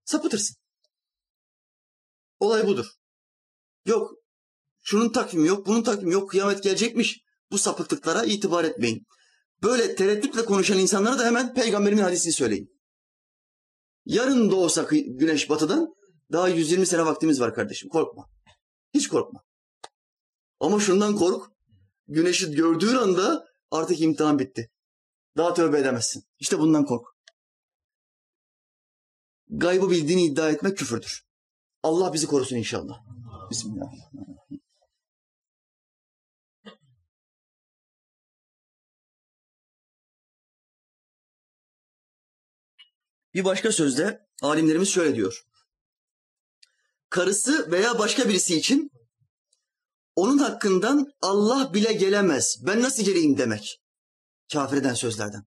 sapıtırsın. 0.04 0.56
Olay 2.40 2.66
budur. 2.66 2.86
Yok 3.86 4.12
şunun 4.82 5.12
takvimi 5.12 5.48
yok, 5.48 5.66
bunun 5.66 5.82
takvimi 5.82 6.12
yok, 6.12 6.30
kıyamet 6.30 6.62
gelecekmiş. 6.62 7.20
Bu 7.50 7.58
sapıklıklara 7.58 8.24
itibar 8.24 8.64
etmeyin. 8.64 9.06
Böyle 9.62 9.94
tereddütle 9.94 10.44
konuşan 10.44 10.78
insanlara 10.78 11.18
da 11.18 11.24
hemen 11.24 11.54
peygamberimin 11.54 12.02
hadisini 12.02 12.32
söyleyin. 12.32 12.76
Yarın 14.04 14.50
doğsa 14.50 14.86
güneş 14.92 15.50
batıdan 15.50 15.94
daha 16.32 16.48
120 16.48 16.86
sene 16.86 17.06
vaktimiz 17.06 17.40
var 17.40 17.54
kardeşim. 17.54 17.88
Korkma. 17.88 18.30
Hiç 18.94 19.08
korkma. 19.08 19.42
Ama 20.60 20.80
şundan 20.80 21.16
kork. 21.16 21.52
Güneşi 22.08 22.54
gördüğün 22.54 22.96
anda 22.96 23.44
artık 23.70 24.00
imtihan 24.00 24.38
bitti. 24.38 24.70
Daha 25.36 25.54
tövbe 25.54 25.78
edemezsin. 25.78 26.24
İşte 26.38 26.58
bundan 26.58 26.84
kork. 26.84 27.06
Gaybı 29.48 29.90
bildiğini 29.90 30.24
iddia 30.24 30.50
etmek 30.50 30.78
küfürdür. 30.78 31.26
Allah 31.82 32.12
bizi 32.12 32.26
korusun 32.26 32.56
inşallah. 32.56 33.00
Bismillahirrahmanirrahim. 33.50 34.35
Bir 43.36 43.44
başka 43.44 43.72
sözde 43.72 44.26
alimlerimiz 44.42 44.88
şöyle 44.88 45.14
diyor. 45.14 45.46
Karısı 47.10 47.70
veya 47.70 47.98
başka 47.98 48.28
birisi 48.28 48.56
için 48.56 48.90
onun 50.14 50.38
hakkından 50.38 51.06
Allah 51.22 51.74
bile 51.74 51.92
gelemez. 51.92 52.58
Ben 52.66 52.82
nasıl 52.82 53.04
geleyim 53.04 53.38
demek. 53.38 53.82
Kafir 54.52 54.76
eden 54.76 54.94
sözlerden. 54.94 55.44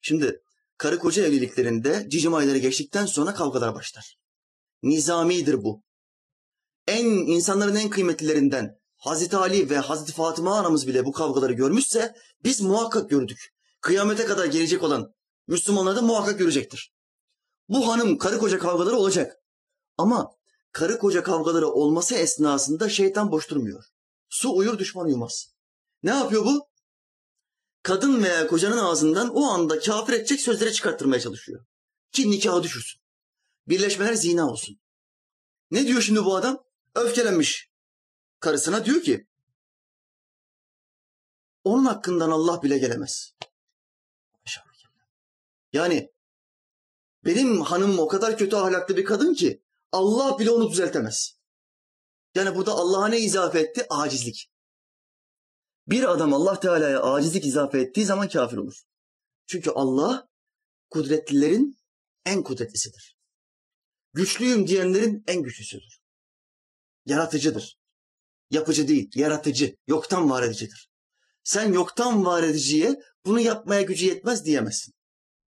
Şimdi 0.00 0.42
karı 0.78 0.98
koca 0.98 1.26
evliliklerinde 1.26 2.06
cicim 2.08 2.34
ayları 2.34 2.58
geçtikten 2.58 3.06
sonra 3.06 3.34
kavgalar 3.34 3.74
başlar. 3.74 4.18
Nizamidir 4.82 5.64
bu. 5.64 5.82
En 6.86 7.04
insanların 7.06 7.76
en 7.76 7.90
kıymetlilerinden 7.90 8.78
Hazreti 8.96 9.36
Ali 9.36 9.70
ve 9.70 9.78
Hazreti 9.78 10.12
Fatıma 10.12 10.58
anamız 10.58 10.86
bile 10.86 11.04
bu 11.04 11.12
kavgaları 11.12 11.52
görmüşse 11.52 12.14
biz 12.44 12.60
muhakkak 12.60 13.10
gördük. 13.10 13.54
Kıyamete 13.80 14.24
kadar 14.24 14.46
gelecek 14.46 14.82
olan 14.82 15.17
Müslümanlar 15.48 15.96
da 15.96 16.02
muhakkak 16.02 16.38
görecektir. 16.38 16.92
Bu 17.68 17.88
hanım 17.88 18.18
karı 18.18 18.38
koca 18.38 18.58
kavgaları 18.58 18.96
olacak. 18.96 19.36
Ama 19.98 20.30
karı 20.72 20.98
koca 20.98 21.22
kavgaları 21.22 21.68
olması 21.68 22.14
esnasında 22.14 22.88
şeytan 22.88 23.32
boş 23.32 23.50
durmuyor. 23.50 23.84
Su 24.28 24.56
uyur 24.56 24.78
düşman 24.78 25.06
uyumaz. 25.06 25.54
Ne 26.02 26.10
yapıyor 26.10 26.44
bu? 26.44 26.68
Kadın 27.82 28.22
veya 28.22 28.46
kocanın 28.46 28.78
ağzından 28.78 29.34
o 29.34 29.44
anda 29.44 29.80
kafir 29.80 30.12
edecek 30.12 30.40
sözleri 30.40 30.72
çıkarttırmaya 30.72 31.20
çalışıyor. 31.20 31.64
Ki 32.12 32.30
nikahı 32.30 32.62
düşürsün. 32.62 33.00
Birleşmeler 33.68 34.14
zina 34.14 34.50
olsun. 34.50 34.80
Ne 35.70 35.86
diyor 35.86 36.00
şimdi 36.00 36.24
bu 36.24 36.36
adam? 36.36 36.64
Öfkelenmiş. 36.94 37.70
Karısına 38.40 38.84
diyor 38.84 39.02
ki 39.02 39.26
onun 41.64 41.84
hakkından 41.84 42.30
Allah 42.30 42.62
bile 42.62 42.78
gelemez. 42.78 43.37
Yani 45.78 46.12
benim 47.24 47.60
hanımım 47.60 47.98
o 47.98 48.08
kadar 48.08 48.38
kötü 48.38 48.56
ahlaklı 48.56 48.96
bir 48.96 49.04
kadın 49.04 49.34
ki 49.34 49.62
Allah 49.92 50.38
bile 50.38 50.50
onu 50.50 50.70
düzeltemez. 50.70 51.38
Yani 52.34 52.56
burada 52.56 52.72
Allah'a 52.72 53.08
ne 53.08 53.18
izafe 53.20 53.60
etti? 53.60 53.86
Acizlik. 53.90 54.50
Bir 55.86 56.12
adam 56.12 56.34
Allah 56.34 56.60
Teala'ya 56.60 57.02
acizlik 57.02 57.44
izafe 57.44 57.80
ettiği 57.80 58.04
zaman 58.04 58.28
kafir 58.28 58.56
olur. 58.56 58.82
Çünkü 59.46 59.70
Allah 59.70 60.28
kudretlilerin 60.90 61.78
en 62.24 62.42
kudretlisidir. 62.42 63.18
Güçlüyüm 64.12 64.66
diyenlerin 64.66 65.24
en 65.26 65.42
güçlüsüdür. 65.42 66.00
Yaratıcıdır. 67.06 67.78
Yapıcı 68.50 68.88
değil, 68.88 69.10
yaratıcı, 69.14 69.76
yoktan 69.86 70.30
var 70.30 70.42
edicidir. 70.42 70.90
Sen 71.44 71.72
yoktan 71.72 72.24
var 72.24 72.42
ediciye 72.42 73.02
bunu 73.24 73.40
yapmaya 73.40 73.82
gücü 73.82 74.06
yetmez 74.06 74.44
diyemezsin. 74.44 74.97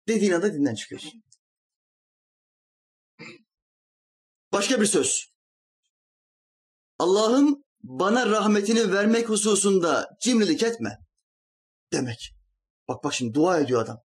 Dediğin 0.08 0.32
anda 0.32 0.54
dinden 0.54 0.74
çıkıyorsun. 0.74 1.22
Başka 4.52 4.80
bir 4.80 4.86
söz. 4.86 5.32
Allah'ım 6.98 7.64
bana 7.82 8.30
rahmetini 8.30 8.92
vermek 8.92 9.28
hususunda 9.28 10.08
cimrilik 10.20 10.62
etme 10.62 10.98
demek. 11.92 12.34
Bak 12.88 13.04
bak 13.04 13.14
şimdi 13.14 13.34
dua 13.34 13.60
ediyor 13.60 13.82
adam. 13.82 13.98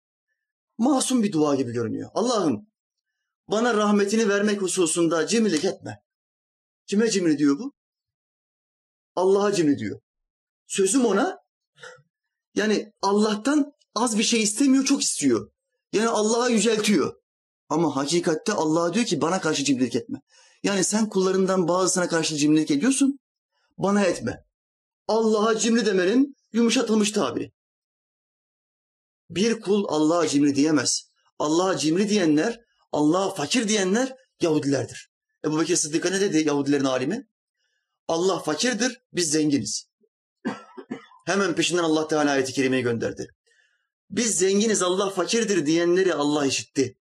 Masum 0.78 1.24
bir 1.24 1.32
dua 1.32 1.56
gibi 1.56 1.72
görünüyor. 1.72 2.10
Allah'ım 2.14 2.68
bana 3.48 3.74
rahmetini 3.74 4.30
vermek 4.30 4.62
hususunda 4.62 5.28
cimrilik 5.28 5.66
etme. 5.66 6.02
Kime 6.88 7.10
cimri 7.10 7.38
diyor 7.38 7.60
bu? 7.60 7.74
Allah'a 9.16 9.54
cimri 9.54 9.78
diyor. 9.78 10.02
Sözüm 10.68 11.06
ona 11.06 11.38
yani 12.56 12.93
Allah'tan 13.02 13.72
az 13.95 14.18
bir 14.18 14.24
şey 14.24 14.43
istemiyor 14.43 14.86
çok 14.86 15.02
istiyor. 15.02 15.52
Yani 15.93 16.07
Allah'a 16.07 16.49
yüceltiyor. 16.49 17.13
Ama 17.69 17.95
hakikatte 17.95 18.53
Allah 18.53 18.93
diyor 18.93 19.05
ki 19.05 19.21
bana 19.21 19.41
karşı 19.41 19.63
cimrilik 19.63 19.95
etme. 19.95 20.21
Yani 20.63 20.83
sen 20.83 21.09
kullarından 21.09 21.67
bazısına 21.67 22.07
karşı 22.07 22.35
cimrilik 22.35 22.71
ediyorsun, 22.71 23.19
bana 23.77 24.03
etme. 24.03 24.43
Allah'a 25.07 25.57
cimri 25.57 25.85
demenin 25.85 26.35
yumuşatılmış 26.51 27.11
tabiri. 27.11 27.51
Bir 29.29 29.59
kul 29.59 29.85
Allah'a 29.88 30.27
cimri 30.27 30.55
diyemez. 30.55 31.09
Allah'a 31.39 31.77
cimri 31.77 32.09
diyenler, 32.09 32.59
Allah'a 32.91 33.33
fakir 33.33 33.67
diyenler 33.67 34.15
Yahudilerdir. 34.41 35.11
Ebu 35.45 35.59
Bekir 35.59 35.75
Sıddık'a 35.75 36.09
ne 36.09 36.21
dedi 36.21 36.47
Yahudilerin 36.47 36.85
alimi? 36.85 37.27
Allah 38.07 38.39
fakirdir, 38.39 39.01
biz 39.13 39.31
zenginiz. 39.31 39.89
Hemen 41.25 41.55
peşinden 41.55 41.83
Allah 41.83 42.07
Teala 42.07 42.31
ayeti 42.31 42.53
kerimeyi 42.53 42.83
gönderdi. 42.83 43.27
Biz 44.10 44.38
zenginiz 44.38 44.82
Allah 44.82 45.10
fakirdir 45.10 45.66
diyenleri 45.66 46.14
Allah 46.14 46.45
işitti. 46.45 46.97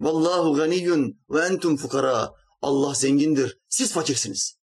Vallahu 0.00 0.54
ganiyyun 0.54 1.20
ve 1.30 1.40
entum 1.40 1.76
fukara. 1.76 2.34
Allah 2.62 2.94
zengindir. 2.94 3.60
Siz 3.68 3.92
fakirsiniz. 3.92 4.58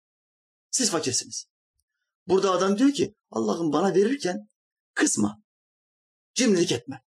Siz 0.71 0.91
fakirsiniz. 0.91 1.47
Burada 2.27 2.51
adam 2.51 2.79
diyor 2.79 2.93
ki 2.93 3.15
Allah'ım 3.31 3.73
bana 3.73 3.95
verirken 3.95 4.49
kısma. 4.95 5.43
Cimrilik 6.35 6.73
etme. 6.73 7.03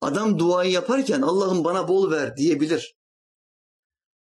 Adam 0.00 0.38
duayı 0.38 0.72
yaparken 0.72 1.22
Allah'ım 1.22 1.64
bana 1.64 1.88
bol 1.88 2.10
ver 2.10 2.36
diyebilir. 2.36 2.96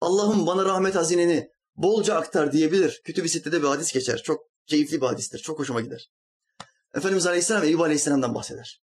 Allah'ım 0.02 0.48
bana 0.48 0.66
rahmet 0.66 0.96
hazineni 0.96 1.50
bolca 1.76 2.16
aktar 2.16 2.52
diyebilir. 2.52 3.02
Kütüb-i 3.04 3.30
Sitte'de 3.30 3.62
bir 3.62 3.68
hadis 3.68 3.94
geçer. 3.94 4.24
Çok 4.24 4.42
keyifli 4.68 5.02
bir 5.02 5.06
hadistir. 5.06 5.40
Çok 5.40 5.60
hoşuma 5.60 5.82
gider. 5.82 6.12
Efendimiz 6.96 7.28
Aleyhisselam 7.28 7.64
Eyüp 7.64 7.82
Aleyhisselam'dan 7.82 8.36
bahseder. 8.36 8.82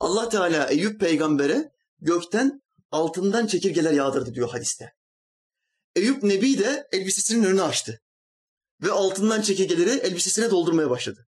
Allah 0.00 0.28
Teala 0.28 0.70
Eyüp 0.70 1.00
peygambere 1.00 1.72
gökten 2.00 2.62
altından 2.90 3.46
çekirgeler 3.46 3.92
yağdırdı 3.92 4.34
diyor 4.34 4.50
hadiste. 4.50 4.94
Eyüp 5.96 6.22
Nebi 6.22 6.58
de 6.58 6.88
elbisesinin 6.92 7.44
önünü 7.44 7.62
açtı. 7.62 8.02
Ve 8.82 8.92
altından 8.92 9.42
çekirgeleri 9.42 9.90
elbisesine 9.90 10.50
doldurmaya 10.50 10.90
başladı. 10.90 11.28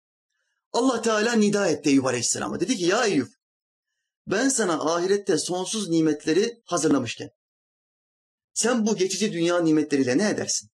Allah 0.74 1.01
Teala 1.01 1.34
nida 1.34 1.68
etti 1.68 1.89
Eyüp 1.89 2.05
Aleyhisselam'a. 2.05 2.59
Dedi 2.59 2.78
ki 2.78 2.84
ya 2.84 3.05
Eyüp 3.05 3.28
ben 4.28 4.49
sana 4.49 4.93
ahirette 4.93 5.38
sonsuz 5.38 5.89
nimetleri 5.89 6.62
hazırlamışken 6.66 7.32
sen 8.53 8.88
bu 8.88 8.95
geçici 8.95 9.34
dünya 9.34 9.59
nimetleriyle 9.59 10.18
ne 10.18 10.30
edersin? 10.30 10.70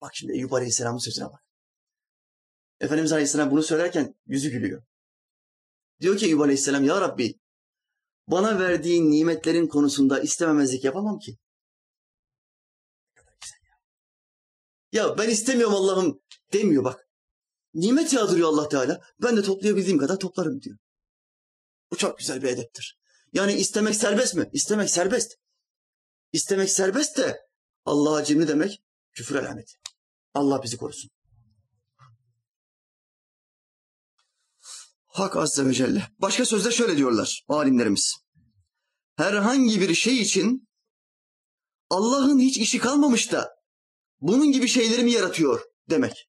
Bak 0.00 0.16
şimdi 0.16 0.32
Eyüp 0.32 0.52
Aleyhisselam'ın 0.52 0.98
sözüne 0.98 1.24
bak. 1.24 1.47
Efendimiz 2.80 3.12
Aleyhisselam 3.12 3.50
bunu 3.50 3.62
söylerken 3.62 4.14
yüzü 4.26 4.50
gülüyor. 4.50 4.82
Diyor 6.00 6.16
ki 6.16 6.26
Eyüp 6.26 6.40
Aleyhisselam 6.40 6.84
ya 6.84 7.00
Rabbi 7.00 7.38
bana 8.26 8.58
verdiğin 8.58 9.10
nimetlerin 9.10 9.66
konusunda 9.66 10.20
istememezlik 10.20 10.84
yapamam 10.84 11.18
ki. 11.18 11.38
Ya 14.92 15.18
ben 15.18 15.28
istemiyorum 15.28 15.74
Allah'ım 15.74 16.20
demiyor 16.52 16.84
bak. 16.84 17.08
Nimet 17.74 18.12
yağdırıyor 18.12 18.48
Allah 18.48 18.68
Teala. 18.68 19.00
Ben 19.22 19.36
de 19.36 19.42
toplayabildiğim 19.42 19.98
kadar 19.98 20.18
toplarım 20.18 20.62
diyor. 20.62 20.78
Bu 21.90 21.96
çok 21.96 22.18
güzel 22.18 22.42
bir 22.42 22.48
edeptir. 22.48 22.98
Yani 23.32 23.52
istemek 23.52 23.96
serbest 23.96 24.34
mi? 24.34 24.50
İstemek 24.52 24.90
serbest. 24.90 25.38
İstemek 26.32 26.70
serbest 26.70 27.18
de 27.18 27.40
Allah'a 27.84 28.24
cimri 28.24 28.48
demek 28.48 28.82
küfür 29.12 29.34
alameti. 29.34 29.72
Allah 30.34 30.62
bizi 30.62 30.76
korusun. 30.76 31.10
Hak 35.08 35.36
Azze 35.36 35.66
ve 35.66 35.74
Celle. 35.74 36.08
Başka 36.18 36.44
sözde 36.44 36.70
şöyle 36.70 36.96
diyorlar 36.96 37.44
alimlerimiz. 37.48 38.16
Herhangi 39.16 39.80
bir 39.80 39.94
şey 39.94 40.22
için 40.22 40.68
Allah'ın 41.90 42.38
hiç 42.38 42.58
işi 42.58 42.78
kalmamış 42.78 43.32
da 43.32 43.50
bunun 44.20 44.52
gibi 44.52 44.68
şeyleri 44.68 45.02
mi 45.02 45.10
yaratıyor 45.10 45.60
demek. 45.90 46.28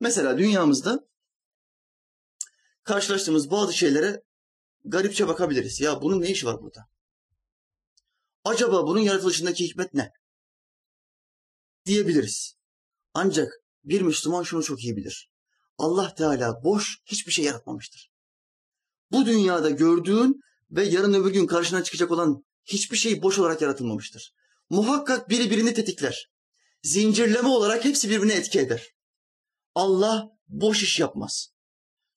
Mesela 0.00 0.38
dünyamızda 0.38 1.08
karşılaştığımız 2.84 3.50
bazı 3.50 3.72
şeylere 3.72 4.22
garipçe 4.84 5.28
bakabiliriz. 5.28 5.80
Ya 5.80 6.02
bunun 6.02 6.20
ne 6.20 6.30
işi 6.30 6.46
var 6.46 6.62
burada? 6.62 6.80
Acaba 8.44 8.86
bunun 8.86 9.00
yaratılışındaki 9.00 9.64
hikmet 9.64 9.94
ne? 9.94 10.12
Diyebiliriz. 11.86 12.56
Ancak 13.14 13.52
bir 13.84 14.00
Müslüman 14.00 14.42
şunu 14.42 14.62
çok 14.62 14.84
iyi 14.84 14.96
bilir. 14.96 15.31
Allah 15.82 16.14
Teala 16.14 16.64
boş 16.64 16.98
hiçbir 17.04 17.32
şey 17.32 17.44
yaratmamıştır. 17.44 18.10
Bu 19.10 19.26
dünyada 19.26 19.70
gördüğün 19.70 20.40
ve 20.70 20.84
yarın 20.84 21.14
öbür 21.14 21.32
gün 21.32 21.46
karşına 21.46 21.84
çıkacak 21.84 22.10
olan 22.10 22.44
hiçbir 22.64 22.96
şey 22.96 23.22
boş 23.22 23.38
olarak 23.38 23.62
yaratılmamıştır. 23.62 24.34
Muhakkak 24.70 25.28
biri 25.28 25.50
birini 25.50 25.74
tetikler. 25.74 26.30
Zincirleme 26.82 27.48
olarak 27.48 27.84
hepsi 27.84 28.10
birbirine 28.10 28.34
etki 28.34 28.60
eder. 28.60 28.88
Allah 29.74 30.28
boş 30.48 30.82
iş 30.82 31.00
yapmaz. 31.00 31.48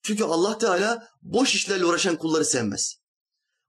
Çünkü 0.02 0.24
Allah 0.24 0.58
Teala 0.58 1.08
boş 1.22 1.54
işlerle 1.54 1.84
uğraşan 1.84 2.16
kulları 2.16 2.44
sevmez. 2.44 2.96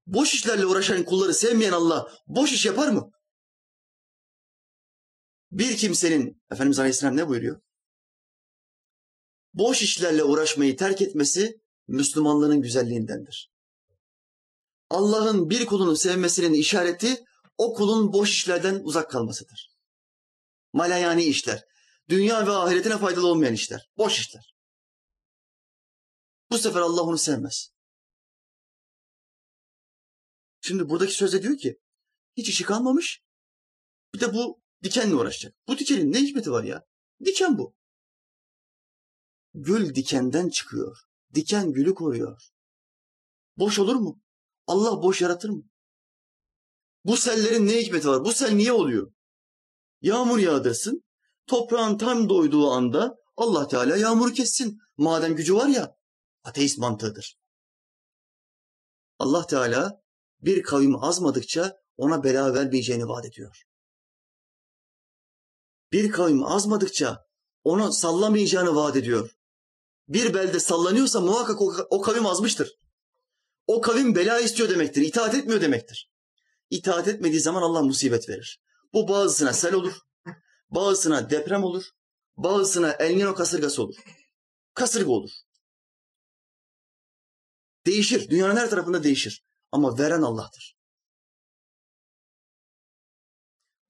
Boş 0.06 0.34
işlerle 0.34 0.66
uğraşan 0.66 1.04
kulları 1.04 1.34
sevmeyen 1.34 1.74
Allah 1.74 2.12
boş 2.28 2.54
iş 2.54 2.66
yapar 2.66 2.88
mı? 2.88 3.12
Bir 5.52 5.78
kimsenin, 5.78 6.42
Efendimiz 6.52 6.80
Aleyhisselam 6.80 7.18
ne 7.18 7.28
buyuruyor? 7.28 7.62
Boş 9.58 9.82
işlerle 9.82 10.24
uğraşmayı 10.24 10.78
terk 10.78 11.02
etmesi 11.02 11.62
Müslümanlığın 11.88 12.62
güzelliğindendir. 12.62 13.52
Allah'ın 14.90 15.50
bir 15.50 15.66
kulunu 15.66 15.96
sevmesinin 15.96 16.54
işareti 16.54 17.26
o 17.58 17.74
kulun 17.74 18.14
boş 18.14 18.32
işlerden 18.32 18.80
uzak 18.84 19.12
kalmasıdır. 19.12 19.78
Malayani 20.74 21.24
işler, 21.24 21.66
dünya 22.10 22.48
ve 22.48 22.52
ahiretine 22.52 22.98
faydalı 22.98 23.28
olmayan 23.28 23.54
işler, 23.54 23.90
boş 23.98 24.20
işler. 24.20 24.56
Bu 26.52 26.58
sefer 26.58 26.82
Allah 26.82 27.02
onu 27.02 27.18
sevmez. 27.18 27.70
Şimdi 30.62 30.90
buradaki 30.90 31.14
sözde 31.14 31.44
diyor 31.44 31.58
ki 31.58 31.80
hiç 32.36 32.50
işi 32.50 32.64
kalmamış. 32.64 33.22
Bir 34.14 34.20
de 34.20 34.34
bu 34.34 34.62
dikenle 34.84 35.16
uğraşacak. 35.16 35.56
Bu 35.68 35.78
dikenin 35.78 36.14
ne 36.14 36.20
hikmeti 36.20 36.52
var 36.52 36.64
ya? 36.64 36.86
Diken 37.26 37.58
bu. 37.58 37.77
Gül 39.60 39.96
dikenden 39.96 40.50
çıkıyor. 40.50 40.98
Diken 41.34 41.72
gülü 41.72 41.94
koruyor. 41.96 42.50
Boş 43.58 43.80
olur 43.80 43.96
mu? 43.96 44.22
Allah 44.68 45.04
boş 45.04 45.22
yaratır 45.22 45.50
mı? 45.50 45.64
Bu 47.06 47.18
sellerin 47.18 47.68
ne 47.68 47.78
hikmeti 47.78 48.08
var? 48.08 48.26
Bu 48.26 48.32
sel 48.32 48.52
niye 48.52 48.72
oluyor? 48.72 49.12
Yağmur 50.02 50.40
yağdırsın. 50.40 51.04
Toprağın 51.48 51.98
tam 51.98 52.30
doyduğu 52.30 52.72
anda 52.72 53.16
Allah 53.38 53.68
Teala 53.68 53.98
yağmuru 53.98 54.34
kessin. 54.34 54.80
Madem 54.98 55.36
gücü 55.36 55.56
var 55.56 55.68
ya 55.68 55.98
ateist 56.44 56.78
mantığıdır. 56.78 57.40
Allah 59.20 59.48
Teala 59.48 60.02
bir 60.42 60.64
kavim 60.64 61.04
azmadıkça 61.04 61.78
ona 61.98 62.24
bela 62.24 62.54
vermeyeceğini 62.54 63.08
vaat 63.08 63.26
ediyor. 63.26 63.64
Bir 65.92 66.12
kavim 66.12 66.44
azmadıkça 66.44 67.26
onu 67.64 67.94
sallamayacağını 67.94 68.76
vaat 68.76 68.96
ediyor. 68.96 69.37
Bir 70.08 70.34
belde 70.34 70.60
sallanıyorsa 70.60 71.22
muhakkak 71.22 71.62
o, 71.62 71.76
o 71.90 72.02
kavim 72.02 72.26
azmıştır. 72.26 72.78
O 73.68 73.82
kavim 73.82 74.16
bela 74.16 74.40
istiyor 74.40 74.70
demektir, 74.70 75.02
itaat 75.02 75.36
etmiyor 75.36 75.62
demektir. 75.62 76.12
İtaat 76.70 77.08
etmediği 77.08 77.42
zaman 77.42 77.62
Allah 77.62 77.82
musibet 77.82 78.30
verir. 78.30 78.62
Bu 78.94 79.08
bazısına 79.08 79.54
sel 79.54 79.74
olur, 79.74 79.94
bazısına 80.70 81.30
deprem 81.30 81.64
olur, 81.64 81.84
bazısına 82.38 82.92
El 82.92 83.16
Nino 83.16 83.36
kasırgası 83.36 83.84
olur. 83.84 83.96
Kasırga 84.74 85.12
olur. 85.12 85.32
Değişir, 87.86 88.30
dünyanın 88.30 88.56
her 88.56 88.70
tarafında 88.70 89.04
değişir. 89.04 89.46
Ama 89.72 89.98
veren 89.98 90.22
Allah'tır. 90.22 90.78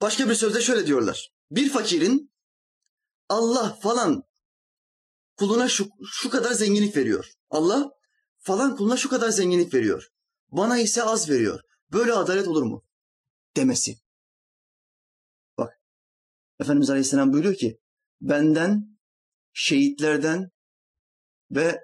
Başka 0.02 0.30
bir 0.30 0.36
sözde 0.36 0.62
şöyle 0.62 0.88
diyorlar. 0.88 1.32
Bir 1.52 1.70
fakirin 1.70 2.34
Allah 3.30 3.74
falan 3.74 4.24
kuluna 5.38 5.68
şu, 5.68 5.90
şu 6.12 6.30
kadar 6.30 6.52
zenginlik 6.52 6.96
veriyor. 6.96 7.32
Allah 7.50 7.92
falan 8.38 8.76
kuluna 8.76 8.98
şu 8.98 9.10
kadar 9.10 9.30
zenginlik 9.30 9.74
veriyor. 9.74 10.08
Bana 10.52 10.80
ise 10.80 11.04
az 11.04 11.30
veriyor. 11.30 11.60
Böyle 11.92 12.14
adalet 12.14 12.48
olur 12.48 12.64
mu? 12.64 12.84
Demesi. 13.56 13.98
Bak. 15.58 15.82
Efendimiz 16.60 16.90
Aleyhisselam 16.90 17.34
buyuruyor 17.34 17.56
ki 17.56 17.80
benden, 18.22 19.00
şehitlerden 19.54 20.50
ve 21.52 21.82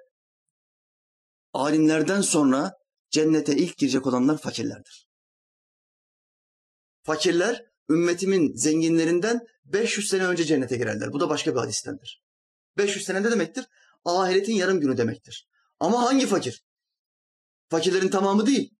alimlerden 1.52 2.20
sonra 2.20 2.72
cennete 3.10 3.56
ilk 3.56 3.78
girecek 3.78 4.06
olanlar 4.06 4.38
fakirlerdir. 4.38 5.08
Fakirler 7.02 7.64
ümmetimin 7.90 8.54
zenginlerinden 8.54 9.40
500 9.64 10.08
sene 10.08 10.26
önce 10.26 10.44
cennete 10.44 10.76
girerler. 10.76 11.12
Bu 11.12 11.20
da 11.20 11.28
başka 11.28 11.54
bir 11.54 11.58
hadistendir. 11.58 12.23
500 12.76 13.04
sene 13.04 13.22
ne 13.22 13.30
demektir? 13.30 13.66
Ahiretin 14.04 14.52
yarım 14.52 14.80
günü 14.80 14.96
demektir. 14.96 15.48
Ama 15.80 16.02
hangi 16.02 16.26
fakir? 16.26 16.64
Fakirlerin 17.68 18.08
tamamı 18.08 18.46
değil. 18.46 18.74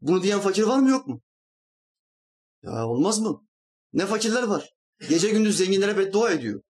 Bunu 0.00 0.22
diyen 0.22 0.40
fakir 0.40 0.62
var 0.62 0.78
mı 0.78 0.90
yok 0.90 1.06
mu? 1.06 1.22
Ya 2.62 2.86
olmaz 2.86 3.18
mı? 3.18 3.46
Ne 3.92 4.06
fakirler 4.06 4.42
var? 4.42 4.74
Gece 5.08 5.30
gündüz 5.30 5.56
zenginlere 5.56 5.98
beddua 5.98 6.30
ediyor. 6.30 6.62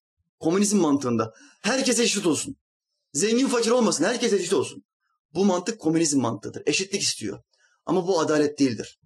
Komünizm 0.40 0.78
mantığında. 0.78 1.34
Herkes 1.62 1.98
eşit 1.98 2.26
olsun. 2.26 2.56
Zengin 3.12 3.46
fakir 3.46 3.70
olmasın. 3.70 4.04
Herkes 4.04 4.32
eşit 4.32 4.52
olsun. 4.52 4.84
Bu 5.34 5.44
mantık 5.44 5.80
komünizm 5.80 6.20
mantığıdır. 6.20 6.62
Eşitlik 6.66 7.02
istiyor. 7.02 7.42
Ama 7.86 8.06
bu 8.06 8.20
adalet 8.20 8.58
değildir. 8.58 9.00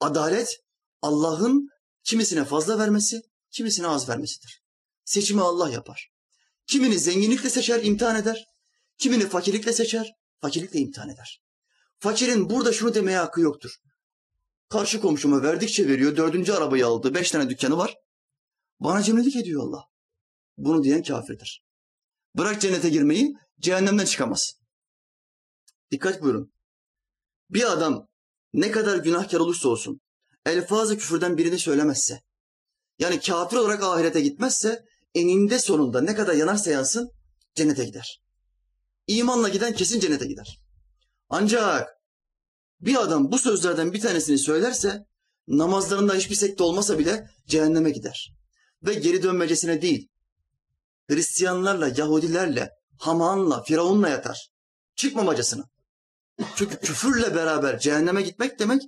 Adalet 0.00 0.60
Allah'ın 1.02 1.68
kimisine 2.04 2.44
fazla 2.44 2.78
vermesi, 2.78 3.22
kimisine 3.50 3.86
az 3.86 4.08
vermesidir. 4.08 4.62
Seçimi 5.04 5.42
Allah 5.42 5.70
yapar. 5.70 6.10
Kimini 6.66 6.98
zenginlikle 6.98 7.50
seçer, 7.50 7.84
imtihan 7.84 8.16
eder. 8.16 8.46
Kimini 8.98 9.28
fakirlikle 9.28 9.72
seçer, 9.72 10.12
fakirlikle 10.40 10.78
imtihan 10.78 11.10
eder. 11.10 11.42
Fakirin 11.98 12.50
burada 12.50 12.72
şunu 12.72 12.94
demeye 12.94 13.18
hakkı 13.18 13.40
yoktur. 13.40 13.70
Karşı 14.68 15.00
komşuma 15.00 15.42
verdikçe 15.42 15.88
veriyor, 15.88 16.16
dördüncü 16.16 16.52
arabayı 16.52 16.86
aldı, 16.86 17.14
beş 17.14 17.30
tane 17.30 17.50
dükkanı 17.50 17.76
var. 17.76 17.94
Bana 18.80 19.02
cimrilik 19.02 19.36
ediyor 19.36 19.62
Allah. 19.62 19.84
Bunu 20.56 20.82
diyen 20.82 21.02
kafirdir. 21.02 21.64
Bırak 22.34 22.60
cennete 22.60 22.88
girmeyi, 22.88 23.34
cehennemden 23.60 24.04
çıkamaz. 24.04 24.52
Dikkat 25.90 26.22
buyurun. 26.22 26.52
Bir 27.50 27.72
adam 27.72 28.08
ne 28.52 28.70
kadar 28.70 28.96
günahkar 28.96 29.40
olursa 29.40 29.68
olsun, 29.68 30.00
elfazı 30.46 30.98
küfürden 30.98 31.38
birini 31.38 31.58
söylemezse, 31.58 32.22
yani 32.98 33.20
kafir 33.20 33.56
olarak 33.56 33.82
ahirete 33.82 34.20
gitmezse, 34.20 34.84
eninde 35.16 35.58
sonunda 35.58 36.00
ne 36.00 36.14
kadar 36.14 36.34
yanarsa 36.34 36.70
yansın 36.70 37.10
cennete 37.54 37.84
gider. 37.84 38.22
İmanla 39.06 39.48
giden 39.48 39.72
kesin 39.72 40.00
cennete 40.00 40.26
gider. 40.26 40.62
Ancak 41.28 41.88
bir 42.80 43.02
adam 43.02 43.32
bu 43.32 43.38
sözlerden 43.38 43.92
bir 43.92 44.00
tanesini 44.00 44.38
söylerse 44.38 45.06
namazlarında 45.48 46.14
hiçbir 46.14 46.34
sekte 46.34 46.62
olmasa 46.62 46.98
bile 46.98 47.30
cehenneme 47.46 47.90
gider. 47.90 48.32
Ve 48.82 48.94
geri 48.94 49.22
dönmecesine 49.22 49.82
değil, 49.82 50.08
Hristiyanlarla, 51.10 51.88
Yahudilerle, 51.96 52.70
Haman'la, 52.98 53.62
Firavun'la 53.62 54.08
yatar. 54.08 54.50
Çıkmamacasına. 54.96 55.64
Çünkü 56.56 56.76
küfürle 56.76 57.34
beraber 57.34 57.78
cehenneme 57.78 58.22
gitmek 58.22 58.58
demek, 58.58 58.82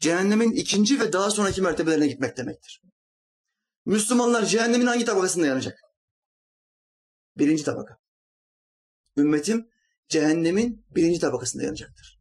cehennemin 0.00 0.52
ikinci 0.52 1.00
ve 1.00 1.12
daha 1.12 1.30
sonraki 1.30 1.62
mertebelerine 1.62 2.06
gitmek 2.06 2.36
demektir. 2.36 2.82
Müslümanlar 3.88 4.44
cehennemin 4.44 4.86
hangi 4.86 5.04
tabakasında 5.04 5.46
yanacak? 5.46 5.80
Birinci 7.36 7.64
tabaka. 7.64 7.98
Ümmetim 9.16 9.68
cehennemin 10.08 10.86
birinci 10.90 11.20
tabakasında 11.20 11.62
yanacaktır. 11.62 12.18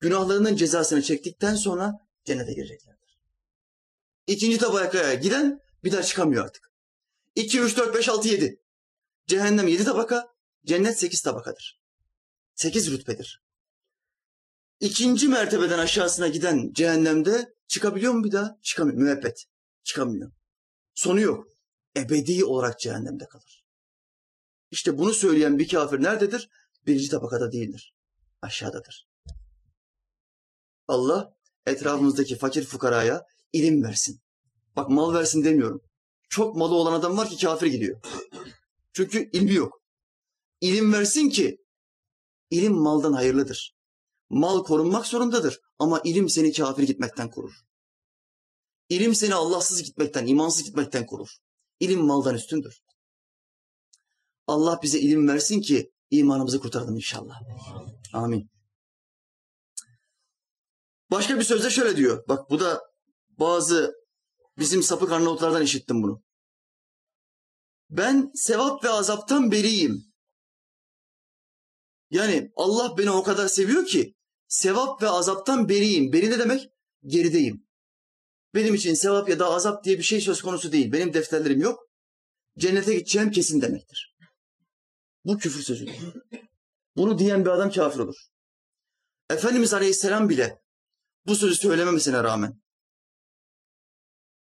günahlarının 0.00 0.56
cezasını 0.56 1.02
çektikten 1.02 1.54
sonra 1.54 1.92
cennete 2.24 2.52
gireceklerdir. 2.52 3.18
İkinci 4.26 4.58
tabakaya 4.58 5.14
giden 5.14 5.60
bir 5.84 5.92
daha 5.92 6.02
çıkamıyor 6.02 6.44
artık. 6.44 6.70
2, 7.34 7.60
3, 7.60 7.76
4, 7.76 7.94
5, 7.94 8.08
6, 8.08 8.28
7. 8.28 8.62
Cehennem 9.26 9.68
7 9.68 9.84
tabaka, 9.84 10.28
cennet 10.66 10.98
8 10.98 11.22
tabakadır. 11.22 11.80
8 12.54 12.90
rütbedir. 12.90 13.42
İkinci 14.80 15.28
mertebeden 15.28 15.78
aşağısına 15.78 16.28
giden 16.28 16.72
cehennemde 16.72 17.54
çıkabiliyor 17.66 18.12
mu 18.12 18.24
bir 18.24 18.32
daha? 18.32 18.58
Çıkamıyor. 18.62 18.98
Müebbet. 18.98 19.44
Çıkamıyor. 19.84 20.37
Sonu 20.98 21.20
yok. 21.20 21.46
Ebedi 21.96 22.44
olarak 22.44 22.80
cehennemde 22.80 23.26
kalır. 23.26 23.64
İşte 24.70 24.98
bunu 24.98 25.12
söyleyen 25.12 25.58
bir 25.58 25.68
kafir 25.68 26.02
nerededir? 26.02 26.48
Birinci 26.86 27.08
tabakada 27.08 27.52
değildir. 27.52 27.94
Aşağıdadır. 28.42 29.08
Allah 30.88 31.34
etrafımızdaki 31.66 32.38
fakir 32.38 32.64
fukaraya 32.64 33.22
ilim 33.52 33.82
versin. 33.82 34.20
Bak 34.76 34.90
mal 34.90 35.14
versin 35.14 35.44
demiyorum. 35.44 35.80
Çok 36.28 36.56
malı 36.56 36.74
olan 36.74 36.92
adam 36.92 37.16
var 37.16 37.28
ki 37.28 37.36
kafir 37.46 37.66
gidiyor. 37.66 38.00
Çünkü 38.92 39.30
ilmi 39.32 39.54
yok. 39.54 39.82
İlim 40.60 40.92
versin 40.92 41.28
ki 41.28 41.56
ilim 42.50 42.72
maldan 42.72 43.12
hayırlıdır. 43.12 43.76
Mal 44.30 44.64
korunmak 44.64 45.06
zorundadır 45.06 45.60
ama 45.78 46.00
ilim 46.04 46.28
seni 46.28 46.52
kafir 46.52 46.82
gitmekten 46.82 47.30
korur. 47.30 47.67
İlim 48.88 49.14
seni 49.14 49.34
Allahsız 49.34 49.82
gitmekten, 49.82 50.26
imansız 50.26 50.64
gitmekten 50.64 51.06
korur. 51.06 51.28
İlim 51.80 52.00
maldan 52.00 52.34
üstündür. 52.34 52.80
Allah 54.46 54.80
bize 54.82 54.98
ilim 54.98 55.28
versin 55.28 55.60
ki 55.60 55.92
imanımızı 56.10 56.60
kurtaralım 56.60 56.96
inşallah. 56.96 57.40
Amin. 58.12 58.50
Başka 61.10 61.38
bir 61.38 61.44
sözde 61.44 61.70
şöyle 61.70 61.96
diyor. 61.96 62.24
Bak 62.28 62.50
bu 62.50 62.60
da 62.60 62.82
bazı 63.28 63.94
bizim 64.58 64.82
sapık 64.82 65.12
Arnavutlardan 65.12 65.62
işittim 65.62 66.02
bunu. 66.02 66.22
Ben 67.90 68.30
sevap 68.34 68.84
ve 68.84 68.88
azaptan 68.88 69.50
beriyim. 69.50 70.04
Yani 72.10 72.50
Allah 72.56 72.98
beni 72.98 73.10
o 73.10 73.22
kadar 73.22 73.48
seviyor 73.48 73.86
ki 73.86 74.14
sevap 74.48 75.02
ve 75.02 75.08
azaptan 75.08 75.68
beriyim. 75.68 76.12
Beri 76.12 76.30
ne 76.30 76.38
demek? 76.38 76.70
Gerideyim. 77.04 77.67
Benim 78.54 78.74
için 78.74 78.94
sevap 78.94 79.28
ya 79.28 79.38
da 79.38 79.46
azap 79.50 79.84
diye 79.84 79.98
bir 79.98 80.02
şey 80.02 80.20
söz 80.20 80.42
konusu 80.42 80.72
değil. 80.72 80.92
Benim 80.92 81.14
defterlerim 81.14 81.60
yok. 81.60 81.78
Cennete 82.58 82.94
gideceğim 82.94 83.30
kesin 83.30 83.60
demektir. 83.60 84.16
Bu 85.24 85.38
küfür 85.38 85.62
sözüdür. 85.62 85.94
Bunu 86.96 87.18
diyen 87.18 87.44
bir 87.44 87.50
adam 87.50 87.70
kafir 87.70 87.98
olur. 87.98 88.16
Efendimiz 89.30 89.74
Aleyhisselam 89.74 90.28
bile 90.28 90.58
bu 91.26 91.34
sözü 91.34 91.54
söylememesine 91.54 92.24
rağmen 92.24 92.60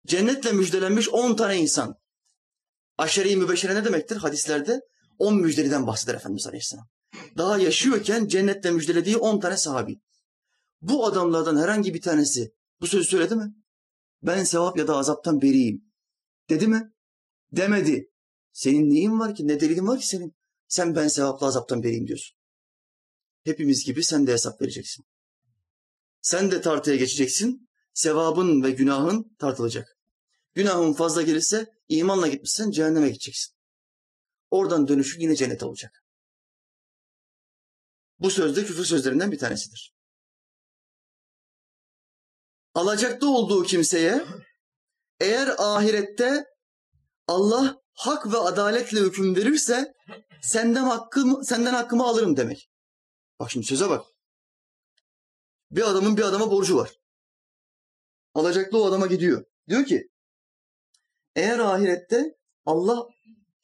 cennetle 0.07 0.53
müjdelenmiş 0.53 1.09
10 1.09 1.37
tane 1.37 1.59
insan. 1.59 1.95
Aşere-i 2.99 3.37
mübeşşere 3.37 3.75
ne 3.75 3.85
demektir? 3.85 4.17
Hadislerde 4.17 4.81
10 5.19 5.37
müjdeliden 5.37 5.87
bahseder 5.87 6.15
Efendimiz 6.15 6.47
Aleyhisselam. 6.47 6.89
Daha 7.37 7.59
yaşıyorken 7.59 8.27
cennetle 8.27 8.71
müjdelediği 8.71 9.17
10 9.17 9.41
tane 9.41 9.57
sahabi. 9.57 10.01
Bu 10.81 11.07
adamlardan 11.07 11.57
herhangi 11.57 11.95
bir 11.95 12.01
tanesi 12.01 12.53
bu 12.81 12.87
sözü 12.87 13.05
söyledi 13.05 13.35
mi? 13.37 13.55
Ben 14.25 14.45
sevap 14.45 14.79
ya 14.79 14.89
da 14.89 14.97
azaptan 14.97 15.43
beriyim. 15.43 15.85
Dedi 16.49 16.67
mi? 16.67 16.93
Demedi. 17.53 18.11
Senin 18.53 18.91
neyin 18.91 19.19
var 19.21 19.35
ki? 19.35 19.49
Ne 19.49 19.61
delilin 19.61 19.87
var 19.87 20.01
ki 20.01 20.07
senin? 20.07 20.37
Sen 20.69 20.97
ben 20.97 21.09
sevapla 21.09 21.47
azaptan 21.47 21.83
beriyim 21.83 22.07
diyorsun. 22.07 22.39
Hepimiz 23.45 23.85
gibi 23.85 24.05
sen 24.05 24.27
de 24.27 24.33
hesap 24.33 24.61
vereceksin. 24.61 25.05
Sen 26.21 26.51
de 26.51 26.61
tartıya 26.61 26.97
geçeceksin. 26.97 27.71
Sevabın 27.93 28.63
ve 28.63 28.71
günahın 28.71 29.37
tartılacak. 29.39 29.99
Günahın 30.55 30.93
fazla 30.93 31.23
gelirse 31.23 31.67
imanla 31.89 32.29
gitmişsen 32.29 32.71
cehenneme 32.71 33.09
gideceksin. 33.09 33.55
Oradan 34.51 34.89
dönüşü 34.89 35.21
yine 35.21 35.37
cennet 35.37 35.63
olacak. 35.63 36.05
Bu 38.19 38.31
söz 38.31 38.57
de 38.57 38.65
küfür 38.65 38.85
sözlerinden 38.85 39.33
bir 39.33 39.39
tanesidir. 39.39 39.94
Alacakta 42.75 43.27
olduğu 43.27 43.63
kimseye 43.63 44.25
eğer 45.21 45.55
ahirette 45.59 46.45
Allah 47.27 47.77
hak 47.93 48.33
ve 48.33 48.39
adaletle 48.39 49.01
hüküm 49.01 49.37
verirse 49.37 49.95
senden 50.43 50.85
hakkımı, 50.85 51.45
senden 51.45 51.75
hakkımı 51.75 52.05
alırım 52.05 52.37
demek. 52.37 52.71
Bak 53.41 53.51
şimdi 53.51 53.67
söze 53.67 53.91
bak. 53.91 54.07
Bir 55.71 55.83
adamın 55.83 56.17
bir 56.17 56.23
adama 56.23 56.51
borcu 56.51 56.77
var. 56.77 56.91
Alacaklı 58.35 58.83
o 58.83 58.87
adama 58.87 59.07
gidiyor. 59.07 59.45
Diyor 59.69 59.85
ki 59.85 60.09
eğer 61.37 61.59
ahirette 61.59 62.37
Allah 62.67 63.07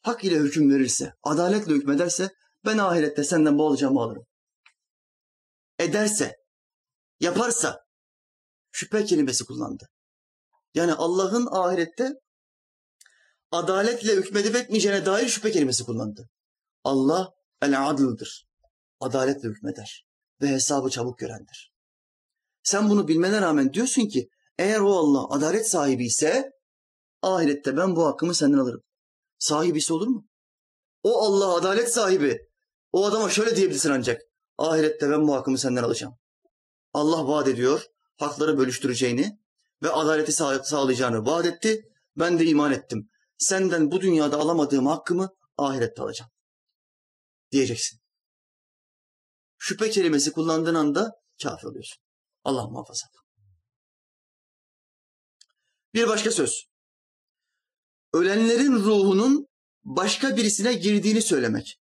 hak 0.01 0.23
ile 0.23 0.35
hüküm 0.35 0.73
verirse, 0.73 1.13
adaletle 1.23 1.73
hükmederse 1.73 2.29
ben 2.65 2.77
ahirette 2.77 3.23
senden 3.23 3.57
bu 3.57 3.67
alacağımı 3.67 4.01
alırım. 4.01 4.25
Ederse, 5.79 6.37
yaparsa 7.19 7.85
şüphe 8.71 9.05
kelimesi 9.05 9.45
kullandı. 9.45 9.87
Yani 10.73 10.93
Allah'ın 10.93 11.47
ahirette 11.51 12.13
adaletle 13.51 14.15
hükmedip 14.15 14.55
etmeyeceğine 14.55 15.05
dair 15.05 15.27
şüphe 15.27 15.51
kelimesi 15.51 15.83
kullandı. 15.83 16.29
Allah 16.83 17.29
el-adıldır. 17.61 18.47
Adaletle 18.99 19.49
hükmeder 19.49 20.05
ve 20.41 20.47
hesabı 20.47 20.89
çabuk 20.89 21.19
görendir. 21.19 21.73
Sen 22.63 22.89
bunu 22.89 23.07
bilmene 23.07 23.41
rağmen 23.41 23.73
diyorsun 23.73 24.07
ki 24.07 24.29
eğer 24.57 24.79
o 24.79 24.93
Allah 24.93 25.35
adalet 25.35 25.69
sahibi 25.69 26.05
ise 26.05 26.51
ahirette 27.21 27.77
ben 27.77 27.95
bu 27.95 28.05
hakkımı 28.05 28.35
senden 28.35 28.57
alırım. 28.57 28.81
Sahibisi 29.39 29.93
olur 29.93 30.07
mu? 30.07 30.27
O 31.03 31.21
Allah 31.21 31.55
adalet 31.55 31.93
sahibi. 31.93 32.39
O 32.91 33.05
adama 33.05 33.29
şöyle 33.29 33.55
diyebilirsin 33.55 33.89
ancak. 33.89 34.21
Ahirette 34.57 35.09
ben 35.09 35.27
bu 35.27 35.35
hakkımı 35.35 35.57
senden 35.57 35.83
alacağım. 35.83 36.13
Allah 36.93 37.27
vaat 37.27 37.47
ediyor 37.47 37.90
hakları 38.21 38.57
bölüştüreceğini 38.57 39.39
ve 39.83 39.89
adaleti 39.89 40.31
sağlayacağını 40.63 41.25
vaat 41.25 41.45
etti. 41.45 41.81
Ben 42.15 42.39
de 42.39 42.45
iman 42.45 42.71
ettim. 42.71 43.09
Senden 43.37 43.91
bu 43.91 44.01
dünyada 44.01 44.37
alamadığım 44.37 44.87
hakkımı 44.87 45.29
ahirette 45.57 46.01
alacağım. 46.01 46.31
Diyeceksin. 47.51 47.99
Şüphe 49.57 49.89
kelimesi 49.89 50.31
kullandığın 50.31 50.75
anda 50.75 51.11
kafir 51.43 51.67
oluyorsun. 51.67 52.03
Allah 52.43 52.67
muhafaza. 52.67 53.07
Bir 55.93 56.07
başka 56.07 56.31
söz. 56.31 56.65
Ölenlerin 58.13 58.73
ruhunun 58.73 59.47
başka 59.83 60.37
birisine 60.37 60.73
girdiğini 60.73 61.21
söylemek. 61.21 61.79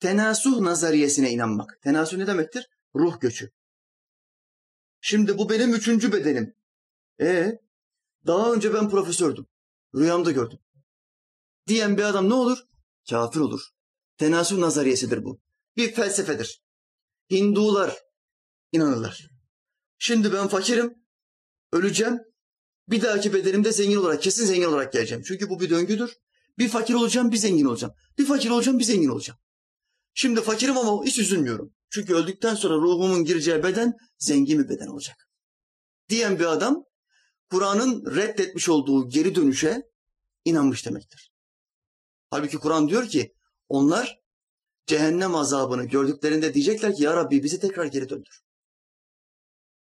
Tenasuh 0.00 0.60
nazariyesine 0.60 1.30
inanmak. 1.30 1.78
Tenasuh 1.82 2.16
ne 2.16 2.26
demektir? 2.26 2.66
Ruh 2.94 3.20
göçü. 3.20 3.50
Şimdi 5.08 5.38
bu 5.38 5.50
benim 5.50 5.74
üçüncü 5.74 6.12
bedenim. 6.12 6.54
E 7.20 7.58
daha 8.26 8.52
önce 8.52 8.74
ben 8.74 8.90
profesördüm. 8.90 9.46
Rüyamda 9.94 10.30
gördüm. 10.30 10.58
Diyen 11.68 11.98
bir 11.98 12.02
adam 12.02 12.28
ne 12.28 12.34
olur? 12.34 12.58
Kafir 13.10 13.40
olur. 13.40 13.60
Tenasuh 14.16 14.58
nazariyesidir 14.58 15.24
bu. 15.24 15.40
Bir 15.76 15.92
felsefedir. 15.92 16.62
Hindular 17.30 17.96
inanırlar. 18.72 19.30
Şimdi 19.98 20.32
ben 20.32 20.48
fakirim, 20.48 20.94
öleceğim. 21.72 22.20
Bir 22.88 23.02
dahaki 23.02 23.34
bedenimde 23.34 23.72
zengin 23.72 23.96
olarak, 23.96 24.22
kesin 24.22 24.46
zengin 24.46 24.64
olarak 24.64 24.92
geleceğim. 24.92 25.24
Çünkü 25.26 25.48
bu 25.50 25.60
bir 25.60 25.70
döngüdür. 25.70 26.16
Bir 26.58 26.68
fakir 26.68 26.94
olacağım, 26.94 27.32
bir 27.32 27.36
zengin 27.36 27.64
olacağım. 27.64 27.94
Bir 28.18 28.26
fakir 28.26 28.50
olacağım, 28.50 28.78
bir 28.78 28.84
zengin 28.84 29.08
olacağım. 29.08 29.38
Şimdi 30.14 30.40
fakirim 30.40 30.78
ama 30.78 31.04
hiç 31.04 31.18
üzülmüyorum. 31.18 31.75
Çünkü 31.90 32.14
öldükten 32.14 32.54
sonra 32.54 32.74
ruhumun 32.74 33.24
gireceği 33.24 33.62
beden 33.62 33.92
zengin 34.18 34.58
bir 34.58 34.68
beden 34.68 34.86
olacak. 34.86 35.28
Diyen 36.08 36.38
bir 36.38 36.44
adam 36.44 36.84
Kur'an'ın 37.50 38.16
reddetmiş 38.16 38.68
olduğu 38.68 39.08
geri 39.08 39.34
dönüşe 39.34 39.82
inanmış 40.44 40.86
demektir. 40.86 41.32
Halbuki 42.30 42.58
Kur'an 42.58 42.88
diyor 42.88 43.08
ki 43.08 43.34
onlar 43.68 44.20
cehennem 44.86 45.34
azabını 45.34 45.84
gördüklerinde 45.84 46.54
diyecekler 46.54 46.94
ki 46.94 47.02
ya 47.02 47.16
Rabbi 47.16 47.42
bizi 47.42 47.60
tekrar 47.60 47.84
geri 47.84 48.08
döndür. 48.08 48.42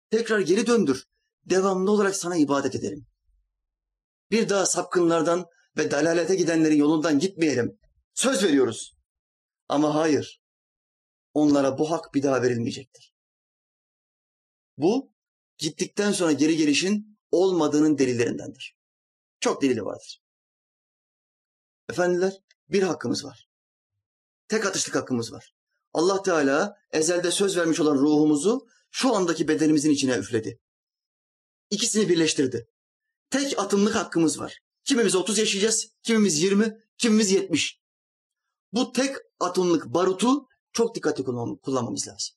Tekrar 0.09 0.39
geri 0.39 0.67
döndür. 0.67 1.05
Devamlı 1.45 1.91
olarak 1.91 2.15
sana 2.15 2.35
ibadet 2.35 2.75
edelim. 2.75 3.07
Bir 4.31 4.49
daha 4.49 4.65
sapkınlardan 4.65 5.45
ve 5.77 5.91
dalalete 5.91 6.35
gidenlerin 6.35 6.75
yolundan 6.75 7.19
gitmeyelim. 7.19 7.79
Söz 8.13 8.43
veriyoruz. 8.43 8.97
Ama 9.67 9.95
hayır. 9.95 10.41
Onlara 11.35 11.77
bu 11.77 11.91
hak 11.91 12.13
bir 12.13 12.23
daha 12.23 12.41
verilmeyecektir. 12.41 13.13
Bu 14.77 15.13
gittikten 15.57 16.11
sonra 16.11 16.31
geri 16.31 16.57
gelişin 16.57 17.19
olmadığının 17.31 17.97
delillerindendir. 17.97 18.77
Çok 19.39 19.61
delili 19.61 19.85
vardır. 19.85 20.23
Efendiler 21.89 22.33
bir 22.69 22.83
hakkımız 22.83 23.25
var. 23.25 23.49
Tek 24.47 24.65
atışlık 24.65 24.95
hakkımız 24.95 25.33
var. 25.33 25.55
Allah 25.93 26.23
Teala 26.23 26.77
ezelde 26.91 27.31
söz 27.31 27.57
vermiş 27.57 27.79
olan 27.79 27.95
ruhumuzu 27.95 28.67
şu 28.91 29.15
andaki 29.15 29.47
bedenimizin 29.47 29.91
içine 29.91 30.17
üfledi. 30.17 30.59
İkisini 31.69 32.09
birleştirdi. 32.09 32.67
Tek 33.29 33.59
atımlık 33.59 33.95
hakkımız 33.95 34.39
var. 34.39 34.59
Kimimiz 34.83 35.15
30 35.15 35.37
yaşayacağız, 35.37 35.87
kimimiz 36.03 36.41
20, 36.41 36.77
kimimiz 36.97 37.31
70. 37.31 37.79
Bu 38.73 38.91
tek 38.91 39.15
atımlık 39.39 39.85
barutu 39.85 40.47
çok 40.75 40.95
dikkatli 40.95 41.23
kullanmamız 41.63 42.07
lazım. 42.07 42.35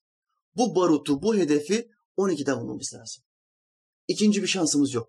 Bu 0.56 0.74
barutu, 0.74 1.22
bu 1.22 1.36
hedefi 1.36 1.88
12'den 2.16 2.56
vurmamız 2.56 2.94
lazım. 2.94 3.24
İkinci 4.08 4.42
bir 4.42 4.46
şansımız 4.46 4.94
yok. 4.94 5.08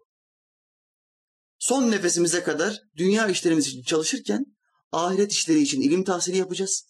Son 1.59 1.91
nefesimize 1.91 2.43
kadar 2.43 2.81
dünya 2.95 3.27
işlerimiz 3.27 3.67
için 3.67 3.83
çalışırken 3.83 4.45
ahiret 4.91 5.31
işleri 5.31 5.59
için 5.59 5.81
ilim 5.81 6.03
tahsili 6.03 6.37
yapacağız. 6.37 6.85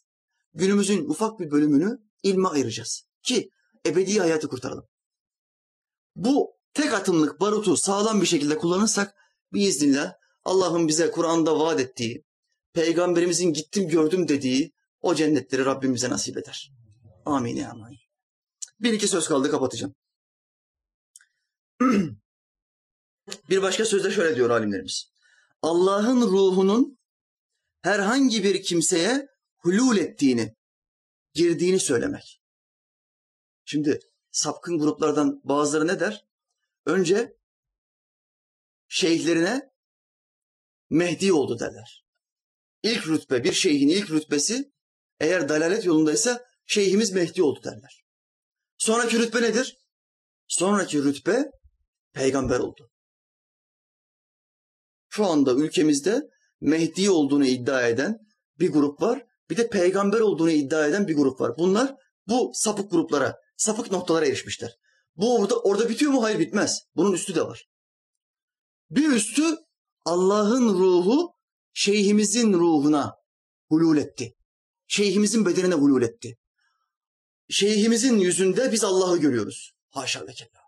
Günümüzün 0.54 1.10
ufak 1.10 1.40
bir 1.40 1.52
bölümünü 1.52 1.98
ilme 2.24 2.48
ayıracağız 2.48 3.04
ki 3.24 3.50
ebedi 3.86 4.20
hayatı 4.20 4.48
kurtaralım. 4.48 4.86
Bu 6.16 6.52
tek 6.74 6.94
atımlık 6.94 7.42
barutu 7.42 7.78
sağlam 7.78 8.22
bir 8.22 8.26
şekilde 8.26 8.58
kullanırsak 8.58 9.16
biiznillah 9.54 10.14
Allah'ın 10.44 10.88
bize 10.88 11.12
Kur'an'da 11.12 11.60
vaat 11.60 11.80
ettiği, 11.80 12.26
peygamberimizin 12.74 13.54
gittim 13.54 13.88
gördüm 13.88 14.28
dediği 14.28 14.74
o 15.02 15.16
cennetleri 15.16 15.66
Rabbimize 15.66 16.10
nasip 16.10 16.38
eder. 16.38 16.74
Amin 17.26 17.56
ya 17.56 17.72
amin. 17.72 17.98
Bir 18.80 18.94
iki 18.94 19.08
söz 19.08 19.28
kaldı 19.28 19.52
kapatacağım. 19.52 19.96
bir 23.50 23.62
başka 23.62 23.86
sözde 23.86 24.12
şöyle 24.12 24.36
diyor 24.36 24.50
alimlerimiz. 24.50 25.12
Allah'ın 25.62 26.22
ruhunun 26.22 27.00
herhangi 27.82 28.44
bir 28.44 28.64
kimseye 28.64 29.28
hulul 29.58 29.98
ettiğini, 29.98 30.56
girdiğini 31.34 31.80
söylemek. 31.80 32.42
Şimdi 33.66 34.00
sapkın 34.32 34.80
gruplardan 34.80 35.42
bazıları 35.44 35.88
ne 35.88 36.00
der? 36.00 36.26
Önce 36.86 37.38
şeyhlerine 38.88 39.70
Mehdi 40.90 41.34
oldu 41.34 41.60
derler. 41.60 42.06
İlk 42.84 43.08
rütbe, 43.08 43.44
bir 43.44 43.54
şeyhin 43.54 43.90
ilk 43.90 44.12
rütbesi 44.12 44.72
eğer 45.20 45.50
dalalet 45.50 45.86
yolundaysa 45.86 46.46
şeyhimiz 46.66 47.12
Mehdi 47.12 47.44
oldu 47.44 47.60
derler. 47.64 48.04
Sonraki 48.78 49.20
rütbe 49.20 49.42
nedir? 49.42 49.78
Sonraki 50.48 51.04
rütbe 51.04 51.52
peygamber 52.14 52.60
oldu. 52.60 52.90
Şu 55.10 55.26
anda 55.26 55.54
ülkemizde 55.54 56.30
Mehdi 56.62 57.10
olduğunu 57.10 57.46
iddia 57.46 57.88
eden 57.88 58.20
bir 58.60 58.72
grup 58.72 59.02
var. 59.02 59.26
Bir 59.50 59.58
de 59.58 59.70
peygamber 59.70 60.20
olduğunu 60.20 60.52
iddia 60.52 60.88
eden 60.88 61.08
bir 61.08 61.16
grup 61.16 61.42
var. 61.42 61.58
Bunlar 61.58 61.96
bu 62.28 62.52
sapık 62.54 62.92
gruplara, 62.92 63.40
sapık 63.58 63.92
noktalara 63.92 64.26
erişmişler. 64.26 64.76
Bu 65.16 65.36
orada, 65.36 65.60
orada 65.60 65.90
bitiyor 65.90 66.12
mu? 66.12 66.24
Hayır 66.24 66.40
bitmez. 66.40 66.82
Bunun 66.96 67.14
üstü 67.14 67.36
de 67.36 67.42
var. 67.42 67.70
Bir 68.90 69.12
üstü 69.12 69.44
Allah'ın 70.06 70.70
ruhu 70.70 71.34
şeyhimizin 71.74 72.54
ruhuna 72.54 73.16
hulul 73.70 73.98
etti. 73.98 74.36
Şeyhimizin 74.90 75.46
bedenine 75.46 75.74
hulul 75.74 76.02
etti. 76.02 76.38
Şeyhimizin 77.50 78.18
yüzünde 78.18 78.72
biz 78.72 78.84
Allah'ı 78.84 79.18
görüyoruz. 79.18 79.72
Haşa 79.90 80.28
ve 80.28 80.34
kella. 80.34 80.60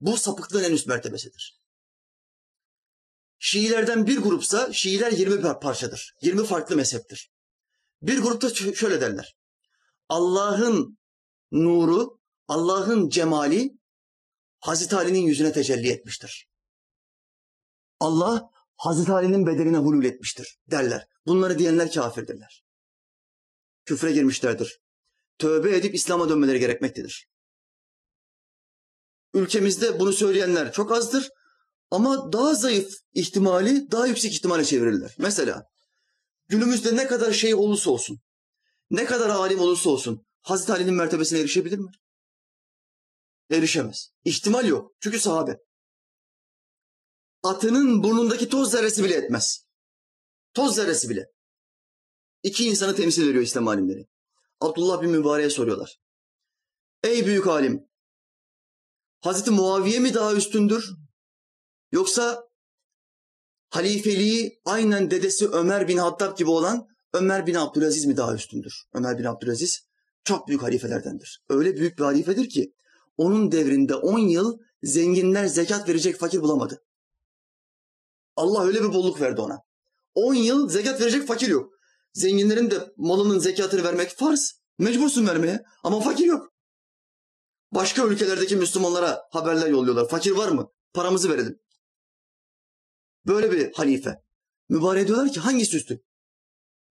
Bu 0.00 0.16
sapıklığın 0.16 0.64
en 0.64 0.72
üst 0.72 0.86
mertebesidir. 0.86 1.60
Şiilerden 3.38 4.06
bir 4.06 4.18
grupsa 4.18 4.72
Şiiler 4.72 5.12
20 5.12 5.60
parçadır. 5.60 6.14
20 6.22 6.46
farklı 6.46 6.76
mezheptir. 6.76 7.30
Bir 8.02 8.18
grupta 8.18 8.74
şöyle 8.74 9.00
derler. 9.00 9.36
Allah'ın 10.08 10.98
nuru, 11.52 12.20
Allah'ın 12.48 13.08
cemali 13.08 13.78
Hazreti 14.60 14.96
Ali'nin 14.96 15.26
yüzüne 15.26 15.52
tecelli 15.52 15.90
etmiştir. 15.90 16.48
Allah 18.00 18.50
Hazreti 18.76 19.12
Ali'nin 19.12 19.46
bedenine 19.46 19.76
hulul 19.76 20.04
etmiştir 20.04 20.58
derler. 20.70 21.06
Bunları 21.26 21.58
diyenler 21.58 21.92
kafirdirler. 21.92 22.65
Küfre 23.86 24.12
girmişlerdir. 24.12 24.80
Tövbe 25.38 25.76
edip 25.76 25.94
İslam'a 25.94 26.28
dönmeleri 26.28 26.60
gerekmektedir. 26.60 27.28
Ülkemizde 29.34 30.00
bunu 30.00 30.12
söyleyenler 30.12 30.72
çok 30.72 30.92
azdır 30.92 31.28
ama 31.90 32.32
daha 32.32 32.54
zayıf 32.54 32.94
ihtimali 33.12 33.90
daha 33.90 34.06
yüksek 34.06 34.32
ihtimale 34.32 34.64
çevirirler. 34.64 35.14
Mesela 35.18 35.64
günümüzde 36.48 36.96
ne 36.96 37.06
kadar 37.06 37.32
şey 37.32 37.54
olursa 37.54 37.90
olsun, 37.90 38.20
ne 38.90 39.04
kadar 39.04 39.28
alim 39.28 39.60
olursa 39.60 39.90
olsun 39.90 40.26
Hazreti 40.42 40.72
Ali'nin 40.72 40.94
mertebesine 40.94 41.38
erişebilir 41.38 41.78
mi? 41.78 41.90
Erişemez. 43.50 44.10
İhtimal 44.24 44.68
yok. 44.68 44.92
Çünkü 45.00 45.20
sahabe 45.20 45.58
atının 47.46 48.02
burnundaki 48.02 48.48
toz 48.48 48.70
zerresi 48.70 49.04
bile 49.04 49.14
etmez. 49.14 49.66
Toz 50.54 50.74
zerresi 50.74 51.08
bile. 51.08 51.26
İki 52.46 52.66
insanı 52.66 52.96
temsil 52.96 53.28
ediyor 53.28 53.42
İslam 53.42 53.68
alimleri. 53.68 54.06
Abdullah 54.60 55.02
bin 55.02 55.10
Mübarek'e 55.10 55.50
soruyorlar. 55.50 56.00
Ey 57.04 57.26
büyük 57.26 57.46
alim, 57.46 57.88
Hazreti 59.20 59.50
Muaviye 59.50 59.98
mi 59.98 60.14
daha 60.14 60.34
üstündür? 60.34 60.90
Yoksa 61.92 62.48
halifeliği 63.70 64.60
aynen 64.64 65.10
dedesi 65.10 65.48
Ömer 65.48 65.88
bin 65.88 65.98
Hattab 65.98 66.38
gibi 66.38 66.50
olan 66.50 66.86
Ömer 67.12 67.46
bin 67.46 67.54
Abdülaziz 67.54 68.06
mi 68.06 68.16
daha 68.16 68.34
üstündür? 68.34 68.84
Ömer 68.92 69.18
bin 69.18 69.24
Abdülaziz 69.24 69.86
çok 70.24 70.48
büyük 70.48 70.62
halifelerdendir. 70.62 71.44
Öyle 71.48 71.76
büyük 71.76 71.98
bir 71.98 72.04
halifedir 72.04 72.48
ki 72.48 72.74
onun 73.16 73.52
devrinde 73.52 73.94
10 73.94 74.18
yıl 74.18 74.58
zenginler 74.82 75.46
zekat 75.46 75.88
verecek 75.88 76.18
fakir 76.18 76.40
bulamadı. 76.40 76.84
Allah 78.36 78.64
öyle 78.64 78.82
bir 78.82 78.92
bolluk 78.92 79.20
verdi 79.20 79.40
ona. 79.40 79.58
10 80.14 80.34
yıl 80.34 80.68
zekat 80.68 81.00
verecek 81.00 81.26
fakir 81.26 81.48
yok. 81.48 81.75
Zenginlerin 82.16 82.70
de 82.70 82.92
malının 82.96 83.38
zekatını 83.38 83.84
vermek 83.84 84.10
farz. 84.10 84.60
Mecbursun 84.78 85.26
vermeye 85.26 85.64
ama 85.82 86.00
fakir 86.00 86.24
yok. 86.24 86.52
Başka 87.72 88.06
ülkelerdeki 88.06 88.56
Müslümanlara 88.56 89.22
haberler 89.30 89.66
yolluyorlar. 89.68 90.08
Fakir 90.08 90.30
var 90.30 90.48
mı? 90.48 90.72
Paramızı 90.92 91.30
verelim. 91.30 91.60
Böyle 93.26 93.52
bir 93.52 93.72
halife. 93.72 94.22
Mübarek 94.68 95.06
diyorlar 95.06 95.32
ki 95.32 95.40
hangisi 95.40 95.76
üstü? 95.76 96.04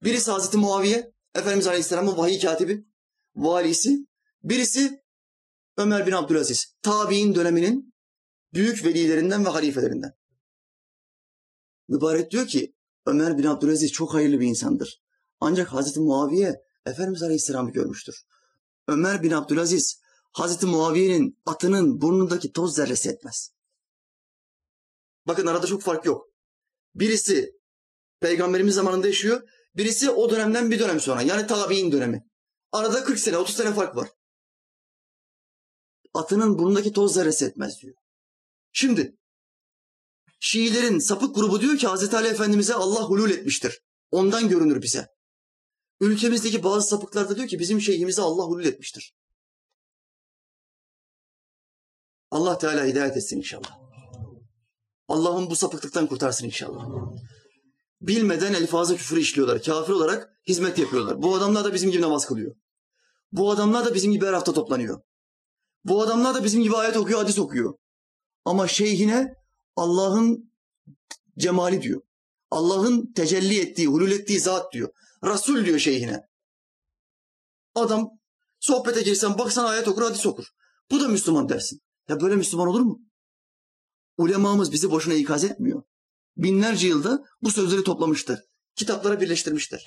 Birisi 0.03 0.31
Hazreti 0.31 0.57
Muaviye, 0.57 1.13
Efendimiz 1.35 1.67
Aleyhisselam'ın 1.67 2.17
vahiy 2.17 2.39
katibi, 2.39 2.85
valisi. 3.35 4.07
Birisi 4.43 5.03
Ömer 5.77 6.07
bin 6.07 6.11
Abdülaziz, 6.11 6.75
tabi'in 6.81 7.35
döneminin 7.35 7.93
büyük 8.53 8.85
velilerinden 8.85 9.45
ve 9.45 9.49
halifelerinden. 9.49 10.13
Mübarek 11.87 12.31
diyor 12.31 12.47
ki 12.47 12.75
Ömer 13.05 13.37
bin 13.37 13.43
Abdülaziz 13.43 13.91
çok 13.91 14.13
hayırlı 14.13 14.39
bir 14.39 14.47
insandır. 14.47 15.04
Ancak 15.39 15.73
Hazreti 15.73 15.99
Muaviye 15.99 16.55
Efendimiz 16.85 17.23
Aleyhisselam'ı 17.23 17.71
görmüştür. 17.71 18.25
Ömer 18.87 19.23
bin 19.23 19.31
Abdülaziz 19.31 20.01
Hazreti 20.31 20.65
Muaviye'nin 20.65 21.39
atının 21.45 22.01
burnundaki 22.01 22.51
toz 22.51 22.75
zerresi 22.75 23.09
etmez. 23.09 23.51
Bakın 25.27 25.47
arada 25.47 25.67
çok 25.67 25.81
fark 25.81 26.05
yok. 26.05 26.27
Birisi 26.95 27.51
peygamberimiz 28.19 28.75
zamanında 28.75 29.07
yaşıyor. 29.07 29.41
Birisi 29.75 30.09
o 30.09 30.29
dönemden 30.29 30.71
bir 30.71 30.79
dönem 30.79 30.99
sonra. 30.99 31.21
Yani 31.21 31.47
tabi'in 31.47 31.91
dönemi. 31.91 32.25
Arada 32.71 33.03
40 33.03 33.19
sene 33.19 33.37
30 33.37 33.55
sene 33.55 33.73
fark 33.73 33.95
var. 33.95 34.09
Atının 36.13 36.57
burnundaki 36.57 36.93
toz 36.93 37.13
zerresi 37.13 37.45
etmez 37.45 37.81
diyor. 37.81 37.95
Şimdi 38.71 39.17
Şiilerin 40.39 40.99
sapık 40.99 41.35
grubu 41.35 41.61
diyor 41.61 41.77
ki 41.77 41.87
Hazreti 41.87 42.15
Ali 42.15 42.27
Efendimiz'e 42.27 42.73
Allah 42.73 43.03
hulul 43.03 43.29
etmiştir. 43.29 43.81
Ondan 44.11 44.49
görünür 44.49 44.81
bize. 44.81 45.07
Ülkemizdeki 46.01 46.63
bazı 46.63 46.87
sapıklar 46.87 47.29
da 47.29 47.35
diyor 47.35 47.47
ki 47.47 47.59
bizim 47.59 47.81
şeyhimize 47.81 48.21
Allah 48.21 48.43
hulul 48.43 48.65
etmiştir. 48.65 49.15
Allah 52.31 52.57
Teala 52.57 52.85
hidayet 52.85 53.17
etsin 53.17 53.37
inşallah. 53.37 53.79
Allah'ın 55.07 55.49
bu 55.49 55.55
sapıklıktan 55.55 56.07
kurtarsın 56.07 56.45
inşallah. 56.45 56.87
Bilmeden 58.01 58.53
elfazı 58.53 58.97
küfür 58.97 59.17
işliyorlar. 59.17 59.63
Kafir 59.63 59.93
olarak 59.93 60.39
hizmet 60.47 60.77
yapıyorlar. 60.77 61.21
Bu 61.21 61.35
adamlar 61.35 61.63
da 61.63 61.73
bizim 61.73 61.91
gibi 61.91 62.01
namaz 62.01 62.25
kılıyor. 62.25 62.55
Bu 63.31 63.51
adamlar 63.51 63.85
da 63.85 63.93
bizim 63.93 64.11
gibi 64.11 64.25
her 64.25 64.33
hafta 64.33 64.53
toplanıyor. 64.53 65.01
Bu 65.85 66.01
adamlar 66.01 66.35
da 66.35 66.43
bizim 66.43 66.63
gibi 66.63 66.75
ayet 66.75 66.97
okuyor, 66.97 67.19
hadis 67.19 67.39
okuyor. 67.39 67.73
Ama 68.45 68.67
şeyhine 68.67 69.35
Allah'ın 69.75 70.51
cemali 71.37 71.81
diyor. 71.81 72.01
Allah'ın 72.51 73.13
tecelli 73.13 73.59
ettiği, 73.59 73.87
hulul 73.87 74.11
ettiği 74.11 74.39
zat 74.39 74.73
diyor. 74.73 74.89
Resul 75.25 75.65
diyor 75.65 75.79
şeyhine. 75.79 76.21
Adam 77.75 78.09
sohbete 78.59 79.01
girsen 79.01 79.37
baksan 79.37 79.65
ayet 79.65 79.87
okur, 79.87 80.01
hadis 80.01 80.25
okur. 80.25 80.45
Bu 80.91 80.99
da 80.99 81.07
Müslüman 81.07 81.49
dersin. 81.49 81.81
Ya 82.09 82.21
böyle 82.21 82.35
Müslüman 82.35 82.67
olur 82.67 82.81
mu? 82.81 83.01
Ulemamız 84.17 84.71
bizi 84.71 84.91
boşuna 84.91 85.13
ikaz 85.13 85.43
etmiyor. 85.43 85.83
Binlerce 86.37 86.87
yılda 86.87 87.23
bu 87.41 87.51
sözleri 87.51 87.83
toplamıştır. 87.83 88.39
Kitaplara 88.75 89.21
birleştirmişler. 89.21 89.85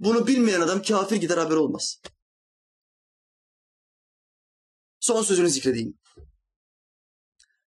Bunu 0.00 0.26
bilmeyen 0.26 0.60
adam 0.60 0.82
kafir 0.82 1.16
gider 1.16 1.38
haber 1.38 1.56
olmaz. 1.56 2.00
Son 5.00 5.22
sözünü 5.22 5.50
zikredeyim. 5.50 5.98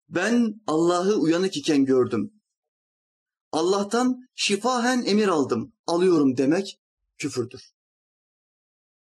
Ben 0.10 0.62
Allah'ı 0.68 1.16
uyanık 1.16 1.58
iken 1.58 1.86
gördüm. 1.86 2.39
Allah'tan 3.52 4.20
şifahen 4.36 5.04
emir 5.06 5.28
aldım, 5.28 5.74
alıyorum 5.88 6.38
demek 6.38 6.80
küfürdür. 7.18 7.72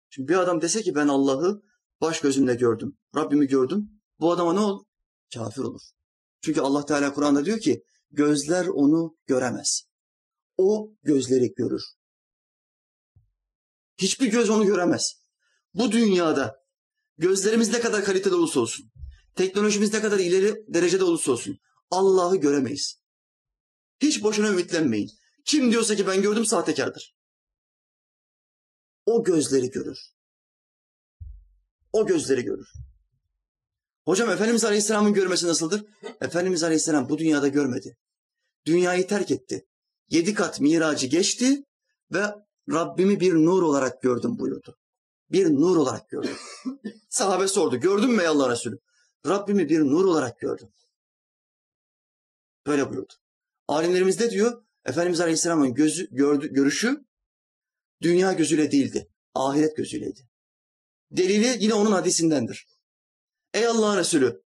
Şimdi 0.09 0.27
bir 0.27 0.35
adam 0.35 0.61
dese 0.61 0.81
ki 0.81 0.95
ben 0.95 1.07
Allah'ı 1.07 1.61
baş 2.01 2.21
gözümle 2.21 2.55
gördüm, 2.55 2.97
Rabbimi 3.15 3.47
gördüm. 3.47 4.01
Bu 4.19 4.31
adama 4.31 4.53
ne 4.53 4.59
olur? 4.59 4.85
Kafir 5.33 5.61
olur. 5.61 5.81
Çünkü 6.41 6.61
Allah 6.61 6.85
Teala 6.85 7.13
Kur'an'da 7.13 7.45
diyor 7.45 7.59
ki 7.59 7.83
gözler 8.11 8.67
onu 8.67 9.17
göremez. 9.25 9.81
O 10.57 10.93
gözleri 11.03 11.53
görür. 11.53 11.83
Hiçbir 13.97 14.27
göz 14.27 14.49
onu 14.49 14.65
göremez. 14.65 15.13
Bu 15.73 15.91
dünyada 15.91 16.55
gözlerimiz 17.17 17.73
ne 17.73 17.79
kadar 17.79 18.03
kaliteli 18.03 18.35
olursa 18.35 18.59
olsun, 18.59 18.91
teknolojimiz 19.35 19.93
ne 19.93 20.01
kadar 20.01 20.19
ileri 20.19 20.55
derecede 20.67 21.03
olursa 21.03 21.31
olsun 21.31 21.57
Allah'ı 21.91 22.35
göremeyiz. 22.35 23.01
Hiç 24.01 24.23
boşuna 24.23 24.47
ümitlenmeyin. 24.47 25.11
Kim 25.45 25.71
diyorsa 25.71 25.95
ki 25.95 26.07
ben 26.07 26.21
gördüm 26.21 26.45
sahtekardır. 26.45 27.15
O 29.05 29.23
gözleri 29.23 29.69
görür. 29.69 29.99
O 31.93 32.07
gözleri 32.07 32.43
görür. 32.43 32.67
Hocam 34.05 34.29
Efendimiz 34.29 34.65
Aleyhisselam'ın 34.65 35.13
görmesi 35.13 35.47
nasıldır? 35.47 35.85
Efendimiz 36.21 36.63
Aleyhisselam 36.63 37.09
bu 37.09 37.17
dünyada 37.17 37.47
görmedi. 37.47 37.97
Dünyayı 38.65 39.07
terk 39.07 39.31
etti. 39.31 39.67
Yedi 40.09 40.33
kat 40.33 40.61
miracı 40.61 41.07
geçti 41.07 41.63
ve 42.13 42.25
Rabbimi 42.71 43.19
bir 43.19 43.33
nur 43.33 43.61
olarak 43.61 44.01
gördüm 44.01 44.39
buyurdu. 44.39 44.77
Bir 45.31 45.45
nur 45.45 45.77
olarak 45.77 46.09
gördüm. 46.09 46.37
Sahabe 47.09 47.47
sordu. 47.47 47.77
Gördün 47.77 48.11
mü 48.11 48.21
ey 48.21 48.27
Allah 48.27 48.51
Resulü? 48.51 48.79
Rabbimi 49.27 49.69
bir 49.69 49.79
nur 49.79 50.05
olarak 50.05 50.39
gördüm. 50.39 50.69
Böyle 52.67 52.89
buyurdu. 52.89 53.13
Alimlerimiz 53.67 54.19
ne 54.19 54.31
diyor? 54.31 54.63
Efendimiz 54.85 55.21
Aleyhisselam'ın 55.21 55.73
gözü, 55.73 56.07
gördü, 56.11 56.53
görüşü 56.53 57.05
dünya 58.01 58.33
gözüyle 58.33 58.71
değildi. 58.71 59.11
Ahiret 59.33 59.77
gözüyleydi. 59.77 60.29
Delili 61.11 61.63
yine 61.63 61.73
onun 61.73 61.91
hadisindendir. 61.91 62.67
Ey 63.53 63.67
Allah 63.67 63.97
Resulü 63.97 64.43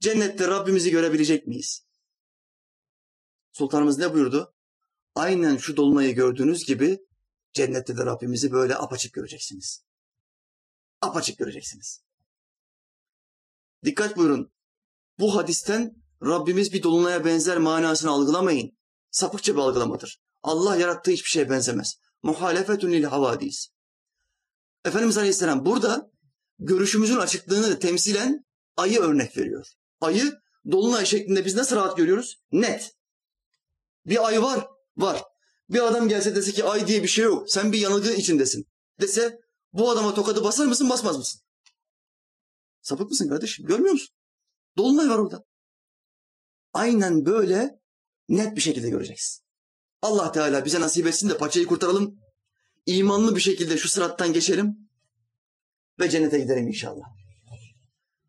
cennette 0.00 0.48
Rabbimizi 0.48 0.90
görebilecek 0.90 1.46
miyiz? 1.46 1.86
Sultanımız 3.52 3.98
ne 3.98 4.14
buyurdu? 4.14 4.54
Aynen 5.14 5.56
şu 5.56 5.76
dolunayı 5.76 6.14
gördüğünüz 6.14 6.64
gibi 6.64 7.06
cennette 7.52 7.96
de 7.96 8.06
Rabbimizi 8.06 8.52
böyle 8.52 8.76
apaçık 8.76 9.12
göreceksiniz. 9.12 9.84
Apaçık 11.00 11.38
göreceksiniz. 11.38 12.04
Dikkat 13.84 14.16
buyurun. 14.16 14.52
Bu 15.18 15.36
hadisten 15.36 16.02
Rabbimiz 16.22 16.72
bir 16.72 16.82
dolunaya 16.82 17.24
benzer 17.24 17.58
manasını 17.58 18.10
algılamayın. 18.10 18.78
Sapıkça 19.10 19.54
bir 19.54 19.60
algılamadır. 19.60 20.20
Allah 20.42 20.76
yarattığı 20.76 21.10
hiçbir 21.10 21.28
şeye 21.28 21.50
benzemez. 21.50 21.94
Muhalefetun 22.22 22.92
lil 22.92 23.04
havadis. 23.04 23.68
Efendimiz 24.84 25.18
Aleyhisselam 25.18 25.66
burada 25.66 26.10
görüşümüzün 26.58 27.16
açıklığını 27.16 27.78
temsilen 27.78 28.44
ayı 28.76 29.00
örnek 29.00 29.36
veriyor. 29.36 29.66
Ayı 30.00 30.32
dolunay 30.70 31.06
şeklinde 31.06 31.44
biz 31.44 31.54
nasıl 31.54 31.76
rahat 31.76 31.96
görüyoruz? 31.96 32.36
Net. 32.52 32.92
Bir 34.06 34.26
ay 34.26 34.42
var, 34.42 34.66
var. 34.96 35.22
Bir 35.70 35.86
adam 35.86 36.08
gelse 36.08 36.34
dese 36.36 36.52
ki 36.52 36.64
ay 36.64 36.86
diye 36.86 37.02
bir 37.02 37.08
şey 37.08 37.24
yok. 37.24 37.50
Sen 37.50 37.72
bir 37.72 37.78
yanılgı 37.78 38.12
içindesin. 38.12 38.64
Dese 39.00 39.38
bu 39.72 39.90
adama 39.90 40.14
tokadı 40.14 40.44
basar 40.44 40.66
mısın 40.66 40.90
basmaz 40.90 41.16
mısın? 41.16 41.40
Sapık 42.82 43.10
mısın 43.10 43.28
kardeşim? 43.28 43.66
Görmüyor 43.66 43.92
musun? 43.92 44.14
Dolunay 44.76 45.08
var 45.08 45.18
orada. 45.18 45.44
Aynen 46.76 47.26
böyle 47.26 47.80
net 48.28 48.56
bir 48.56 48.60
şekilde 48.60 48.90
göreceksin. 48.90 49.44
Allah 50.02 50.32
Teala 50.32 50.64
bize 50.64 50.80
nasip 50.80 51.06
etsin 51.06 51.28
de 51.28 51.36
paçayı 51.36 51.66
kurtaralım. 51.66 52.18
İmanlı 52.86 53.36
bir 53.36 53.40
şekilde 53.40 53.78
şu 53.78 53.88
sırattan 53.88 54.32
geçelim 54.32 54.76
ve 56.00 56.10
cennete 56.10 56.38
gidelim 56.38 56.68
inşallah. 56.68 57.04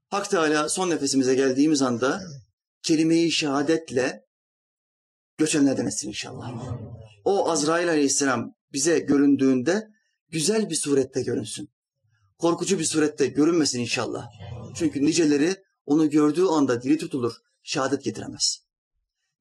Hak 0.10 0.30
Teala 0.30 0.70
son 0.70 0.90
nefesimize 0.90 1.36
geldiğimiz 1.36 1.82
anda 1.82 2.22
kelime-i 2.84 3.32
şehadetle 3.32 4.26
göçenlerden 5.38 5.86
etsin 5.86 6.08
inşallah. 6.08 6.78
O 7.26 7.50
Azrail 7.52 7.90
aleyhisselam 7.90 8.54
bize 8.74 9.00
göründüğünde 9.00 9.88
güzel 10.30 10.70
bir 10.70 10.76
surette 10.76 11.22
görünsün. 11.22 11.70
Korkucu 12.38 12.80
bir 12.80 12.86
surette 12.86 13.28
görünmesin 13.28 13.80
inşallah. 13.80 14.28
Çünkü 14.76 15.06
niceleri 15.06 15.56
onu 15.86 16.10
gördüğü 16.10 16.46
anda 16.46 16.82
diri 16.82 16.98
tutulur, 16.98 17.34
şehadet 17.68 18.04
getiremez. 18.04 18.60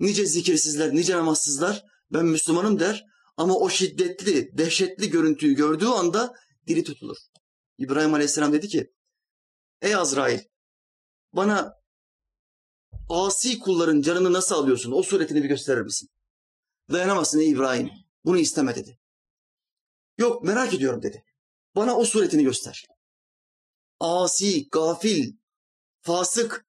Nice 0.01 0.27
zikirsizler, 0.27 0.95
nice 0.95 1.17
namazsızlar 1.17 1.85
ben 2.11 2.27
Müslümanım 2.27 2.81
der 2.81 3.05
ama 3.37 3.55
o 3.55 3.71
şiddetli, 3.71 4.59
dehşetli 4.59 5.11
görüntüyü 5.11 5.55
gördüğü 5.55 5.87
anda 5.87 6.35
diri 6.67 6.85
tutulur. 6.85 7.17
İbrahim 7.79 8.15
Aleyhisselam 8.15 8.53
dedi 8.53 8.69
ki, 8.69 8.93
Ey 9.83 9.95
Azrail, 9.95 10.41
bana 11.33 11.75
asi 13.09 13.59
kulların 13.59 14.01
canını 14.01 14.33
nasıl 14.33 14.55
alıyorsun? 14.55 14.93
O 14.93 15.03
suretini 15.03 15.43
bir 15.43 15.49
gösterir 15.49 15.81
misin? 15.81 16.09
Dayanamazsın 16.93 17.41
ey 17.41 17.51
İbrahim. 17.51 17.91
Bunu 18.25 18.39
isteme 18.39 18.75
dedi. 18.75 18.99
Yok 20.19 20.45
merak 20.45 20.75
ediyorum 20.75 21.03
dedi. 21.03 21.25
Bana 21.77 21.97
o 21.97 22.05
suretini 22.05 22.45
göster. 22.45 22.87
Asi, 24.01 24.69
gafil, 24.69 25.33
fasık, 26.01 26.66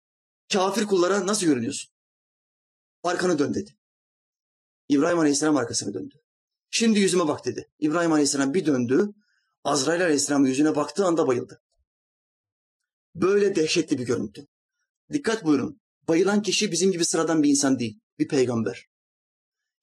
kafir 0.53 0.85
kullara 0.85 1.27
nasıl 1.27 1.45
görünüyorsun? 1.45 1.89
Arkanı 3.03 3.39
dön 3.39 3.53
dedi. 3.53 3.77
İbrahim 4.89 5.19
Aleyhisselam 5.19 5.57
arkasını 5.57 5.93
döndü. 5.93 6.15
Şimdi 6.69 6.99
yüzüme 6.99 7.27
bak 7.27 7.45
dedi. 7.45 7.69
İbrahim 7.79 8.11
Aleyhisselam 8.11 8.53
bir 8.53 8.65
döndü. 8.65 9.13
Azrail 9.63 10.01
Aleyhisselam 10.01 10.45
yüzüne 10.45 10.75
baktığı 10.75 11.05
anda 11.05 11.27
bayıldı. 11.27 11.61
Böyle 13.15 13.55
dehşetli 13.55 13.97
bir 13.97 14.05
görüntü. 14.05 14.47
Dikkat 15.13 15.45
buyurun. 15.45 15.81
Bayılan 16.07 16.41
kişi 16.41 16.71
bizim 16.71 16.91
gibi 16.91 17.05
sıradan 17.05 17.43
bir 17.43 17.49
insan 17.49 17.79
değil. 17.79 17.99
Bir 18.19 18.27
peygamber. 18.27 18.87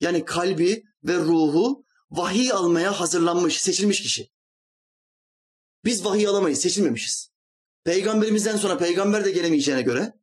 Yani 0.01 0.25
kalbi 0.25 0.83
ve 1.03 1.17
ruhu 1.17 1.85
vahiy 2.11 2.51
almaya 2.51 2.99
hazırlanmış, 2.99 3.61
seçilmiş 3.61 4.01
kişi. 4.01 4.31
Biz 5.85 6.05
vahiy 6.05 6.27
alamayız, 6.27 6.59
seçilmemişiz. 6.59 7.29
Peygamberimizden 7.83 8.57
sonra 8.57 8.77
peygamber 8.77 9.25
de 9.25 9.31
gelemeyeceğine 9.31 9.81
göre 9.81 10.13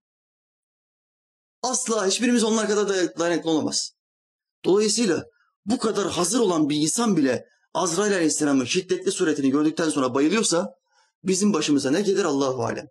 asla 1.62 2.06
hiçbirimiz 2.06 2.44
onlar 2.44 2.68
kadar 2.68 2.88
dayanıklı 3.18 3.50
olamaz. 3.50 3.92
Dolayısıyla 4.64 5.24
bu 5.66 5.78
kadar 5.78 6.10
hazır 6.10 6.40
olan 6.40 6.68
bir 6.68 6.76
insan 6.76 7.16
bile 7.16 7.46
Azrail 7.74 8.14
Aleyhisselam'ın 8.14 8.64
şiddetli 8.64 9.12
suretini 9.12 9.50
gördükten 9.50 9.88
sonra 9.88 10.14
bayılıyorsa 10.14 10.74
bizim 11.24 11.52
başımıza 11.52 11.90
ne 11.90 12.00
gelir 12.00 12.24
Allahu 12.24 12.64
alem. 12.64 12.86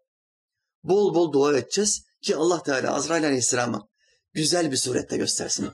Bol 0.84 1.16
bol 1.16 1.34
dua 1.34 1.58
edeceğiz 1.58 2.04
ki 2.22 2.36
Allah 2.36 2.64
Teala 2.64 2.94
Azrail 2.94 3.26
Aleyhisselam'a 3.26 3.88
güzel 4.34 4.72
bir 4.72 4.78
surette 4.78 5.18
göstersin. 5.18 5.70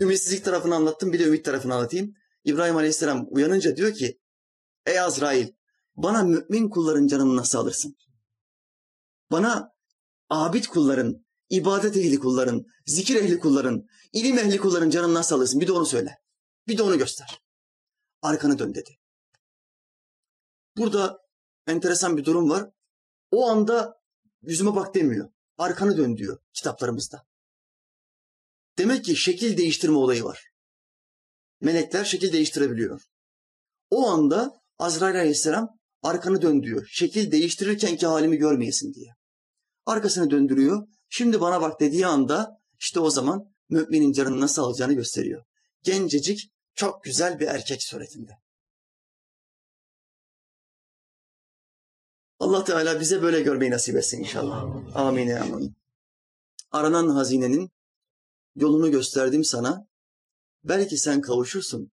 Ümitsizlik 0.00 0.44
tarafını 0.44 0.74
anlattım 0.74 1.12
bir 1.12 1.18
de 1.18 1.24
ümit 1.24 1.44
tarafını 1.44 1.74
anlatayım. 1.74 2.14
İbrahim 2.44 2.76
Aleyhisselam 2.76 3.26
uyanınca 3.30 3.76
diyor 3.76 3.94
ki 3.94 4.18
Ey 4.86 5.00
Azrail 5.00 5.48
bana 5.96 6.22
mümin 6.22 6.68
kulların 6.68 7.06
canını 7.06 7.36
nasıl 7.36 7.58
alırsın? 7.58 7.96
Bana 9.30 9.72
abid 10.28 10.64
kulların, 10.64 11.24
ibadet 11.50 11.96
ehli 11.96 12.18
kulların, 12.18 12.64
zikir 12.86 13.16
ehli 13.16 13.38
kulların, 13.38 13.86
ilim 14.12 14.38
ehli 14.38 14.58
kulların 14.58 14.90
canını 14.90 15.14
nasıl 15.14 15.36
alırsın? 15.36 15.60
Bir 15.60 15.66
de 15.66 15.72
onu 15.72 15.86
söyle. 15.86 16.18
Bir 16.68 16.78
de 16.78 16.82
onu 16.82 16.98
göster. 16.98 17.40
Arkanı 18.22 18.58
dön 18.58 18.74
dedi. 18.74 18.90
Burada 20.76 21.18
enteresan 21.66 22.16
bir 22.16 22.24
durum 22.24 22.50
var. 22.50 22.70
O 23.30 23.48
anda 23.48 24.00
yüzüme 24.42 24.74
bak 24.74 24.94
demiyor. 24.94 25.30
Arkanı 25.58 25.96
dön 25.96 26.16
diyor 26.16 26.38
kitaplarımızda. 26.52 27.26
Demek 28.78 29.04
ki 29.04 29.16
şekil 29.16 29.56
değiştirme 29.56 29.96
olayı 29.96 30.24
var. 30.24 30.50
Melekler 31.60 32.04
şekil 32.04 32.32
değiştirebiliyor. 32.32 33.02
O 33.90 34.08
anda 34.08 34.60
Azrail 34.78 35.16
aleyhisselam 35.16 35.68
arkanı 36.02 36.42
dön 36.42 36.62
diyor. 36.62 36.86
Şekil 36.90 37.32
değiştirirkenki 37.32 38.06
halimi 38.06 38.36
görmeyesin 38.36 38.94
diye. 38.94 39.14
Arkasını 39.86 40.30
döndürüyor. 40.30 40.86
Şimdi 41.10 41.40
bana 41.40 41.60
bak 41.60 41.80
dediği 41.80 42.06
anda 42.06 42.60
işte 42.78 43.00
o 43.00 43.10
zaman 43.10 43.54
müminin 43.68 44.12
canını 44.12 44.40
nasıl 44.40 44.62
alacağını 44.62 44.92
gösteriyor. 44.92 45.44
Gencecik 45.82 46.52
çok 46.74 47.04
güzel 47.04 47.40
bir 47.40 47.46
erkek 47.46 47.82
suretinde. 47.82 48.32
Allah 52.38 52.64
Teala 52.64 53.00
bize 53.00 53.22
böyle 53.22 53.40
görmeyi 53.40 53.70
nasip 53.70 53.96
etsin 53.96 54.18
inşallah. 54.18 54.62
Amin. 54.94 55.30
Amin. 55.30 55.76
Aranan 56.70 57.08
hazinenin 57.08 57.70
yolunu 58.56 58.90
gösterdim 58.90 59.44
sana. 59.44 59.86
Belki 60.64 60.98
sen 60.98 61.20
kavuşursun. 61.20 61.92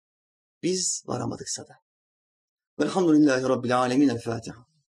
Biz 0.64 1.04
varamadıksa 1.06 1.68
da. 1.68 1.74
Velhamdülillahi 2.80 3.44
Rabbil 3.44 3.78
Alemin. 3.78 4.10
El 4.10 4.20
Fatiha. 4.22 4.67